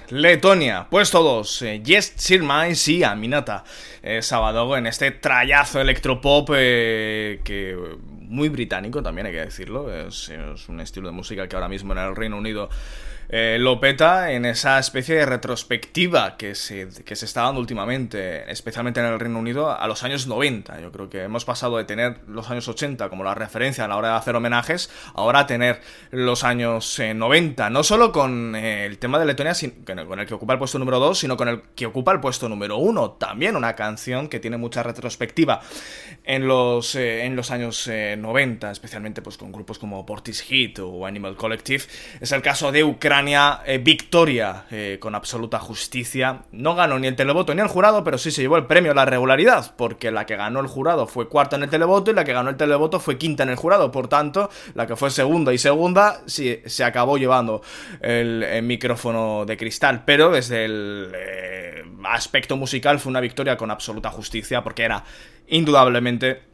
Letonia, 0.09 0.85
puesto 0.87 1.23
2, 1.23 1.61
eh, 1.63 1.81
Yes 1.83 2.13
Sirmai 2.17 2.73
y 2.85 3.01
Aminata. 3.01 3.63
Eh, 4.03 4.21
Sabadogo 4.21 4.77
en 4.77 4.85
este 4.85 5.09
trayazo 5.09 5.81
electropop 5.81 6.51
eh, 6.55 7.39
que 7.43 7.75
muy 8.19 8.49
británico 8.49 9.01
también 9.01 9.25
hay 9.25 9.33
que 9.33 9.39
decirlo. 9.39 9.91
Es, 9.91 10.29
es 10.29 10.69
un 10.69 10.79
estilo 10.81 11.07
de 11.07 11.13
música 11.13 11.47
que 11.47 11.55
ahora 11.55 11.67
mismo 11.67 11.93
en 11.93 11.99
el 11.99 12.15
Reino 12.15 12.37
Unido 12.37 12.69
eh, 13.29 13.57
lo 13.59 13.79
peta 13.79 14.31
en 14.31 14.45
esa 14.45 14.79
especie 14.79 15.15
de 15.15 15.25
retrospectiva 15.25 16.37
que 16.37 16.55
se, 16.55 16.87
que 17.05 17.15
se 17.15 17.25
está 17.25 17.43
dando 17.43 17.59
últimamente, 17.59 18.51
especialmente 18.51 18.99
en 18.99 19.07
el 19.07 19.19
Reino 19.19 19.39
Unido, 19.39 19.71
a 19.71 19.87
los 19.87 20.03
años 20.03 20.27
90. 20.27 20.81
Yo 20.81 20.91
creo 20.91 21.09
que 21.09 21.23
hemos 21.23 21.45
pasado 21.45 21.77
de 21.77 21.85
tener 21.85 22.19
los 22.27 22.49
años 22.49 22.67
80 22.67 23.09
como 23.09 23.23
la 23.23 23.35
referencia 23.35 23.85
a 23.85 23.87
la 23.87 23.97
hora 23.97 24.09
de 24.09 24.15
hacer 24.15 24.35
homenajes, 24.35 24.89
ahora 25.15 25.39
a 25.39 25.47
tener 25.47 25.81
los 26.11 26.43
años 26.43 26.99
eh, 26.99 27.13
90, 27.13 27.69
no 27.69 27.83
solo 27.83 28.11
con 28.11 28.55
eh, 28.55 28.85
el 28.85 28.97
tema 28.97 29.19
de 29.19 29.25
Letonia, 29.25 29.53
con 29.85 30.19
el 30.19 30.25
que 30.25 30.33
ocupa 30.33 30.53
el 30.53 30.59
puesto 30.59 30.79
número 30.79 30.99
2, 30.99 31.19
sino 31.19 31.37
con 31.37 31.47
el 31.47 31.61
que 31.75 31.85
ocupa 31.85 32.11
el 32.11 32.19
puesto 32.19 32.49
número 32.49 32.77
1. 32.77 33.11
También 33.11 33.55
una 33.55 33.75
canción 33.75 34.27
que 34.27 34.39
tiene 34.39 34.57
mucha 34.57 34.83
retrospectiva 34.83 35.61
en 36.23 36.47
los, 36.47 36.95
eh, 36.95 37.25
en 37.25 37.35
los 37.35 37.51
años 37.51 37.87
eh, 37.87 38.15
90, 38.17 38.71
especialmente 38.71 39.21
pues, 39.21 39.37
con 39.37 39.51
grupos 39.51 39.79
como 39.79 40.05
Portishead 40.05 40.79
o 40.79 41.05
Animal 41.05 41.35
Collective. 41.35 41.83
Es 42.19 42.31
el 42.31 42.41
caso 42.41 42.71
de 42.71 42.83
Ucrania, 42.83 43.12
eh, 43.65 43.77
victoria 43.77 44.65
eh, 44.71 44.97
con 44.99 45.13
absoluta 45.13 45.59
justicia. 45.59 46.43
No 46.51 46.73
ganó 46.75 46.97
ni 46.97 47.07
el 47.07 47.15
televoto 47.15 47.53
ni 47.53 47.61
el 47.61 47.67
jurado, 47.67 48.03
pero 48.03 48.17
sí 48.17 48.31
se 48.31 48.41
llevó 48.41 48.57
el 48.57 48.65
premio 48.65 48.91
a 48.91 48.95
la 48.95 49.05
regularidad, 49.05 49.75
porque 49.75 50.11
la 50.11 50.25
que 50.25 50.35
ganó 50.35 50.59
el 50.59 50.67
jurado 50.67 51.05
fue 51.05 51.29
cuarta 51.29 51.55
en 51.55 51.63
el 51.63 51.69
televoto 51.69 52.11
y 52.11 52.15
la 52.15 52.23
que 52.23 52.33
ganó 52.33 52.49
el 52.49 52.57
televoto 52.57 52.99
fue 52.99 53.17
quinta 53.17 53.43
en 53.43 53.49
el 53.49 53.55
jurado. 53.55 53.91
Por 53.91 54.07
tanto, 54.07 54.49
la 54.73 54.87
que 54.87 54.95
fue 54.95 55.11
segunda 55.11 55.53
y 55.53 55.57
segunda 55.57 56.21
sí, 56.25 56.59
se 56.65 56.83
acabó 56.83 57.17
llevando 57.17 57.61
el, 58.01 58.41
el 58.43 58.63
micrófono 58.63 59.45
de 59.45 59.57
cristal, 59.57 60.03
pero 60.05 60.31
desde 60.31 60.65
el 60.65 61.11
eh, 61.13 61.83
aspecto 62.05 62.57
musical 62.57 62.99
fue 62.99 63.11
una 63.11 63.21
victoria 63.21 63.57
con 63.57 63.69
absoluta 63.69 64.09
justicia, 64.09 64.63
porque 64.63 64.83
era 64.83 65.03
indudablemente 65.47 66.52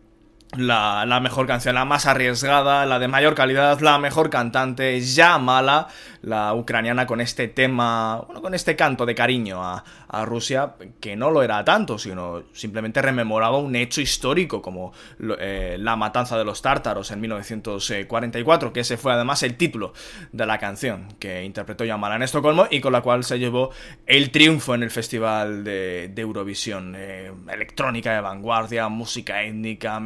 la, 0.57 1.05
la 1.05 1.19
mejor 1.19 1.45
canción, 1.45 1.75
la 1.75 1.85
más 1.85 2.07
arriesgada, 2.07 2.85
la 2.85 2.97
de 2.97 3.07
mayor 3.07 3.35
calidad, 3.35 3.79
la 3.81 3.99
mejor 3.99 4.29
cantante, 4.31 4.99
ya 4.99 5.37
mala, 5.37 5.87
la 6.21 6.53
ucraniana 6.55 7.05
con 7.05 7.21
este 7.21 7.47
tema, 7.47 8.23
bueno, 8.25 8.41
con 8.41 8.55
este 8.55 8.75
canto 8.75 9.05
de 9.05 9.13
cariño 9.13 9.63
a, 9.63 9.83
a 10.07 10.25
Rusia, 10.25 10.73
que 10.99 11.15
no 11.15 11.29
lo 11.29 11.43
era 11.43 11.63
tanto, 11.63 11.99
sino 11.99 12.43
simplemente 12.51 13.01
rememoraba 13.01 13.59
un 13.59 13.75
hecho 13.75 14.01
histórico 14.01 14.61
como 14.61 14.91
eh, 15.39 15.77
la 15.79 15.95
matanza 15.95 16.35
de 16.37 16.45
los 16.45 16.63
tártaros 16.63 17.11
en 17.11 17.21
1944, 17.21 18.73
que 18.73 18.79
ese 18.79 18.97
fue 18.97 19.13
además 19.13 19.43
el 19.43 19.55
título 19.55 19.93
de 20.31 20.45
la 20.47 20.57
canción 20.57 21.13
que 21.19 21.43
interpretó 21.43 21.85
Yamala 21.85 22.15
en 22.15 22.23
Estocolmo 22.23 22.67
y 22.71 22.81
con 22.81 22.93
la 22.93 23.01
cual 23.01 23.23
se 23.23 23.37
llevó 23.37 23.69
el 24.07 24.31
triunfo 24.31 24.73
en 24.73 24.81
el 24.81 24.89
Festival 24.89 25.63
de, 25.63 26.09
de 26.11 26.21
Eurovisión. 26.21 26.95
Eh, 26.97 27.31
electrónica 27.51 28.13
de 28.13 28.21
vanguardia, 28.21 28.87
música 28.89 29.43
étnica, 29.43 29.99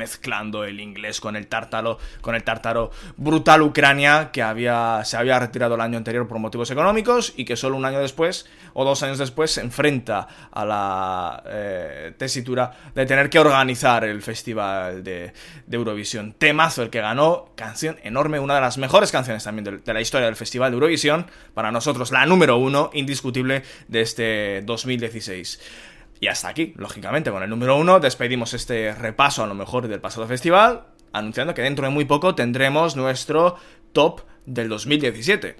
el 0.66 0.80
inglés 0.80 1.22
con 1.22 1.36
el 1.36 1.48
tártaro, 1.48 1.98
con 2.22 2.36
el 2.36 2.44
tártaro 2.44 2.92
brutal 3.18 3.62
Ucrania 3.62 4.32
que 4.32 4.42
había, 4.42 5.02
se 5.06 5.18
había 5.18 5.40
retirado 5.40 5.76
el 5.76 5.82
año 5.82 5.98
anterior 5.98 6.28
por 6.28 6.40
motivos 6.40 6.70
económicos 6.72 7.34
y 7.38 7.46
que 7.46 7.56
solo 7.56 7.78
un 7.78 7.86
año 7.86 8.00
después 8.00 8.46
o 8.74 8.84
dos 8.84 9.04
años 9.04 9.20
después 9.20 9.52
se 9.52 9.62
enfrenta 9.62 10.28
a 10.52 10.66
la 10.66 11.44
eh, 11.46 12.14
tesitura 12.18 12.72
de 12.96 13.06
tener 13.06 13.30
que 13.30 13.40
organizar 13.40 14.04
el 14.04 14.22
Festival 14.22 15.04
de, 15.04 15.34
Eurovisión. 15.72 16.34
Temazo 16.34 16.84
el 16.84 16.90
que 16.90 17.02
ganó, 17.02 17.50
canción 17.56 17.98
enorme, 18.04 18.40
una 18.40 18.56
de 18.56 18.62
las 18.62 18.78
mejores 18.78 19.12
canciones 19.12 19.44
también 19.44 19.82
de 19.84 19.94
la 19.94 20.02
historia 20.02 20.26
del 20.26 20.36
Festival 20.36 20.72
de 20.72 20.76
Eurovisión, 20.76 21.28
para 21.54 21.72
nosotros 21.72 22.12
la 22.12 22.26
número 22.26 22.58
uno, 22.58 22.90
indiscutible, 22.94 23.64
de 23.88 24.02
este 24.02 24.62
2016. 24.64 25.60
Y 26.24 26.28
hasta 26.28 26.48
aquí, 26.48 26.74
lógicamente, 26.78 27.32
con 27.32 27.44
el 27.44 27.50
número 27.50 27.76
uno 27.76 28.00
despedimos 28.00 28.54
este 28.54 28.96
repaso 28.96 29.44
a 29.44 29.46
lo 29.46 29.56
mejor 29.56 29.90
del 29.90 30.00
pasado 30.00 30.26
festival, 30.26 30.86
anunciando 31.12 31.54
que 31.54 31.62
dentro 31.62 31.84
de 31.84 31.92
muy 31.92 32.06
poco 32.06 32.34
tendremos 32.34 32.96
nuestro 32.96 33.58
top 33.92 34.22
del 34.46 34.70
2017. 34.70 35.58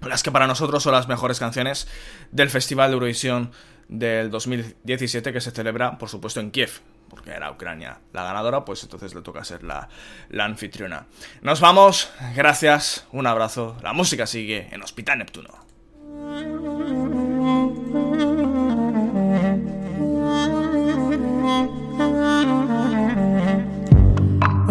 Las 0.00 0.22
que 0.22 0.32
para 0.32 0.46
nosotros 0.46 0.82
son 0.82 0.94
las 0.94 1.06
mejores 1.06 1.38
canciones 1.38 1.86
del 2.32 2.48
Festival 2.48 2.88
de 2.88 2.94
Eurovisión 2.94 3.52
del 3.88 4.30
2017 4.30 5.34
que 5.34 5.40
se 5.42 5.50
celebra, 5.50 5.98
por 5.98 6.08
supuesto, 6.08 6.40
en 6.40 6.50
Kiev. 6.50 6.80
Porque 7.10 7.32
era 7.32 7.50
Ucrania 7.50 7.98
la 8.14 8.24
ganadora, 8.24 8.64
pues 8.64 8.82
entonces 8.82 9.14
le 9.14 9.20
toca 9.20 9.44
ser 9.44 9.64
la, 9.64 9.90
la 10.30 10.46
anfitriona. 10.46 11.08
Nos 11.42 11.60
vamos, 11.60 12.10
gracias, 12.34 13.06
un 13.12 13.26
abrazo. 13.26 13.76
La 13.82 13.92
música 13.92 14.26
sigue 14.26 14.66
en 14.72 14.82
Hospital 14.82 15.18
Neptuno. 15.18 15.69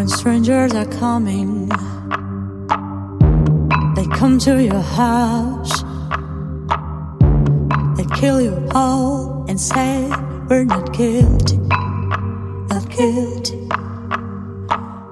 Strangers 0.10 0.74
are 0.74 0.86
coming. 0.86 1.70
They 3.96 4.06
come 4.18 4.40
to 4.40 4.62
your 4.62 4.82
house. 4.82 5.84
They 7.98 8.06
kill 8.16 8.42
you 8.42 8.68
all 8.74 9.46
and 9.48 9.60
say 9.60 10.10
we're 10.50 10.64
not 10.64 10.94
guilty, 10.94 11.58
not 11.58 12.90
guilty. 12.90 13.58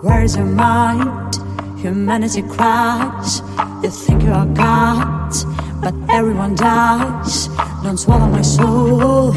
Where's 0.01 0.35
your 0.35 0.45
mind? 0.45 1.35
Humanity 1.79 2.41
cries. 2.41 3.41
You 3.83 3.89
think 3.89 4.23
you 4.23 4.31
are 4.31 4.47
God, 4.47 5.33
but 5.81 5.93
everyone 6.09 6.55
dies. 6.55 7.47
Don't 7.83 7.97
swallow 7.97 8.27
my 8.27 8.41
soul. 8.41 9.35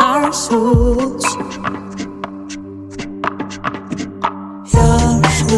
Our 0.00 0.32
souls. 0.32 1.51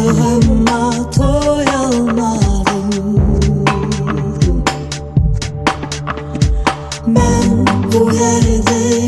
Günahıma 0.05 1.11
toy 1.11 1.65
Ben 7.07 7.65
bu 7.93 8.11
yerde 8.13 9.04